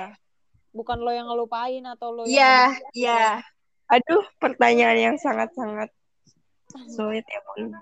Bukan 0.73 0.97
lo 1.05 1.13
yang 1.13 1.29
ngelupain 1.29 1.85
atau 1.85 2.09
lo 2.09 2.25
yang 2.25 2.33
Iya, 2.33 2.57
iya. 2.97 3.23
aduh, 3.85 4.25
pertanyaan 4.41 4.97
yang 4.97 5.15
sangat-sangat 5.21 5.93
sulit 6.89 7.21
ya 7.29 7.39
Bun. 7.45 7.77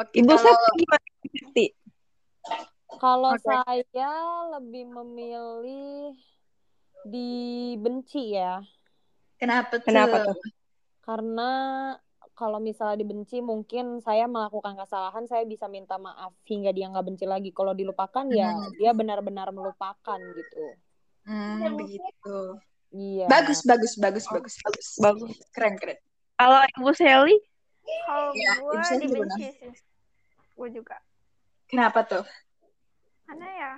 Oke, 0.00 0.24
Ibu 0.24 0.32
kalau 0.32 0.40
saya 0.40 0.72
gimana? 0.80 1.06
Kalau 3.00 3.32
Oke. 3.34 3.42
saya 3.44 4.12
lebih 4.58 4.84
memilih 4.90 6.14
dibenci 7.04 8.38
ya. 8.38 8.62
kenapa 9.36 9.76
tuh? 9.82 9.88
Kenapa 9.88 10.16
tuh? 10.24 10.36
Karena 11.04 11.50
kalau 12.34 12.58
misalnya 12.58 12.98
dibenci 12.98 13.38
mungkin 13.38 14.02
saya 14.02 14.26
melakukan 14.26 14.74
kesalahan 14.74 15.28
saya 15.30 15.46
bisa 15.46 15.70
minta 15.70 16.00
maaf 16.00 16.34
hingga 16.48 16.74
dia 16.74 16.90
nggak 16.90 17.06
benci 17.06 17.24
lagi. 17.28 17.50
Kalau 17.54 17.76
dilupakan 17.76 18.26
ya 18.32 18.50
Hmm. 18.50 18.72
dia 18.80 18.90
benar-benar 18.96 19.52
melupakan 19.54 20.18
gitu. 20.18 20.64
Hmm, 21.24 21.78
begitu. 21.78 22.58
Iya. 22.94 23.26
Bagus, 23.30 23.62
bagus, 23.66 23.94
bagus, 23.98 24.24
bagus, 24.30 24.54
bagus. 24.60 24.88
Bagus. 24.98 25.32
Keren, 25.54 25.74
keren. 25.78 25.98
Kalau 26.34 26.60
Ibu 26.78 26.90
Sally, 26.94 27.38
Kalau 27.84 28.32
Iya, 28.32 28.50
gue 28.58 28.96
dibenci 28.96 29.44
sih. 29.60 29.72
Gue 30.56 30.68
juga. 30.72 30.96
Kenapa 31.68 32.04
tuh? 32.04 32.24
Karena 33.24 33.48
ya 33.50 33.72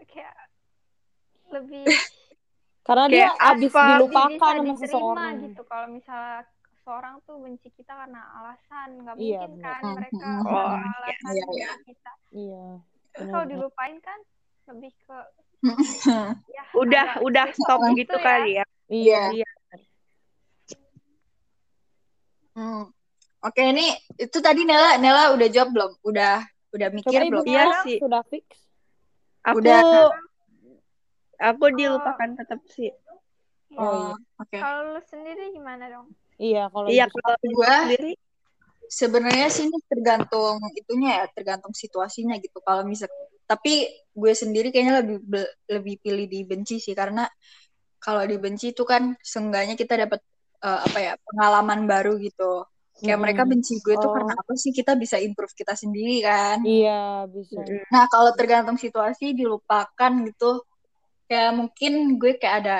kayak 0.00 0.36
lebih 1.50 1.84
Karena 2.86 3.04
dia 3.06 3.28
Kayak 3.30 3.50
abis 3.54 3.72
dilupakan 3.76 4.54
sama 4.56 4.74
seseorang. 4.80 5.32
gitu 5.44 5.62
kalau 5.68 5.86
misalnya 5.92 6.42
seorang 6.80 7.14
tuh 7.22 7.36
benci 7.38 7.68
kita 7.70 7.92
karena 7.92 8.18
alasan 8.34 8.88
nggak 9.04 9.14
Iya, 9.14 9.40
mungkin 9.46 9.52
benar. 9.60 9.78
kan 9.78 9.82
mereka 9.94 10.16
ada 10.16 10.40
hmm. 10.40 10.80
alasan 10.80 11.30
Iya, 11.30 11.44
iya. 11.52 11.70
kita 11.84 12.12
Iya. 12.32 12.64
Benar, 13.10 13.30
kalau 13.30 13.44
dilupain 13.46 13.96
kan 14.00 14.18
lebih 14.66 14.92
ke 15.04 15.18
ya 16.48 16.62
udah 16.72 17.04
agak 17.14 17.22
udah 17.22 17.44
stop 17.52 17.80
gitu 17.92 17.94
gitu 18.00 18.16
ya. 18.16 18.24
kali 18.24 18.50
ya. 18.56 18.64
Iya. 18.88 19.22
Iya. 19.36 19.48
Hmm. 22.54 22.84
Oke, 23.40 23.62
ini 23.62 23.86
itu 24.16 24.38
tadi 24.40 24.64
Nela, 24.64 24.96
Nela 24.96 25.32
udah 25.32 25.48
jawab 25.48 25.70
belum? 25.72 25.92
Udah, 26.02 26.44
udah 26.70 26.88
mikir 26.94 27.20
belum? 27.26 27.44
Iya 27.46 27.64
sih. 27.86 27.98
sudah 27.98 28.22
fix. 28.26 28.46
Aku 29.46 29.62
Udah. 29.62 29.80
aku 31.40 31.64
dilupakan 31.72 32.28
tetap 32.36 32.60
sih. 32.70 32.92
Oh, 33.78 33.94
iya. 33.94 34.14
Oke. 34.36 34.58
Kalau 34.58 34.98
lu 34.98 35.00
sendiri 35.06 35.54
gimana 35.54 35.86
dong? 35.88 36.10
Iya, 36.36 36.68
kalau 36.72 36.86
Iya, 36.90 37.04
kalau 37.08 37.36
Gua 37.54 37.74
sendiri 37.86 38.12
sebenarnya 38.90 39.46
sih 39.48 39.70
ini 39.70 39.78
tergantung 39.86 40.58
itunya 40.74 41.22
ya, 41.22 41.24
tergantung 41.30 41.70
situasinya 41.70 42.34
gitu. 42.42 42.58
Kalau 42.60 42.82
misal, 42.82 43.06
tapi 43.46 43.86
gue 44.10 44.32
sendiri 44.34 44.74
kayaknya 44.74 45.06
lebih 45.06 45.18
be- 45.22 45.54
lebih 45.70 45.94
pilih 46.02 46.26
dibenci 46.26 46.82
sih 46.82 46.92
karena 46.98 47.30
kalau 48.02 48.24
dibenci 48.26 48.74
itu 48.74 48.82
kan 48.82 49.14
seenggaknya 49.22 49.78
kita 49.78 49.94
dapat 49.94 50.20
eh, 50.66 50.80
apa 50.90 50.98
ya 50.98 51.12
pengalaman 51.22 51.86
baru 51.86 52.18
gitu. 52.18 52.66
Kayak 53.00 53.16
Mm-mm. 53.16 53.24
mereka 53.24 53.42
benci 53.48 53.80
gue 53.80 53.96
tuh 53.96 54.06
Oh. 54.06 54.14
karena 54.14 54.32
apa 54.36 54.52
sih 54.54 54.70
kita 54.70 54.92
bisa 54.94 55.16
improve 55.16 55.56
kita 55.56 55.72
sendiri 55.72 56.20
kan. 56.20 56.60
Iya, 56.60 57.24
bisa. 57.26 57.64
Nah, 57.88 58.04
kalau 58.06 58.30
tergantung 58.36 58.76
situasi 58.76 59.32
dilupakan 59.32 60.12
gitu, 60.28 60.60
kayak 61.24 61.52
mungkin 61.56 61.92
gue 62.20 62.36
kayak 62.36 62.56
ada 62.60 62.76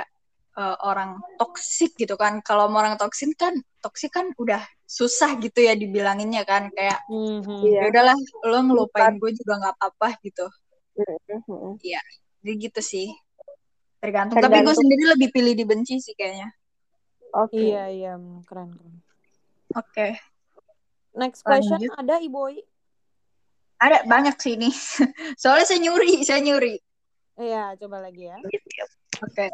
uh, 0.55 0.77
orang 0.85 1.17
toksik 1.41 1.97
gitu 1.97 2.15
kan. 2.15 2.45
Kalau 2.45 2.69
sama 2.69 2.85
orang 2.85 2.97
toksik 3.01 3.33
kan, 3.35 3.57
toksik 3.81 4.13
kan 4.13 4.29
udah 4.37 4.61
susah 4.85 5.41
gitu 5.41 5.65
ya 5.65 5.73
dibilanginnya 5.73 6.45
kan. 6.45 6.69
Kayak 6.71 7.01
Mhm. 7.09 7.65
Iya. 7.65 7.81
ya 7.81 7.89
udahlah, 7.89 8.17
lo 8.45 8.59
ngelupain 8.61 9.17
gue 9.17 9.31
juga 9.33 9.53
nggak 9.57 9.75
apa-apa 9.81 10.09
gitu. 10.21 10.47
Mhm. 11.49 11.81
Jadi 11.81 12.53
gitu 12.61 12.81
sih. 12.85 13.09
Tergantung. 14.01 14.37
Tapi 14.37 14.49
gue 14.49 14.53
Tergantung. 14.65 14.77
sendiri 14.81 15.05
lebih 15.17 15.29
pilih 15.33 15.55
dibenci 15.57 16.01
sih 16.01 16.13
kayaknya. 16.13 16.49
Oke. 17.31 17.57
Iya, 17.57 17.85
iya, 17.89 18.13
keren, 18.43 18.75
keren. 18.75 18.95
Oke. 19.79 20.19
Next 21.15 21.43
question 21.43 21.79
Lanjut. 21.79 21.95
ada 21.99 22.19
Ibu 22.23 22.39
Oi? 22.39 22.59
Ada 23.81 24.05
banyak 24.05 24.37
sih 24.39 24.55
ini. 24.59 24.71
Soalnya 25.41 25.67
saya 25.67 25.81
nyuri, 25.81 26.13
saya 26.27 26.41
nyuri. 26.43 26.77
Iya, 27.41 27.75
coba 27.81 28.05
lagi 28.05 28.29
ya. 28.29 28.37
Oke. 29.25 29.47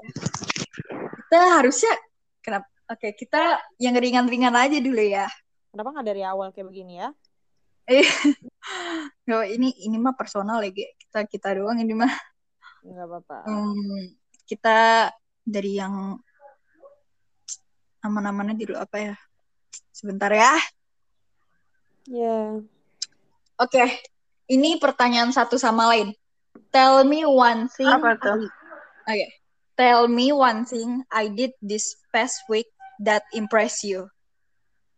Kita 1.27 1.41
harusnya 1.61 1.95
kenapa? 2.43 2.67
Oke, 2.87 3.15
kita 3.19 3.59
yang 3.83 3.99
ringan-ringan 3.99 4.55
aja 4.55 4.79
dulu 4.79 5.03
ya. 5.03 5.27
Kenapa 5.71 5.89
nggak 5.95 6.07
dari 6.07 6.23
awal 6.23 6.51
kayak 6.55 6.71
begini 6.71 7.03
ya? 7.03 7.09
Eh, 7.87 8.03
ini 9.55 9.75
ini 9.87 9.97
mah 9.99 10.15
personal 10.15 10.63
ya. 10.63 10.71
Kita 10.75 11.27
kita 11.27 11.49
doang 11.59 11.79
ini 11.83 11.95
mah. 11.95 12.11
Nggak 12.83 13.07
apa-apa. 13.07 13.39
Hmm, 13.47 14.15
kita 14.47 15.11
dari 15.43 15.79
yang 15.79 16.19
aman-amannya 18.03 18.55
dulu 18.55 18.75
apa 18.79 18.97
ya? 18.99 19.15
Sebentar 19.97 20.29
ya. 20.29 20.53
Ya. 22.05 22.61
Oke, 23.57 23.85
ini 24.53 24.77
pertanyaan 24.77 25.33
satu 25.33 25.57
sama 25.57 25.89
lain. 25.89 26.13
Tell 26.69 27.01
me 27.09 27.25
one 27.25 27.73
thing. 27.73 27.89
Apa 27.89 28.21
tuh? 28.21 28.45
Oke. 29.09 29.27
Tell 29.73 30.05
me 30.05 30.37
one 30.37 30.69
thing 30.69 31.01
I 31.09 31.33
did 31.33 31.57
this 31.65 31.97
past 32.13 32.45
week 32.53 32.69
that 33.01 33.25
impress 33.33 33.81
you. 33.81 34.13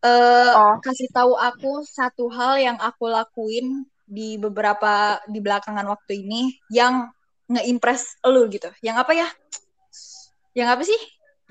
Eh, 0.02 0.50
Oh. 0.50 0.82
kasih 0.82 1.06
tahu 1.14 1.38
aku 1.38 1.86
satu 1.86 2.26
hal 2.34 2.58
yang 2.58 2.78
aku 2.82 3.06
lakuin 3.06 3.86
di 4.02 4.34
beberapa 4.34 5.22
di 5.30 5.38
belakangan 5.38 5.86
waktu 5.86 6.26
ini 6.26 6.58
yang 6.74 7.06
nge-impress 7.46 8.18
lu 8.26 8.50
gitu. 8.50 8.70
Yang 8.82 8.96
apa 9.06 9.12
ya? 9.14 9.28
Yang 10.58 10.68
apa 10.74 10.82
sih? 10.82 11.00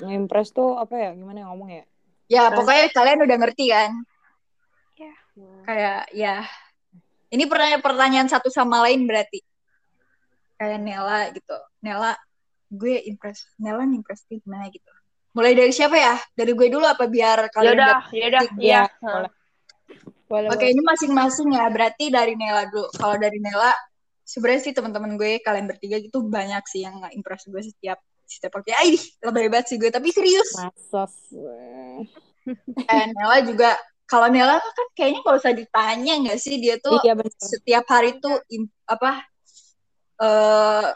Impress 0.03 0.51
tuh 0.51 0.75
apa 0.75 0.95
ya? 0.99 1.09
Gimana 1.15 1.47
yang 1.47 1.55
ngomong 1.55 1.71
ya? 1.71 1.83
Ya, 2.27 2.51
pokoknya 2.51 2.91
kalian 2.91 3.19
udah 3.23 3.37
ngerti 3.39 3.65
kan? 3.71 3.91
Ya. 4.99 5.13
Kayak 5.63 6.01
ya. 6.11 6.35
Ini 7.31 7.43
pertanyaan 7.47 7.83
pertanyaan 7.83 8.27
satu 8.27 8.51
sama 8.51 8.83
lain 8.87 9.07
berarti. 9.07 9.43
Kayak 10.59 10.79
Nela 10.83 11.31
gitu. 11.31 11.57
Nela, 11.79 12.15
gue 12.67 12.99
impress. 13.07 13.47
Nela 13.55 13.87
impress 13.87 14.27
gue 14.27 14.43
gimana 14.43 14.67
gitu. 14.71 14.91
Mulai 15.31 15.53
dari 15.55 15.71
siapa 15.71 15.95
ya? 15.95 16.15
Dari 16.35 16.51
gue 16.51 16.67
dulu 16.67 16.83
apa 16.83 17.05
biar 17.05 17.47
kalian 17.53 17.77
Yaudah, 17.77 17.99
yaudah, 18.11 18.43
iya. 18.57 18.83
boleh. 18.99 19.31
Boleh, 20.27 20.49
Oke, 20.51 20.67
ini 20.67 20.81
masing-masing 20.83 21.55
ya. 21.55 21.71
Berarti 21.71 22.11
dari 22.11 22.35
Nela 22.35 22.67
dulu. 22.67 22.91
Kalau 22.91 23.15
dari 23.15 23.39
Nela, 23.39 23.71
sebenarnya 24.27 24.61
sih 24.67 24.73
teman-teman 24.75 25.15
gue, 25.15 25.39
kalian 25.39 25.71
bertiga 25.71 26.03
gitu 26.03 26.27
banyak 26.27 26.63
sih 26.67 26.83
yang 26.83 26.99
nggak 26.99 27.15
impress 27.15 27.47
gue 27.47 27.63
setiap 27.63 28.03
setiap 28.27 28.59
waktu. 28.59 28.75
Ih, 28.91 29.01
lebih 29.23 29.41
hebat 29.47 29.65
sih 29.65 29.79
gue. 29.79 29.87
Tapi 29.87 30.11
serius. 30.11 30.51
Masos. 30.53 31.15
Eh, 32.77 33.05
Nela 33.15 33.37
juga. 33.43 33.73
Kalau 34.07 34.31
Nela 34.31 34.59
kan 34.59 34.87
kayaknya 34.95 35.19
kalau 35.19 35.35
usah 35.35 35.51
ditanya 35.51 36.13
nggak 36.23 36.39
sih 36.39 36.55
dia 36.63 36.79
tuh 36.79 36.95
Iya 37.03 37.15
setiap 37.35 37.85
hari 37.91 38.23
tuh 38.23 38.39
im- 38.47 38.71
apa 38.87 39.19
eh 40.17 40.87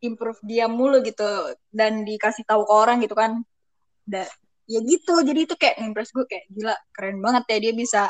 improve 0.00 0.40
dia 0.48 0.64
mulu 0.66 0.98
gitu 1.04 1.22
dan 1.70 2.02
dikasih 2.02 2.42
tahu 2.48 2.64
ke 2.66 2.72
orang 2.74 2.98
gitu 3.04 3.14
kan. 3.14 3.38
Da, 4.02 4.26
ya 4.66 4.80
gitu. 4.82 5.22
Jadi 5.22 5.46
itu 5.46 5.54
kayak 5.54 5.78
impress 5.78 6.10
gue 6.10 6.26
kayak 6.26 6.50
gila 6.50 6.74
keren 6.90 7.22
banget 7.22 7.44
ya 7.54 7.58
dia 7.70 7.72
bisa 7.76 8.02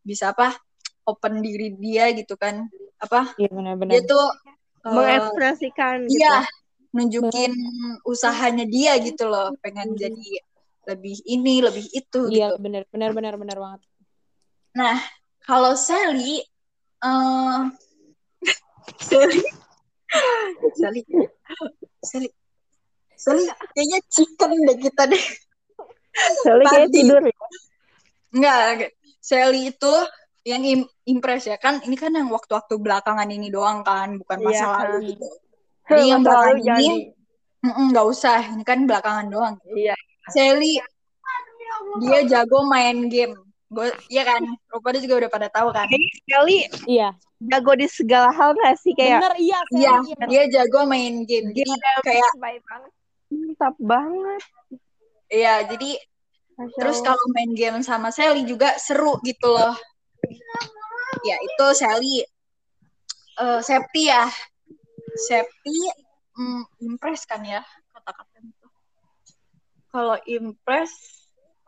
bisa 0.00 0.32
apa 0.32 0.56
open 1.04 1.44
diri 1.44 1.76
dia 1.76 2.08
gitu 2.16 2.38
kan. 2.40 2.64
Apa 2.96 3.34
Iya 3.36 3.50
benar-benar. 3.52 3.92
dia 3.92 4.00
tuh 4.08 4.26
eh, 4.88 4.88
Mengekspresikan 4.88 6.06
gitu. 6.08 6.16
iya 6.16 6.40
nunjukin 6.92 7.52
usahanya 8.04 8.64
dia 8.64 8.96
gitu 9.00 9.26
loh. 9.26 9.52
Pengen 9.60 9.96
jadi 9.96 10.20
lebih 10.82 11.16
ini 11.24 11.62
lebih 11.62 11.86
itu 11.90 12.20
Iya 12.28 12.52
gitu. 12.52 12.60
benar 12.60 12.82
benar 12.90 13.10
benar 13.12 13.34
benar 13.36 13.58
banget. 13.58 13.80
nah 14.72 14.98
kalau 15.44 15.76
Sally 15.76 16.40
eh 16.98 17.60
Sally. 19.08 19.40
Sally. 20.74 21.00
Sally. 22.02 22.28
Sally 23.14 23.44
kayaknya 23.72 23.98
chicken 24.10 24.50
deh 24.66 24.78
kita 24.80 25.02
deh. 25.06 25.24
Soalnya 26.42 26.66
kayak 26.68 26.90
tidur 26.90 27.22
ya. 27.22 27.36
Enggak, 28.32 28.90
Sally 29.22 29.70
itu 29.70 29.92
yang 30.42 30.62
im- 30.66 30.90
impress 31.06 31.46
ya. 31.46 31.56
Kan 31.56 31.78
ini 31.86 31.94
kan 31.94 32.10
yang 32.10 32.26
waktu-waktu 32.28 32.74
belakangan 32.76 33.28
ini 33.30 33.48
doang 33.48 33.86
kan 33.86 34.18
bukan 34.18 34.38
masa 34.42 34.66
Iya. 34.66 34.72
lalu 34.82 35.14
gitu 35.14 35.26
Jadi 35.90 36.02
yang 36.08 36.22
belakangan 36.22 36.78
ini 36.78 37.10
nggak 37.62 38.06
usah 38.06 38.38
ini 38.54 38.62
kan 38.66 38.86
belakangan 38.90 39.26
doang 39.30 39.54
Iya. 39.70 39.94
Sally 40.30 40.78
dia 42.02 42.20
jago 42.26 42.66
main 42.66 43.06
game 43.10 43.34
gue 43.72 43.88
iya 44.12 44.22
kan 44.22 44.44
pada 44.84 45.00
juga 45.00 45.24
udah 45.24 45.30
pada 45.32 45.48
tahu 45.48 45.72
kan 45.72 45.88
Sekali 45.88 46.68
Iya. 46.84 47.16
jago 47.40 47.72
di 47.72 47.88
segala 47.88 48.28
hal 48.30 48.52
gak 48.52 48.76
sih 48.78 48.92
kayak 48.92 49.18
Bener 49.24 49.34
iya. 49.40 49.58
Sally, 49.72 49.80
iya 49.80 49.92
iya. 50.04 50.24
dia 50.28 50.42
jago 50.60 50.84
main 50.84 51.24
game 51.24 51.50
jadi 51.56 51.72
kayak 52.04 52.28
banget. 52.36 52.92
mantap 53.32 53.74
banget. 53.80 54.42
iya 55.32 55.54
jadi 55.64 55.90
Masya 56.52 56.76
terus 56.84 56.98
kalau 57.00 57.24
main 57.32 57.50
game 57.56 57.80
sama 57.80 58.12
Sally 58.12 58.44
juga 58.44 58.76
seru 58.76 59.16
gitu 59.24 59.48
loh 59.48 59.72
ya 61.24 61.36
itu 61.40 61.66
Sally 61.72 62.20
eh 63.32 63.60
Septi 63.64 64.12
ya 64.12 64.28
Septi 65.16 65.76
mm, 66.38 66.62
impress 66.88 67.28
kan 67.28 67.44
ya 67.44 67.60
kata-kata 67.92 68.36
itu 68.40 68.68
kalau 69.92 70.16
impress 70.24 70.92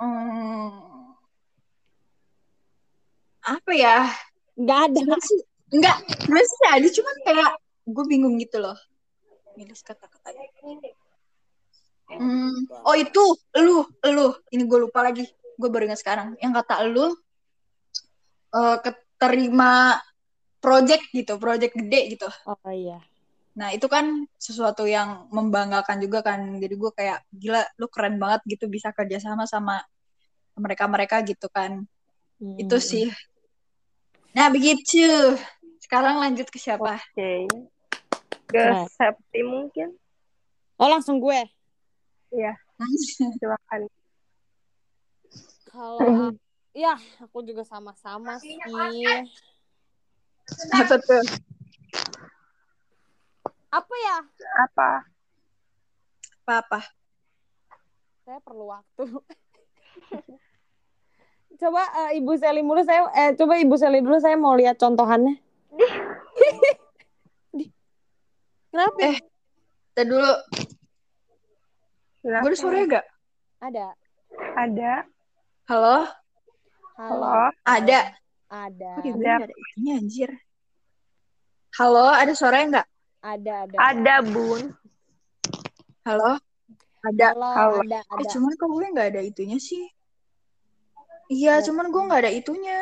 mm, 0.01 1.05
apa 3.45 3.73
ya? 3.77 4.09
Nggak 4.57 4.79
ada. 4.89 5.01
Enggak 5.69 5.97
sebenarnya 6.25 6.49
sih 6.49 6.69
ada 6.73 6.89
cuman 6.89 7.17
kayak 7.29 7.51
gue 7.85 8.05
bingung 8.09 8.35
gitu 8.41 8.57
loh. 8.61 8.77
Milih 9.55 9.77
kata-katanya 9.77 10.45
Hmm, 12.05 12.69
oh 12.85 12.97
itu 12.97 13.23
lu 13.65 13.85
lu. 14.13 14.27
Ini 14.53 14.63
gue 14.69 14.79
lupa 14.89 15.05
lagi. 15.05 15.25
Gue 15.57 15.69
baru 15.73 15.89
ingat 15.89 16.01
sekarang. 16.05 16.37
Yang 16.41 16.53
kata 16.65 16.75
lu 16.89 17.13
eh 18.55 18.77
keterima 18.81 19.99
project 20.61 21.11
gitu 21.13 21.37
project 21.41 21.75
gede 21.77 22.17
gitu. 22.17 22.29
Oh 22.49 22.57
iya. 22.73 23.01
Nah 23.55 23.71
itu 23.71 23.87
kan 23.87 24.27
sesuatu 24.35 24.83
yang 24.85 25.31
membanggakan 25.31 26.03
juga 26.03 26.27
kan 26.27 26.59
jadi 26.59 26.75
gue 26.75 26.91
kayak 26.91 27.19
gila 27.31 27.63
lu 27.79 27.87
keren 27.87 28.19
banget 28.19 28.43
gitu 28.51 28.67
bisa 28.67 28.91
kerjasama 28.91 29.47
sama 29.47 29.79
mereka 30.59 30.85
mereka 30.91 31.17
gitu 31.23 31.47
kan 31.51 31.87
Hmm. 32.35 32.59
itu 32.59 32.77
sih 32.83 33.07
nah 34.35 34.51
begitu 34.51 35.39
sekarang 35.79 36.19
lanjut 36.19 36.51
ke 36.51 36.59
siapa 36.59 36.99
Oke. 36.99 37.47
Ke 38.45 38.59
Keren. 38.61 38.87
Septi 38.91 39.41
mungkin. 39.43 39.89
Oh 40.79 40.87
langsung 40.91 41.19
gue. 41.19 41.43
Iya, 42.31 42.55
silakan. 43.41 43.81
Kalau 45.71 45.99
ya 46.87 46.95
aku 47.23 47.43
juga 47.47 47.63
sama-sama 47.67 48.39
sih. 48.39 48.59
apa 50.71 50.95
tuh 50.99 51.23
Apa 53.75 53.95
ya? 53.99 54.17
Apa? 54.71 54.91
apa 56.45 56.61
apa 56.61 56.81
Saya 58.29 58.37
perlu 58.45 58.69
waktu. 58.69 59.01
coba 61.61 61.83
eh, 62.05 62.21
Ibu 62.21 62.37
Seli 62.37 62.61
dulu 62.61 62.85
saya 62.85 63.09
eh 63.17 63.33
coba 63.33 63.57
Ibu 63.57 63.75
Seli 63.81 64.05
dulu 64.05 64.21
saya 64.21 64.37
mau 64.37 64.53
lihat 64.55 64.79
contohannya. 64.79 65.41
Kenapa? 68.75 68.99
Eh. 69.07 69.19
kita 69.95 70.03
dulu 70.11 70.35
gue 72.27 72.35
ada 72.35 72.59
suara 72.59 72.83
gak 72.91 73.07
Ada. 73.63 73.95
Ada. 74.59 75.07
halo 75.71 76.11
Halo. 76.99 77.23
Halo. 77.23 77.55
ada 77.63 78.19
Ada. 78.51 78.91
Kok 78.99 79.03
di 79.07 79.15
gue 79.15 79.23
nggak 79.23 79.47
ada 79.47 79.55
ini 79.79 79.91
anjir 79.95 80.31
halo 81.79 82.11
ada 82.11 82.35
suara 82.35 82.67
nggak 82.67 82.83
Ada, 83.25 83.65
ada. 83.65 83.77
Ada, 83.81 84.15
Bun. 84.21 84.77
halo 86.05 86.37
ada 87.05 87.27
Halo, 87.33 87.49
Halo. 87.57 87.77
ada, 87.81 88.01
Eh, 88.05 88.17
ada. 88.21 88.29
cuman 88.29 88.53
kok 88.57 88.69
gue 88.69 88.85
nggak 88.93 89.09
ada 89.17 89.21
itunya 89.25 89.57
sih. 89.61 89.85
Iya, 91.33 91.65
cuman 91.65 91.89
gue 91.89 92.03
nggak 92.05 92.21
ada 92.25 92.33
itunya. 92.33 92.81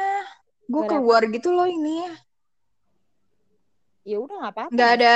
Gue 0.67 0.83
keluar 0.91 1.23
gitu 1.31 1.55
loh 1.55 1.67
ini. 1.67 2.07
Ya 4.03 4.19
udah 4.19 4.35
nggak 4.43 4.55
apa-apa. 4.55 4.71
Nggak 4.75 4.91
ada 4.99 5.15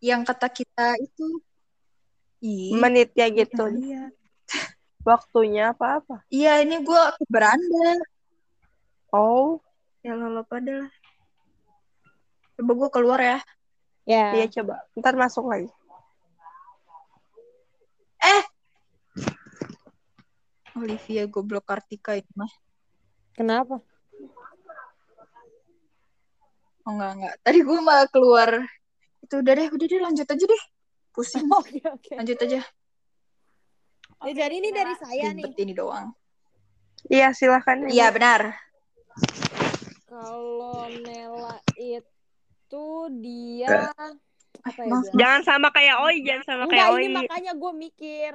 yang 0.00 0.20
kata 0.24 0.48
kita 0.52 0.96
itu. 1.00 1.26
Ih, 2.44 2.76
Menitnya 2.76 3.28
gitu. 3.32 3.64
iya. 3.76 4.08
Waktunya 5.04 5.72
apa-apa. 5.76 6.24
Iya, 6.32 6.64
ini 6.64 6.80
gue 6.84 7.02
ke 7.16 7.24
beranda. 7.28 7.88
Oh, 9.12 9.60
Ya 10.04 10.12
lo 10.16 10.44
pada 10.44 10.84
lah. 10.84 10.92
Coba 12.56 12.72
gue 12.72 12.88
keluar 12.92 13.20
ya. 13.20 13.38
Ya. 14.08 14.32
Iya 14.32 14.46
coba. 14.48 14.88
Ntar 14.96 15.14
masuk 15.20 15.44
lagi. 15.52 15.68
Eh. 18.24 18.44
Olivia 20.80 21.28
goblok 21.28 21.68
Kartika 21.68 22.16
ini 22.16 22.32
mah. 22.32 22.48
Kenapa? 23.36 23.84
Oh 26.88 26.90
enggak 26.96 27.10
enggak. 27.20 27.34
Tadi 27.44 27.58
gue 27.60 27.78
malah 27.84 28.08
keluar. 28.08 28.50
Itu 29.20 29.44
udah 29.44 29.52
deh, 29.52 29.68
udah 29.68 29.86
deh 29.86 30.00
lanjut 30.00 30.24
aja 30.24 30.44
deh. 30.48 30.62
Pusing. 31.12 31.44
Oke 31.60 31.84
oke. 31.84 32.16
Lanjut 32.16 32.38
aja. 32.48 32.64
Ya, 34.24 34.32
jadi 34.34 34.54
ini 34.56 34.72
dari 34.72 34.94
saya 34.96 35.36
nih. 35.36 35.52
Ini 35.52 35.76
doang. 35.76 36.16
Iya 37.12 37.36
silahkan. 37.36 37.86
Iya 37.92 38.08
benar. 38.08 38.56
Kalau 40.08 40.88
Nela 41.04 41.60
itu 41.76 42.17
dia 43.18 43.88
apa 44.60 44.80
ya? 44.84 44.92
Jangan 45.16 45.40
sama 45.46 45.68
kayak 45.72 45.96
Oi, 46.04 46.16
jangan 46.20 46.44
sama 46.44 46.64
Enggak, 46.66 46.72
kayak 46.76 46.88
ini 46.92 47.06
Oi. 47.06 47.14
makanya 47.24 47.52
gue 47.56 47.72
mikir. 47.72 48.32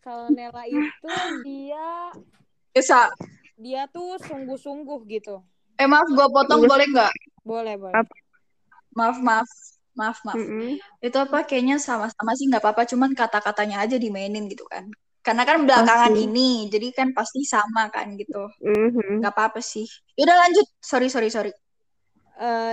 Kalau 0.00 0.28
Nela 0.28 0.64
itu 0.68 1.12
dia 1.40 2.12
Bisa. 2.72 3.08
dia 3.56 3.88
tuh 3.88 4.20
sungguh-sungguh 4.20 5.00
gitu. 5.08 5.40
Eh 5.80 5.88
maaf 5.88 6.06
gue 6.06 6.26
potong 6.28 6.64
Iya. 6.64 6.70
boleh 6.70 6.86
nggak? 6.92 7.12
Boleh, 7.42 7.74
boleh. 7.80 7.94
Maaf 8.92 9.18
maaf. 9.20 9.50
Maaf 9.96 10.18
maaf. 10.26 10.36
Mm-mm. 10.36 10.76
Itu 11.00 11.16
apa 11.22 11.46
kayaknya 11.46 11.80
sama-sama 11.80 12.36
sih 12.36 12.46
nggak 12.50 12.60
apa-apa. 12.62 12.84
Cuman 12.84 13.16
kata-katanya 13.16 13.80
aja 13.80 13.96
dimainin 13.96 14.44
gitu 14.50 14.66
kan. 14.68 14.90
Karena 15.24 15.48
kan 15.48 15.64
belakangan 15.64 16.12
Pasti. 16.12 16.28
ini, 16.28 16.68
jadi 16.68 16.88
kan 16.92 17.08
pasti 17.16 17.40
sama 17.48 17.88
kan 17.88 18.12
gitu. 18.20 18.44
Mhm. 18.60 19.24
Nggak 19.24 19.32
apa-apa 19.32 19.64
sih. 19.64 19.88
Yaudah 20.20 20.36
lanjut. 20.36 20.66
Sorry 20.84 21.08
sorry 21.08 21.32
sorry. 21.32 21.48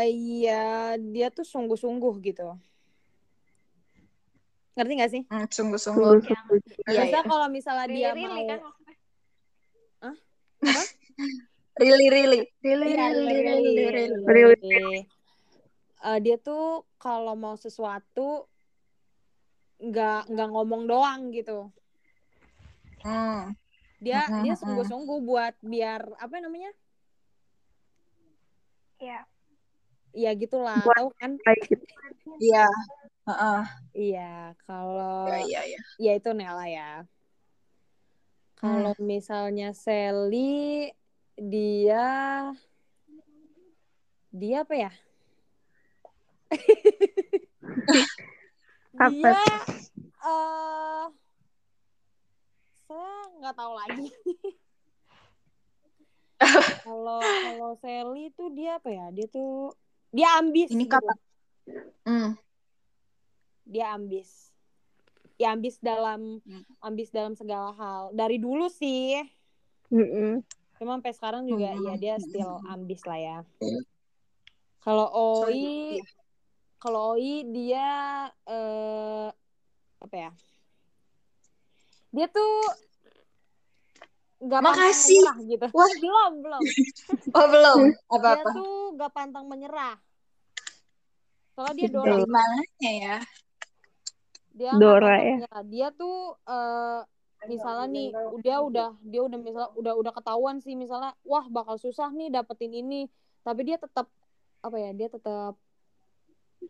Iya, 0.08 0.98
dia 0.98 1.28
tuh 1.30 1.46
sungguh-sungguh 1.46 2.14
gitu. 2.26 2.58
Ngerti 4.74 4.94
gak 4.98 5.12
sih? 5.12 5.24
Hmm, 5.30 5.46
sungguh-sungguh. 5.52 6.26
Sungguh-sungguh. 6.26 6.58
Iya 6.90 7.02
Maksudnya 7.06 7.24
iya. 7.24 7.30
kalau 7.30 7.48
misalnya 7.52 7.88
dia 7.92 8.10
Really, 8.16 8.26
mau 8.26 8.50
kan 8.50 8.60
maksudnya. 8.66 8.96
Really 11.80 12.08
really. 12.14 12.42
Really 12.62 12.94
Iya, 12.94 13.06
really 13.10 13.36
really, 13.42 13.74
really 13.74 13.86
really. 13.90 14.26
Really. 14.26 14.58
really. 14.62 15.02
Eh, 16.02 16.18
dia 16.26 16.38
tuh 16.42 16.86
kalau 16.98 17.38
mau 17.38 17.54
sesuatu 17.54 18.50
nggak 19.82 20.30
nggak 20.30 20.50
ngomong 20.50 20.86
doang 20.90 21.30
gitu. 21.34 21.70
Hmm. 23.02 23.54
Dia 24.02 24.26
Mm-mm, 24.30 24.46
dia 24.46 24.54
mm-mm. 24.54 24.62
sungguh-sungguh 24.62 25.20
buat 25.26 25.54
biar 25.62 26.06
apa 26.18 26.38
namanya? 26.42 26.74
Iya. 29.02 29.26
Ya 30.12 30.32
gitulah, 30.36 30.84
Buat- 30.84 30.98
tahu 31.00 31.10
kan? 31.16 31.32
Baik. 31.48 31.72
Iya. 32.42 32.68
Heeh. 33.22 33.62
Iya, 33.92 34.34
kalau 34.66 35.28
Iya 35.30 35.40
iya 35.46 35.62
iya. 35.76 35.80
ya 36.00 36.12
itu 36.18 36.30
Nela 36.36 36.66
ya. 36.68 36.92
Kalau 38.58 38.94
misalnya 39.02 39.74
Sally 39.74 40.90
dia 41.38 42.06
dia 44.32 44.58
apa 44.64 44.76
ya? 44.78 44.92
Apa? 49.02 49.10
dia 49.10 49.34
eh 50.22 51.06
saya 52.86 53.14
nggak 53.40 53.56
tahu 53.56 53.74
lagi. 53.74 54.08
Kalau 56.82 57.22
kalau 57.22 57.72
Sally 57.78 58.34
tuh 58.34 58.50
dia 58.58 58.82
apa 58.82 58.90
ya? 58.90 59.14
Dia 59.14 59.30
tuh 59.30 59.78
dia 60.12 60.28
ambis. 60.38 60.70
Ini 60.70 60.84
gitu. 60.84 60.92
kata. 60.92 61.14
Hmm. 62.04 62.30
Dia 63.64 63.96
ambis. 63.96 64.52
Ya 65.36 65.52
ambis 65.52 65.80
dalam 65.80 66.38
Hmm. 66.44 66.64
ambis 66.80 67.10
dalam 67.10 67.34
segala 67.34 67.72
hal. 67.74 68.12
Dari 68.12 68.38
dulu 68.38 68.68
sih. 68.68 69.18
Mm-mm. 69.90 70.44
Cuma 70.78 70.98
sampai 70.98 71.14
sekarang 71.14 71.44
juga 71.46 71.72
Hmm. 71.72 71.84
ya 71.84 71.94
dia 71.96 72.16
still 72.18 72.60
ambis 72.66 73.02
lah 73.04 73.18
ya. 73.18 73.38
Hmm. 73.58 73.82
Kalau. 74.80 75.08
Oi, 75.46 75.98
kalau 76.78 77.14
Oi 77.14 77.46
dia 77.48 77.88
eh 78.46 79.30
apa 79.98 80.16
ya? 80.18 80.32
Dia 82.12 82.28
tuh 82.28 82.52
pantang 84.42 84.74
Makasih. 84.74 85.22
menyerah 85.22 85.38
gitu. 85.46 85.66
Wah. 85.70 85.92
belum 86.02 86.32
belum. 86.42 86.62
Oh 87.38 87.46
belum. 87.48 87.80
Dia 87.94 88.10
Apa-apa. 88.10 88.50
tuh 88.52 88.81
nggak 89.02 89.12
pantang 89.12 89.50
menyerah. 89.50 89.98
Soalnya 91.52 91.76
dia. 91.76 91.90
Dora. 91.90 92.16
Mananya 92.24 92.92
ya? 92.94 93.18
Dia 94.54 94.72
Dora 94.78 95.16
ya. 95.18 95.36
menyerah. 95.42 95.62
Dia 95.66 95.88
tuh 95.92 96.18
eh 96.46 97.02
misalnya 97.42 97.90
nih 97.90 98.08
dia 98.40 98.62
udah 98.62 98.94
dia 99.02 99.22
udah 99.26 99.40
misal 99.42 99.66
udah 99.74 99.98
udah 99.98 100.14
ketahuan 100.14 100.62
sih 100.62 100.78
misalnya 100.78 101.18
wah 101.26 101.42
bakal 101.50 101.74
susah 101.74 102.14
nih 102.14 102.30
dapetin 102.30 102.70
ini 102.70 103.10
tapi 103.42 103.66
dia 103.66 103.82
tetap 103.82 104.06
apa 104.62 104.78
ya 104.78 104.94
dia 104.94 105.10
tetap 105.10 105.58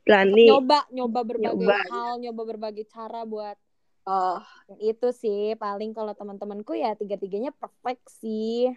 Berani. 0.07 0.47
nyoba 0.47 0.87
nyoba 0.87 1.19
berbagai 1.27 1.59
Nyoba. 1.59 1.75
hal 1.91 2.11
nyoba 2.23 2.41
berbagai 2.55 2.87
cara 2.87 3.27
buat 3.27 3.59
Oh. 4.01 4.41
itu 4.81 5.13
sih 5.13 5.53
paling 5.59 5.93
kalau 5.93 6.17
teman-temanku 6.17 6.73
ya 6.73 6.97
tiga-tiganya 6.97 7.53
perfect 7.53 8.07
sih 8.09 8.71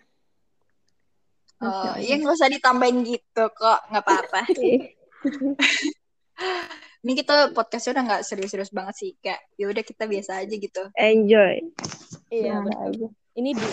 Oh, 1.62 1.94
iya 2.02 2.18
nggak 2.18 2.34
usah 2.34 2.50
ditambahin 2.50 3.07
gitu 3.07 3.44
kok, 3.55 3.78
nggak 3.90 4.05
apa-apa. 4.05 4.42
Ini 7.05 7.12
kita 7.20 7.52
podcastnya 7.52 8.00
udah 8.00 8.05
nggak 8.11 8.22
serius-serius 8.24 8.72
banget 8.72 8.94
sih, 8.96 9.11
kayak 9.20 9.44
ya 9.61 9.68
udah 9.68 9.84
kita 9.84 10.09
biasa 10.09 10.40
aja 10.40 10.55
gitu. 10.57 10.82
Enjoy. 10.96 11.61
iya 12.32 12.64
Nah, 12.64 12.88
aja. 12.88 13.07
ini 13.36 13.52
di 13.52 13.66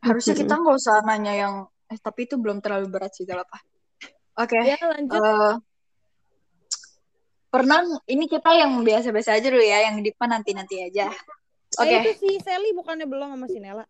Harusnya 0.00 0.34
kita 0.34 0.56
nggak 0.56 0.76
usah 0.78 1.04
nanya 1.04 1.36
yang, 1.36 1.54
eh 1.92 1.98
tapi 2.00 2.24
itu 2.24 2.40
belum 2.40 2.64
terlalu 2.64 2.88
berat 2.88 3.12
sih, 3.12 3.28
gak 3.28 3.44
apa. 3.44 3.58
Oke, 4.40 4.56
ya 4.56 4.78
lanjut 4.80 5.20
eh, 5.20 5.54
pernah 7.52 7.84
ini 8.08 8.24
kita 8.24 8.50
yang 8.56 8.72
biasa-biasa 8.82 9.36
aja 9.36 9.48
dulu 9.52 9.60
ya, 9.62 9.84
yang 9.90 10.00
depan 10.00 10.32
nanti-nanti 10.32 10.80
aja. 10.80 11.12
Oke, 11.76 11.92
Eh, 11.92 12.00
itu 12.08 12.12
si 12.24 12.30
Sally 12.40 12.72
bukannya 12.72 13.04
belum 13.04 13.36
sama 13.36 13.46
si 13.52 13.60
Nela 13.60 13.84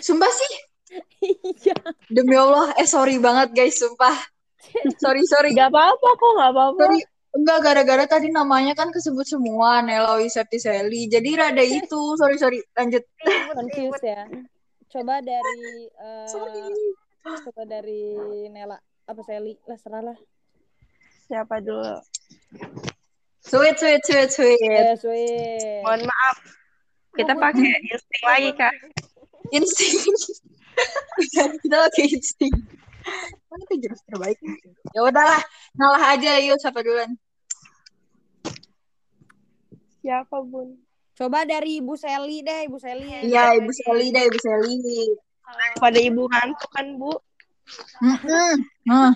sumpah 0.00 0.32
sih, 0.32 0.52
iya 1.62 1.76
demi 2.10 2.34
Allah, 2.34 2.74
eh 2.76 2.88
sorry 2.88 3.20
banget 3.20 3.52
guys, 3.54 3.78
sumpah. 3.78 4.16
Sorry, 5.02 5.24
sorry. 5.26 5.50
Gak 5.56 5.72
apa-apa 5.72 6.08
kok, 6.14 6.32
gak 6.36 6.50
apa-apa. 6.52 6.80
Sorry, 6.84 7.00
enggak 7.34 7.58
gara-gara 7.64 8.04
tadi 8.06 8.28
namanya 8.30 8.76
kan 8.76 8.92
kesebut 8.94 9.26
semua 9.26 9.82
Nela 9.82 10.18
Wisati 10.20 10.58
Sally. 10.60 11.10
Jadi 11.10 11.34
rada 11.34 11.64
itu, 11.64 12.00
sorry 12.14 12.36
sorry. 12.38 12.62
Lanjut. 12.76 13.02
confused 13.56 14.04
ya 14.04 14.26
coba 14.90 15.22
dari 15.22 15.86
eh, 15.86 16.26
Sorry. 16.26 16.66
coba 17.22 17.62
dari 17.62 18.02
Nela 18.50 18.74
apa 19.06 19.22
Sally 19.22 19.54
lah 19.70 19.78
serah 19.78 20.02
lah 20.02 20.18
Siapa 21.30 21.62
dulu? 21.62 21.94
Sweet 23.38 23.78
sweet 23.78 24.02
sweet 24.02 24.30
sweet. 24.34 24.58
eh 24.66 24.98
sweet 24.98 25.86
Mohon 25.86 26.10
maaf. 26.10 26.36
Kita 27.14 27.32
pakai 27.38 27.70
insting 27.86 28.24
lagi, 28.26 28.50
Kak. 28.58 28.74
Insting. 29.50 29.98
Kita 31.62 31.76
pakai 31.90 32.06
insting. 32.08 32.54
Mana 33.50 33.62
tuh 33.66 33.76
jurus 33.80 34.00
terbaik? 34.06 34.38
Ya 34.94 35.00
udahlah, 35.02 35.42
ngalah 35.76 36.04
aja 36.14 36.38
yuk 36.40 36.56
siapa 36.60 36.80
duluan. 36.80 37.18
Siapa, 40.00 40.40
Bun? 40.40 40.80
coba 41.20 41.44
dari 41.44 41.84
Ibu 41.84 42.00
Sally 42.00 42.40
deh 42.40 42.64
Ibu 42.64 42.80
Sally 42.80 43.28
Iya, 43.28 43.52
Ibu 43.60 43.68
Sally 43.76 44.08
deh, 44.08 44.24
Ibu. 44.24 44.38
Kalau 44.40 45.76
Pada 45.76 45.98
ibu 46.00 46.22
ngantuk 46.24 46.70
kan, 46.72 46.86
Bu? 46.96 47.12
Mm-mm. 48.00 48.54
Hmm. 48.90 49.12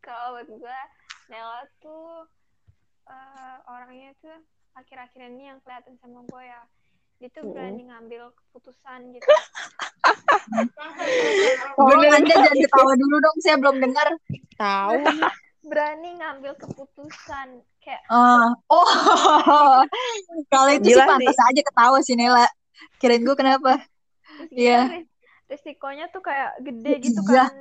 kalau 0.00 0.40
buat 0.40 0.48
gue 0.48 0.80
Nela 1.28 1.60
tuh 1.84 2.24
eh, 3.04 3.56
orangnya 3.68 4.16
tuh 4.24 4.32
akhir-akhir 4.72 5.28
ini 5.28 5.52
yang 5.52 5.60
kelihatan 5.60 5.92
sama 6.00 6.24
gue 6.24 6.42
ya 6.48 6.64
dia 7.18 7.28
tuh 7.28 7.50
berani 7.50 7.82
ngambil 7.84 8.30
keputusan 8.32 9.00
gitu 9.12 9.26
Tolong. 11.78 12.02
Anda 12.08 12.34
jangan 12.34 12.56
ketawa 12.56 12.92
dulu 12.94 13.16
dong, 13.18 13.36
saya 13.42 13.56
belum 13.58 13.76
dengar. 13.78 14.08
tahu 14.54 15.02
berani 15.60 16.16
ngambil 16.16 16.52
keputusan 16.56 17.48
kayak 17.78 18.02
Ah. 18.08 18.54
Oh, 18.66 18.88
kalau 20.52 20.70
itu 20.72 20.88
sih 20.88 20.94
Gila 20.96 21.04
pantas 21.04 21.38
aja 21.44 21.60
ketawa 21.60 21.98
sih 22.00 22.14
Nela. 22.14 22.46
Kirain 22.96 23.20
gue 23.20 23.36
kenapa? 23.36 23.82
gitu 24.48 24.54
Iya. 24.54 24.86
ris- 24.88 25.10
risikonya 25.50 26.06
tuh 26.08 26.22
kayak 26.22 26.62
gede 26.62 26.92
gitu 27.02 27.20
Iya. 27.26 27.50
kan 27.50 27.54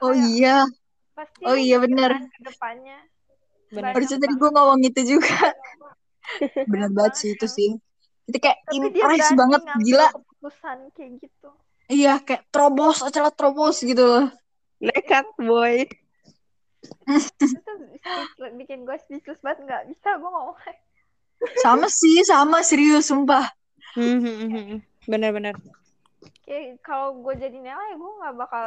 Oh 0.00 0.14
Kayak 0.14 0.30
iya, 0.32 0.56
pasti 1.12 1.42
oh 1.44 1.56
iya 1.58 1.76
bener. 1.76 2.10
kan 2.16 2.24
ke 2.24 2.40
depannya 2.46 2.98
bener 3.68 3.92
Harusnya 3.92 4.18
tadi 4.18 4.34
gue 4.34 4.50
ngomong 4.50 4.80
itu 4.80 5.00
juga. 5.04 5.36
Bener 6.70 6.88
banget 6.94 7.14
sih 7.18 7.30
itu 7.34 7.46
sih. 7.46 7.70
Itu 8.30 8.38
kayak 8.38 8.58
impress 8.70 9.34
banget, 9.34 9.62
gila. 9.82 10.08
keputusan 10.14 10.78
kayak 10.94 11.10
gitu 11.18 11.50
Iya, 11.90 12.22
kayak 12.22 12.46
terobos, 12.54 13.02
acara 13.02 13.34
terobos 13.34 13.82
gitu 13.82 13.98
loh. 14.06 14.30
Nekat, 14.78 15.26
boy. 15.34 15.90
itu 17.50 18.46
bikin 18.54 18.86
gue 18.86 18.96
speechless 19.02 19.42
banget 19.42 19.66
nggak 19.66 19.82
bisa 19.90 20.14
gue 20.16 20.30
ngomong 20.30 20.54
Sama 21.58 21.90
sih, 21.90 22.22
sama 22.22 22.62
serius 22.62 23.10
sumpah. 23.10 23.50
Hmm, 23.98 24.22
hmm, 24.22 24.36
hmm, 24.38 24.50
hmm. 24.54 24.78
Bener-bener. 25.10 25.58
kayak 26.46 26.78
kalau 26.86 27.18
gue 27.26 27.34
jadi 27.42 27.58
Nela 27.58 27.82
ya 27.90 27.94
gue 27.98 28.12
nggak 28.22 28.34
bakal 28.38 28.66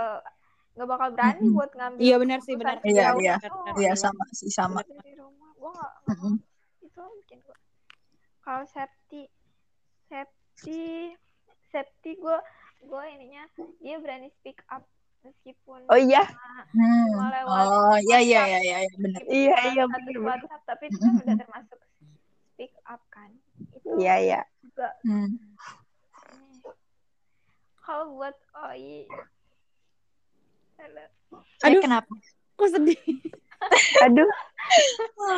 nggak 0.73 0.89
bakal 0.89 1.07
berani 1.13 1.39
Mm-mm. 1.43 1.55
buat 1.55 1.71
ngambil 1.77 2.01
Iya 2.03 2.15
benar 2.19 2.39
sih 2.43 2.53
benar. 2.59 2.75
Iya, 2.83 3.05
iya. 3.23 3.35
Iya 3.79 3.93
sama 3.95 4.25
sih 4.35 4.51
sama. 4.51 4.83
gue 4.83 5.69
nggak 5.71 5.93
itu 6.83 7.01
bikin 7.23 7.39
gue 7.39 7.57
kalau 8.43 8.67
safety 8.67 9.02
safety 10.55 11.15
safety 11.71 12.11
gue 12.15 12.37
gue 12.83 13.03
ininya 13.09 13.43
dia 13.79 13.97
berani 13.97 14.29
speak 14.37 14.61
up 14.69 14.83
meskipun 15.23 15.87
Oh 15.87 15.95
iya, 15.95 16.19
Hmm. 16.73 17.15
lewat 17.15 17.65
Oh 17.65 17.95
iya 18.03 18.19
iya 18.19 18.41
iya 18.43 18.59
iya 18.59 18.77
iya, 18.81 18.89
meskipun 18.99 19.31
Iya, 19.31 19.55
iya, 19.63 19.83
status 19.83 20.03
bener-bener. 20.03 20.27
WhatsApp 20.27 20.63
tapi 20.65 20.83
itu 20.85 20.97
kan 20.99 21.13
udah 21.15 21.35
termasuk 21.37 21.79
speak 22.51 22.73
up 22.83 23.01
kan 23.09 23.29
itu 23.71 23.87
iya 23.97 24.15
iya. 24.19 24.41
juga 24.61 24.89
Hmm. 25.03 25.31
kalau 27.79 28.15
buat 28.15 28.35
OI 28.53 29.07
Aduh. 30.77 31.07
Eh, 31.63 31.71
Aduh. 31.71 31.81
kenapa? 31.81 32.11
Kok 32.53 32.67
sedih? 32.69 32.99
Aduh, 34.07 34.29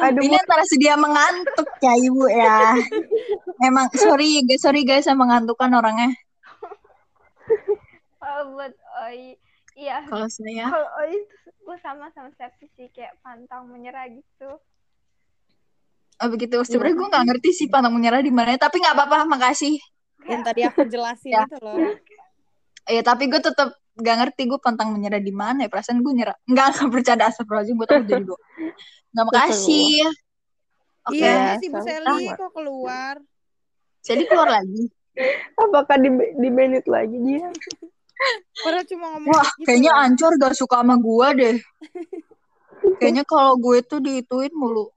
Aduh, 0.05 0.21
Ini 0.21 0.38
antara 0.38 0.63
sedia 0.69 0.95
mengantuk 0.95 1.67
ya 1.82 1.93
ibu 1.97 2.26
ya. 2.30 2.78
Emang 3.65 3.89
sorry 3.97 4.41
guys, 4.45 4.61
sorry 4.61 4.86
guys 4.86 5.05
saya 5.05 5.17
mengantukkan 5.17 5.69
orangnya. 5.73 6.13
kalau 8.26 8.57
buat 8.57 8.73
OI 9.05 9.38
iya 9.78 10.01
Kalau 10.09 10.26
saya 10.26 10.65
kalau 10.65 10.89
OI 10.97 11.13
gue 11.65 11.78
sama 11.82 12.09
sama 12.13 12.30
Septi 12.34 12.65
sih 12.73 12.89
kayak 12.89 13.13
pantang 13.21 13.69
menyerah 13.69 14.09
gitu 14.09 14.57
oh, 16.21 16.28
begitu. 16.32 16.57
Sebenarnya 16.65 16.95
gue 16.95 17.07
nggak 17.11 17.26
ngerti 17.32 17.49
sih 17.53 17.67
pantang 17.69 17.93
menyerah 17.93 18.21
di 18.23 18.34
mana, 18.34 18.55
tapi 18.55 18.82
nggak 18.82 18.95
apa-apa, 18.95 19.28
makasih. 19.28 19.78
Yang 20.26 20.41
tadi 20.41 20.61
aku 20.65 20.82
jelasin 20.89 21.32
Ya. 21.34 21.43
itu 21.45 21.57
loh. 21.61 21.78
Ya 22.86 23.01
tapi 23.01 23.25
gue 23.29 23.41
tetap 23.41 23.73
gak 23.95 24.15
ngerti 24.21 24.45
gue 24.45 24.59
pantang 24.61 24.93
menyerah 24.93 25.21
di 25.21 25.33
mana 25.33 25.65
ya. 25.65 25.69
Perasaan 25.71 26.01
gue 26.05 26.13
nyerah. 26.13 26.38
Enggak, 26.45 26.77
enggak 26.77 26.89
bercanda 26.93 27.23
astagfirullahaladzim. 27.31 27.75
Gue 27.75 27.88
takut 27.89 28.07
jadi 28.07 28.23
doa. 28.25 28.39
Nggak 29.15 29.25
makasih. 29.31 30.03
Oke. 31.05 31.17
Iya, 31.21 31.33
Ya, 31.33 31.53
sih 31.61 31.67
Bu. 31.69 31.79
Seli 31.81 32.25
kok 32.33 32.51
keluar. 32.53 33.15
Jadi 34.05 34.23
keluar 34.29 34.49
lagi. 34.61 34.86
apakah 35.55 35.95
di 35.95 36.11
di 36.11 36.49
menit 36.51 36.83
lagi 36.91 37.15
dia? 37.23 37.47
Padahal 38.63 38.86
cuma 38.88 39.05
ngomong 39.15 39.31
Wah, 39.31 39.47
gitu 39.59 39.65
kayaknya 39.67 39.91
loh. 39.95 40.03
Ancor 40.03 40.31
gak 40.39 40.55
suka 40.55 40.75
sama 40.83 40.95
gue 40.99 41.27
deh. 41.39 41.57
Kayaknya 42.99 43.23
kalau 43.25 43.57
gue 43.57 43.81
tuh 43.81 43.99
diituin 44.03 44.53
mulu. 44.53 44.93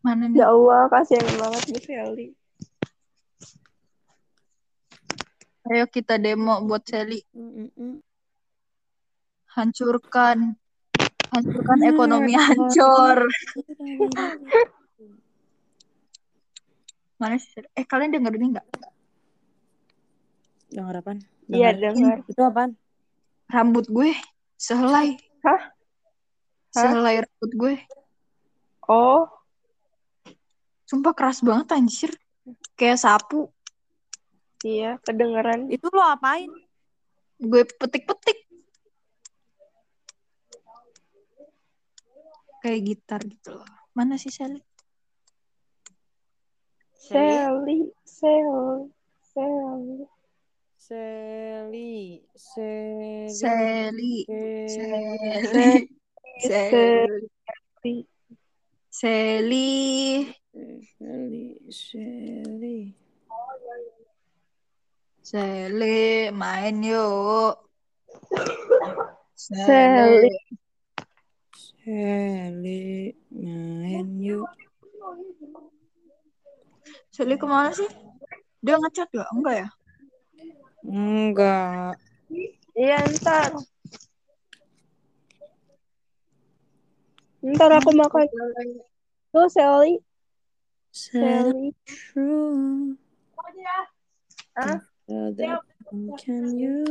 Mana 0.00 0.30
nih? 0.30 0.38
Ya 0.40 0.54
Allah, 0.54 0.88
kasihan 0.88 1.26
banget 1.36 1.62
Bu 1.68 1.78
Sally. 1.82 2.28
Ayo 5.66 5.84
kita 5.90 6.14
demo 6.20 6.62
buat 6.62 6.86
Sally. 6.86 7.22
Hancurkan. 9.56 10.54
Hancurkan 11.34 11.78
ekonomi 11.82 12.32
hancur. 12.38 13.26
Mana 17.20 17.40
sih? 17.40 17.64
Eh, 17.72 17.82
kalian 17.88 18.12
denger 18.12 18.32
ini 18.36 18.46
nggak? 18.54 18.66
Dengar 20.70 21.00
apaan? 21.00 21.18
Iya, 21.48 21.72
Dengar. 21.72 21.94
dengar. 21.96 22.18
Itu 22.28 22.42
apaan? 22.44 22.70
Rambut 23.48 23.88
gue 23.88 24.12
sehelai. 24.60 25.16
Hah? 25.42 25.60
Hah? 26.76 26.82
Sehelai 26.84 27.24
rambut 27.24 27.52
gue. 27.56 27.74
Oh, 28.86 29.26
Sumpah 30.86 31.12
keras 31.18 31.42
banget 31.42 31.74
anjir. 31.74 32.14
Kayak 32.78 33.02
sapu. 33.02 33.50
Iya, 34.64 34.96
kedengeran. 35.04 35.68
Itu 35.68 35.90
lo 35.92 36.00
apain? 36.00 36.48
Gue 37.36 37.68
petik-petik. 37.68 38.48
Kayak 42.64 42.80
gitar 42.88 43.20
gitu 43.26 43.60
loh. 43.60 43.68
Mana 43.92 44.16
sih 44.16 44.32
Sally? 44.32 44.62
Sally, 46.96 47.92
Sally, 48.02 48.90
Sally. 49.22 50.08
Seli, 50.86 52.22
Seli, 52.38 53.26
Sally. 53.26 54.22
Seli, 54.70 55.76
Sally. 58.86 59.66
Sally. 60.86 61.58
Sally. 61.70 63.05
Seli, 65.26 66.30
Seli. 66.30 66.30
Sally, 66.30 66.30
main 66.30 66.78
yuk. 66.86 67.58
Sally. 69.34 70.30
Seli, 71.82 73.10
main 73.34 74.10
yuk. 74.22 74.46
Sally 77.10 77.34
ke 77.34 77.42
mana 77.42 77.74
sih? 77.74 77.90
Dia 78.62 78.78
ngechat 78.78 79.10
gak? 79.10 79.26
Enggak 79.34 79.66
ya? 79.66 79.68
Enggak. 80.86 81.98
Iya, 82.78 83.02
ntar. 83.18 83.50
Ntar 87.42 87.70
aku 87.82 87.90
makan. 87.98 88.30
Tuh, 89.34 89.50
Sally. 89.50 89.98
Sally. 90.94 91.74
True. 91.82 92.94
Hah? 94.54 94.94
So 95.06 95.30
that 95.38 95.62
can 96.18 96.58
you 96.58 96.82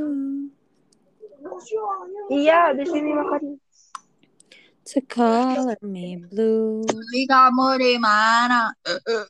Iya, 2.31 2.73
di 2.73 2.87
sini 2.87 3.11
makan. 3.11 3.59
to 4.85 5.01
color 5.01 5.77
me 5.81 6.15
blue. 6.15 6.85
Sally 6.85 7.23
kamu 7.25 7.67
di 7.81 7.97
mana? 7.97 8.69
Eh, 8.85 9.01
eh. 9.01 9.25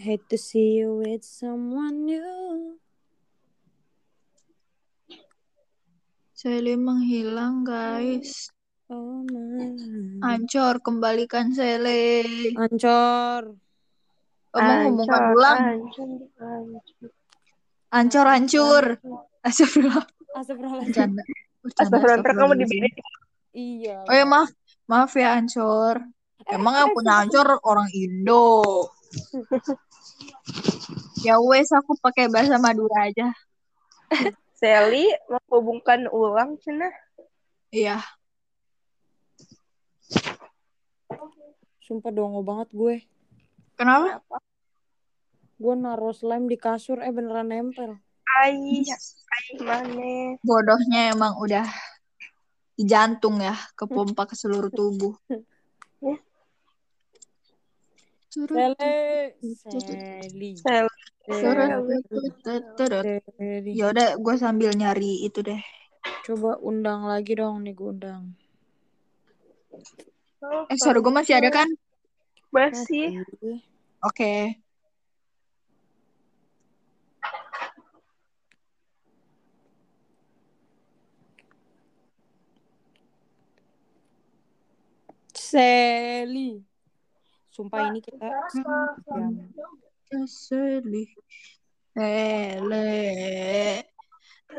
Hate 0.00 0.24
to 0.32 0.38
see 0.40 0.80
you 0.80 0.98
with 1.04 1.22
someone 1.22 2.08
new. 2.08 2.80
Sally 6.32 6.78
menghilang 6.78 7.68
guys. 7.68 8.48
Oh 8.88 9.26
my. 9.28 9.76
Ancor, 10.24 10.80
kembalikan 10.80 11.52
Sally. 11.52 12.56
Ancor. 12.56 13.52
Kamu 14.56 15.04
Ancur, 15.04 15.22
ulang. 15.36 15.84
Ancur, 17.92 18.26
ancur. 18.26 18.84
Ancor, 18.98 19.16
hancur. 19.16 19.26
Astagfirullah. 19.48 20.04
Astagfirullahaladzim. 20.36 20.92
Bercanda. 20.92 21.22
Astagfirullah, 21.64 22.36
kamu 22.36 22.54
di. 22.60 22.66
Iya. 23.58 24.06
Oh 24.06 24.14
ya 24.14 24.24
maaf. 24.28 24.50
Maaf 24.88 25.12
ya 25.16 25.36
Ancor. 25.36 26.04
Emang 26.48 26.74
yang 26.76 26.90
punya 26.92 27.24
Ancor 27.24 27.48
orang 27.64 27.88
Indo. 27.92 28.88
ya 31.26 31.40
wes 31.40 31.68
aku 31.72 31.96
pakai 31.98 32.28
bahasa 32.28 32.60
Madura 32.60 33.08
aja. 33.08 33.32
Sally 34.58 35.06
menghubungkan 35.28 36.08
ulang, 36.10 36.58
Cina. 36.60 36.88
Iya. 37.68 38.00
Sumpah 41.84 42.12
dongo 42.12 42.44
banget 42.44 42.68
gue. 42.72 42.96
Kenapa? 43.78 44.20
Gue 45.58 45.74
naruh 45.74 46.14
slime 46.14 46.46
di 46.46 46.54
kasur, 46.54 47.02
eh 47.02 47.10
beneran 47.10 47.50
nempel. 47.50 47.98
Ai, 48.38 48.86
ai 48.86 49.46
mana? 49.58 50.38
Bodohnya 50.38 51.10
emang 51.10 51.34
udah 51.42 51.66
di 52.78 52.86
jantung 52.86 53.42
ya, 53.42 53.58
kepompa 53.74 54.30
ke 54.30 54.38
seluruh 54.38 54.70
tubuh. 54.70 55.18
Sele. 58.30 58.94
Seli. 59.42 60.54
Sally. 60.62 60.86
Seli. 61.26 61.66
Ya 63.74 63.90
udah, 63.90 64.14
gue 64.14 64.34
sambil 64.38 64.70
nyari 64.78 65.26
itu 65.26 65.42
deh. 65.42 65.58
Coba 66.22 66.54
undang 66.62 67.10
lagi 67.10 67.34
dong 67.34 67.66
nih 67.66 67.74
gue 67.74 67.88
undang. 67.90 68.22
Eh, 70.70 70.78
suara 70.78 71.02
gue 71.02 71.10
masih 71.10 71.34
ada 71.34 71.50
kan? 71.50 71.66
Masih. 72.54 73.10
Masih. 73.10 73.58
Oke. 74.06 74.62
Seli. 85.48 86.60
Sumpah 87.48 87.88
ini 87.88 88.04
kita. 88.04 88.28
Keseli. 90.12 91.08
Hele. 91.96 93.00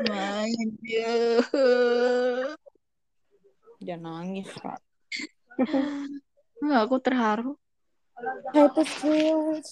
Main 0.02 0.68
dia. 0.82 1.14
Jangan 3.78 4.02
nangis, 4.02 4.50
Kak. 4.58 4.82
Enggak, 6.58 6.80
aku 6.90 6.96
terharu. 6.98 7.52
Feel 8.98 9.62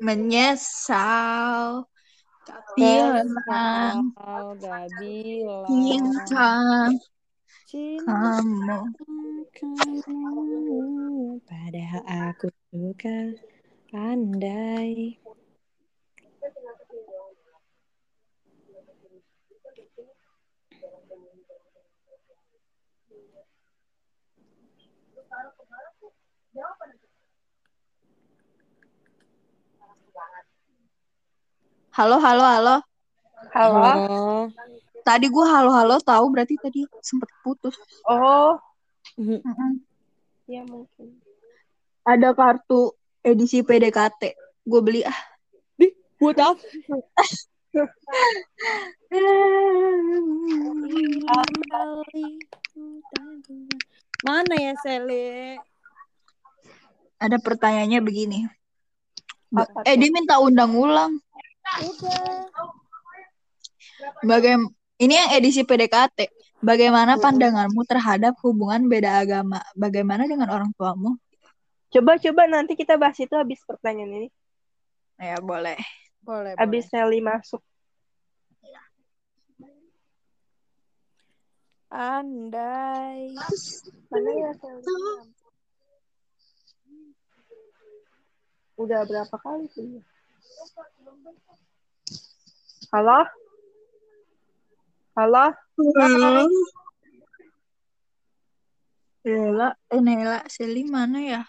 Menyesal. 0.00 1.84
Bilang 2.76 4.14
Kau 4.14 4.54
gak 4.62 4.86
bilang 5.02 5.66
cinta 5.66 6.52
cinta 7.66 8.38
kamu. 8.38 8.78
kamu. 9.98 11.42
Padahal 11.42 12.02
aku 12.30 12.46
suka 12.70 13.34
pandai 13.90 15.18
Halo, 31.96 32.20
halo, 32.20 32.44
halo. 32.44 32.76
Halo. 33.56 34.52
Tadi 35.00 35.32
gua 35.32 35.48
halo-halo 35.48 35.96
tahu 36.04 36.28
berarti 36.28 36.60
tadi 36.60 36.84
sempet 37.00 37.32
putus. 37.40 37.72
Oh, 38.04 38.60
Mhm. 39.16 39.40
Mm-mm. 39.40 39.72
ya 40.44 40.60
mungkin. 40.68 41.16
Ada 42.04 42.36
kartu 42.36 42.92
edisi 43.24 43.64
PDKT. 43.64 44.36
Gue 44.68 44.80
beli 44.84 45.00
ah. 45.08 45.16
Buat 46.20 46.36
apa? 46.36 46.60
Mana 54.20 54.54
ya 54.60 54.76
Sele? 54.84 55.56
Ada 57.16 57.40
pertanyaannya 57.40 58.04
begini. 58.04 58.44
Apa 59.56 59.80
eh 59.88 59.96
tuh? 59.96 60.00
dia 60.04 60.10
minta 60.12 60.36
undang 60.44 60.76
ulang. 60.76 61.24
Udah. 61.66 62.48
Bagaim 64.22 64.70
ini 64.96 65.14
yang 65.16 65.30
edisi 65.36 65.62
PDKT. 65.64 66.32
Bagaimana 66.64 67.20
pandanganmu 67.20 67.84
terhadap 67.84 68.32
hubungan 68.40 68.88
beda 68.88 69.20
agama? 69.20 69.60
Bagaimana 69.76 70.24
dengan 70.24 70.48
orang 70.48 70.72
tuamu? 70.72 71.20
Coba 71.92 72.16
coba 72.16 72.42
nanti 72.48 72.72
kita 72.74 72.96
bahas 72.96 73.20
itu 73.20 73.32
habis 73.36 73.60
pertanyaan 73.68 74.24
ini. 74.24 74.28
Ya 75.20 75.36
boleh. 75.40 75.76
Boleh, 76.24 76.58
Habis 76.58 76.90
Sally 76.90 77.22
masuk. 77.22 77.62
Andai. 81.92 83.30
Mana 84.10 84.30
ya 84.34 84.50
Sally? 84.58 84.82
Udah 88.76 89.00
berapa 89.08 89.36
kali 89.40 89.70
tuh? 89.72 90.02
Halo? 92.92 93.24
Halo? 95.16 95.44
Nela, 99.26 99.74
eh 99.90 99.98
Nela, 99.98 100.46
Seli 100.46 100.86
mana 100.86 101.18
ya? 101.18 101.42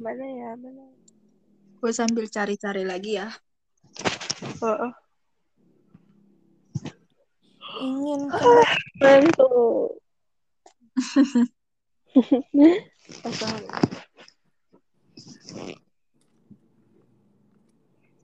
Mana 0.00 0.24
ya? 0.24 0.56
Mana? 0.56 0.88
Gue 1.80 1.92
sambil 1.92 2.28
cari-cari 2.32 2.88
lagi 2.88 3.20
ya. 3.20 3.28
Oh, 4.64 4.72
oh. 4.72 4.92
Ingin 7.80 8.28
Mantul. 9.00 9.96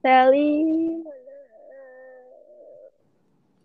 Sally. 0.06 0.62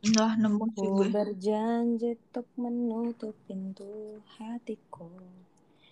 Enggak 0.02 0.42
nemu 0.42 0.66
sih 0.74 0.90
gue. 0.90 1.06
berjanji 1.14 2.18
untuk 2.18 2.50
menutup 2.58 3.38
pintu 3.46 4.18
hatiku. 4.42 5.06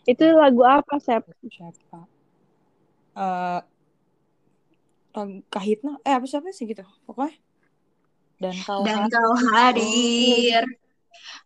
Itu 0.10 0.26
lagu 0.34 0.66
apa, 0.66 0.98
Sep? 0.98 1.22
Siapa? 1.46 2.10
Eh, 3.14 3.62
lagu 5.14 5.46
Kahitna? 5.54 6.02
Eh, 6.02 6.18
apa 6.18 6.26
siapa 6.26 6.50
sih 6.50 6.66
gitu? 6.66 6.82
Pokoknya. 7.06 7.38
Dan 8.42 8.58
kau 8.66 8.82
Dan 8.82 9.06
hadir. 9.06 9.14
kau 9.14 9.34
hadir 9.54 10.66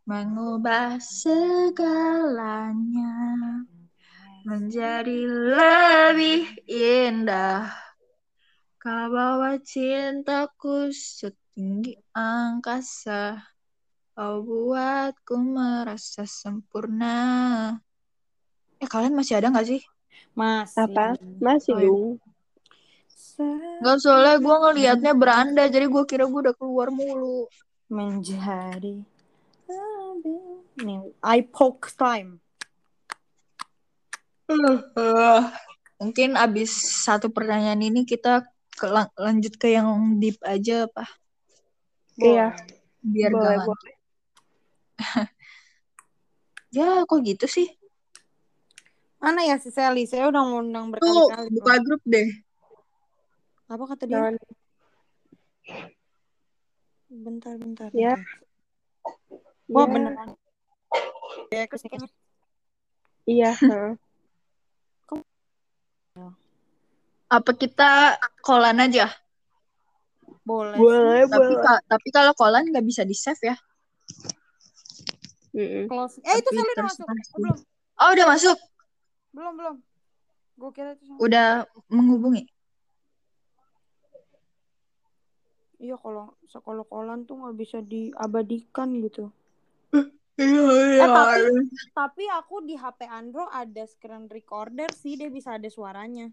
mengubah 0.07 0.95
segalanya 1.03 3.11
menjadi 4.47 5.27
lebih 5.27 6.55
indah. 6.71 7.83
Kau 8.83 9.07
bawa 9.15 9.55
cintaku 9.63 10.91
setinggi 10.91 11.95
angkasa. 12.11 13.39
Kau 14.11 14.43
buatku 14.43 15.39
merasa 15.39 16.27
sempurna. 16.27 17.15
Eh 18.83 18.87
kalian 18.91 19.15
masih 19.15 19.39
ada 19.39 19.55
nggak 19.55 19.71
sih? 19.71 19.79
Masih. 20.35 20.83
Apa? 20.83 21.15
Masih 21.39 21.71
Oh, 21.71 21.79
iya. 21.79 21.87
dong. 21.87 22.19
Nggak 23.79 23.97
soalnya 24.03 24.35
gue 24.43 24.55
ngelihatnya 24.67 25.13
beranda 25.15 25.63
jadi 25.71 25.87
gue 25.87 26.03
kira 26.03 26.27
gue 26.27 26.39
udah 26.43 26.55
keluar 26.59 26.91
mulu. 26.91 27.47
menjadi 27.87 28.99
Nih, 30.83 30.99
I 31.23 31.39
poke 31.47 31.87
time. 31.95 32.43
Eh, 34.51 35.41
mungkin 36.03 36.35
abis 36.35 36.75
satu 37.07 37.31
pertanyaan 37.31 37.79
ini 37.79 38.03
kita 38.03 38.43
ke- 38.73 38.91
lanjut 39.17 39.53
ke 39.55 39.67
yang 39.71 40.17
deep 40.17 40.37
aja 40.43 40.85
apa 40.89 41.05
Iya. 42.17 42.53
biar 43.01 43.31
Boleh, 43.33 43.57
gak 43.57 43.65
boleh. 43.65 43.95
ya 46.77 47.05
kok 47.05 47.19
gitu 47.21 47.45
sih 47.49 47.69
Mana 49.23 49.39
ya 49.47 49.55
si 49.55 49.71
Sally? 49.71 50.03
Saya 50.03 50.27
udah 50.27 50.43
ngundang 50.43 50.91
tuh 50.99 50.99
berkali-kali. 50.99 51.47
buka 51.55 51.73
loh. 51.73 51.83
grup 51.87 52.01
deh 52.03 52.27
Apa 53.71 53.83
kata 53.87 54.03
dia? 54.05 54.13
Jangan. 54.19 54.35
Bentar, 57.13 57.53
bentar. 57.61 57.89
Ya. 57.93 58.17
Wah, 59.71 59.85
Iya. 59.85 59.93
beneran. 59.93 60.29
Ya, 61.53 61.63
kayaknya. 61.69 62.09
Iya. 63.23 63.51
Apa 67.33 67.51
kita 67.53 67.89
kolan 68.39 68.77
aja 68.77 69.09
Boleh. 70.43 70.75
Boleh, 70.75 71.23
tapi 71.25 71.53
boleh. 71.55 71.63
ka- 71.63 71.83
tapi 71.87 72.07
kalau 72.11 72.33
kolan 72.35 72.67
nggak 72.67 72.83
bisa 72.83 73.01
di 73.01 73.15
save 73.15 73.39
ya. 73.41 73.55
Close. 75.87 76.19
Eh, 76.19 76.35
itu 76.35 76.49
Sally 76.51 76.71
udah 76.75 76.83
masuk. 76.83 77.07
Oh, 77.07 77.39
belum. 77.39 77.57
oh 77.95 78.09
udah 78.11 78.25
masuk 78.27 78.57
Belum, 79.31 79.53
belum. 79.55 79.75
Gue 80.53 80.69
kira 80.69 80.93
itu 80.93 81.03
sama. 81.07 81.17
udah 81.21 81.47
menghubungi 81.89 82.43
Iya, 85.79 85.99
kalau 85.99 86.31
sekolah 86.47 86.87
kolan 86.87 87.27
tuh 87.27 87.43
nggak 87.43 87.55
bisa 87.59 87.77
diabadikan 87.83 88.93
gitu. 89.03 89.27
iya 90.39 91.03
Eh, 91.03 91.07
tapi 91.11 91.39
tapi 91.91 92.23
aku 92.31 92.63
di 92.63 92.75
HP 92.75 93.03
Android 93.03 93.51
ada 93.51 93.83
screen 93.83 94.31
recorder 94.31 94.87
sih, 94.95 95.19
dia 95.19 95.27
bisa 95.27 95.59
ada 95.59 95.67
suaranya. 95.67 96.31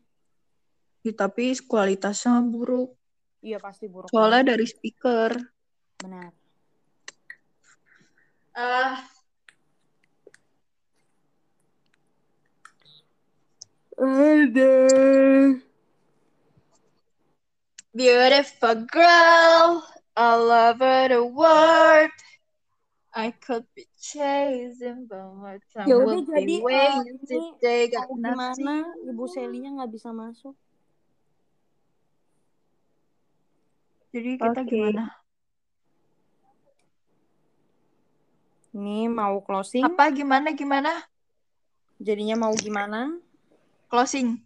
Ya, 1.00 1.12
tapi 1.16 1.56
kualitasnya 1.64 2.44
buruk 2.44 2.92
Iya, 3.40 3.56
pasti 3.56 3.88
buruk. 3.88 4.12
soalnya 4.12 4.52
dari 4.52 4.66
speaker 4.68 5.32
Benar. 6.00 6.32
ah 8.56 9.00
Ada. 14.00 14.72
Beautiful 17.92 18.86
girl, 18.88 19.82
all 20.16 20.46
over 20.48 21.10
the 21.12 21.20
world. 21.20 22.14
I 23.12 23.34
could 23.34 23.66
be 23.74 23.84
chasing, 23.98 25.04
but 25.10 25.34
my 25.36 25.58
time 25.74 25.90
Ya 25.90 25.98
udah 25.98 26.22
will 26.22 26.24
jadi 26.30 26.46
be 26.46 26.56
eh, 26.56 26.62
waiting 26.64 27.18
ini. 27.28 27.90
Got 27.90 28.08
mau 28.08 28.16
gimana. 28.16 28.74
Ibu 29.04 29.24
Selinya 29.26 29.70
nggak 29.82 29.90
bisa 29.90 30.14
masuk? 30.14 30.54
Jadi 34.10 34.30
kita 34.42 34.60
Oke. 34.66 34.74
gimana? 34.74 35.04
Nih 38.74 39.06
mau 39.10 39.38
closing? 39.42 39.86
Apa 39.86 40.10
gimana 40.10 40.50
gimana? 40.54 40.90
Jadinya 42.02 42.34
mau 42.38 42.54
gimana? 42.54 43.18
Closing. 43.90 44.38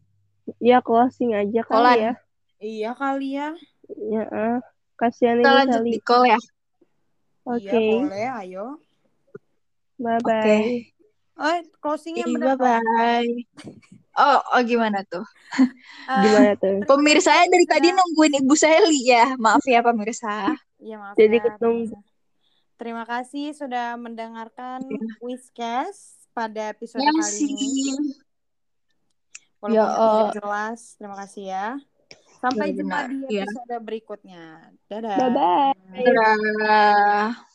Ya 0.61 0.81
closing 0.85 1.33
aja 1.33 1.61
kali 1.65 1.69
Kolan. 1.69 1.97
ya. 2.01 2.13
Iya 2.61 2.91
kali 2.97 3.29
ya. 3.37 3.49
Ya, 4.09 4.25
ah. 4.33 4.57
kasihan 4.97 5.41
Kita 5.41 5.49
ini 5.49 5.57
lanjut 5.61 5.81
Sally. 5.81 5.93
di 5.93 6.01
call 6.01 6.25
ya. 6.29 6.41
Oke, 7.45 7.61
Iya 7.61 7.81
boleh, 7.85 8.27
ayo. 8.41 8.67
bye 10.01 10.21
Oke. 10.21 10.25
bye. 10.25 10.77
Oh, 11.37 11.57
closingnya 11.83 12.25
Iya, 12.25 12.35
bener 12.37 12.55
dong. 12.57 12.85
bye. 12.85 13.29
Oh, 14.15 14.39
oh 14.55 14.63
gimana 14.63 15.03
tuh? 15.05 15.27
Gimana 16.23 16.55
tuh? 16.55 16.83
Pemirsa 16.91 17.35
dari 17.47 17.67
tadi 17.67 17.91
nungguin 17.91 18.39
Ibu 18.43 18.55
Sally 18.55 19.11
ya. 19.11 19.35
Maaf 19.35 19.67
ya 19.67 19.83
pemirsa. 19.83 20.55
Iya 20.79 20.97
maaf 21.03 21.15
Jadi 21.19 21.37
ya. 21.39 21.43
ketemu. 21.51 21.99
Terima 22.75 23.05
kasih 23.07 23.55
sudah 23.55 23.95
mendengarkan 23.95 24.83
Whiscast 25.19 26.19
pada 26.31 26.71
episode 26.71 27.03
Ya 27.03 27.11
kali 27.11 27.23
ini. 27.23 27.59
sih. 27.59 27.95
Walaupun 29.59 29.75
Ya, 29.75 29.87
eh. 29.89 30.27
jelas, 30.37 30.81
terima 30.95 31.17
kasih 31.19 31.45
ya. 31.49 31.67
Sampai 32.39 32.77
jumpa 32.77 33.09
Benar-benar, 33.09 33.31
di 33.31 33.35
ya. 33.35 33.45
episode 33.49 33.75
berikutnya. 33.81 34.43
Dadah. 34.87 35.17
Bye 35.17 35.31
bye. 35.33 36.03
Dadah. 36.03 37.54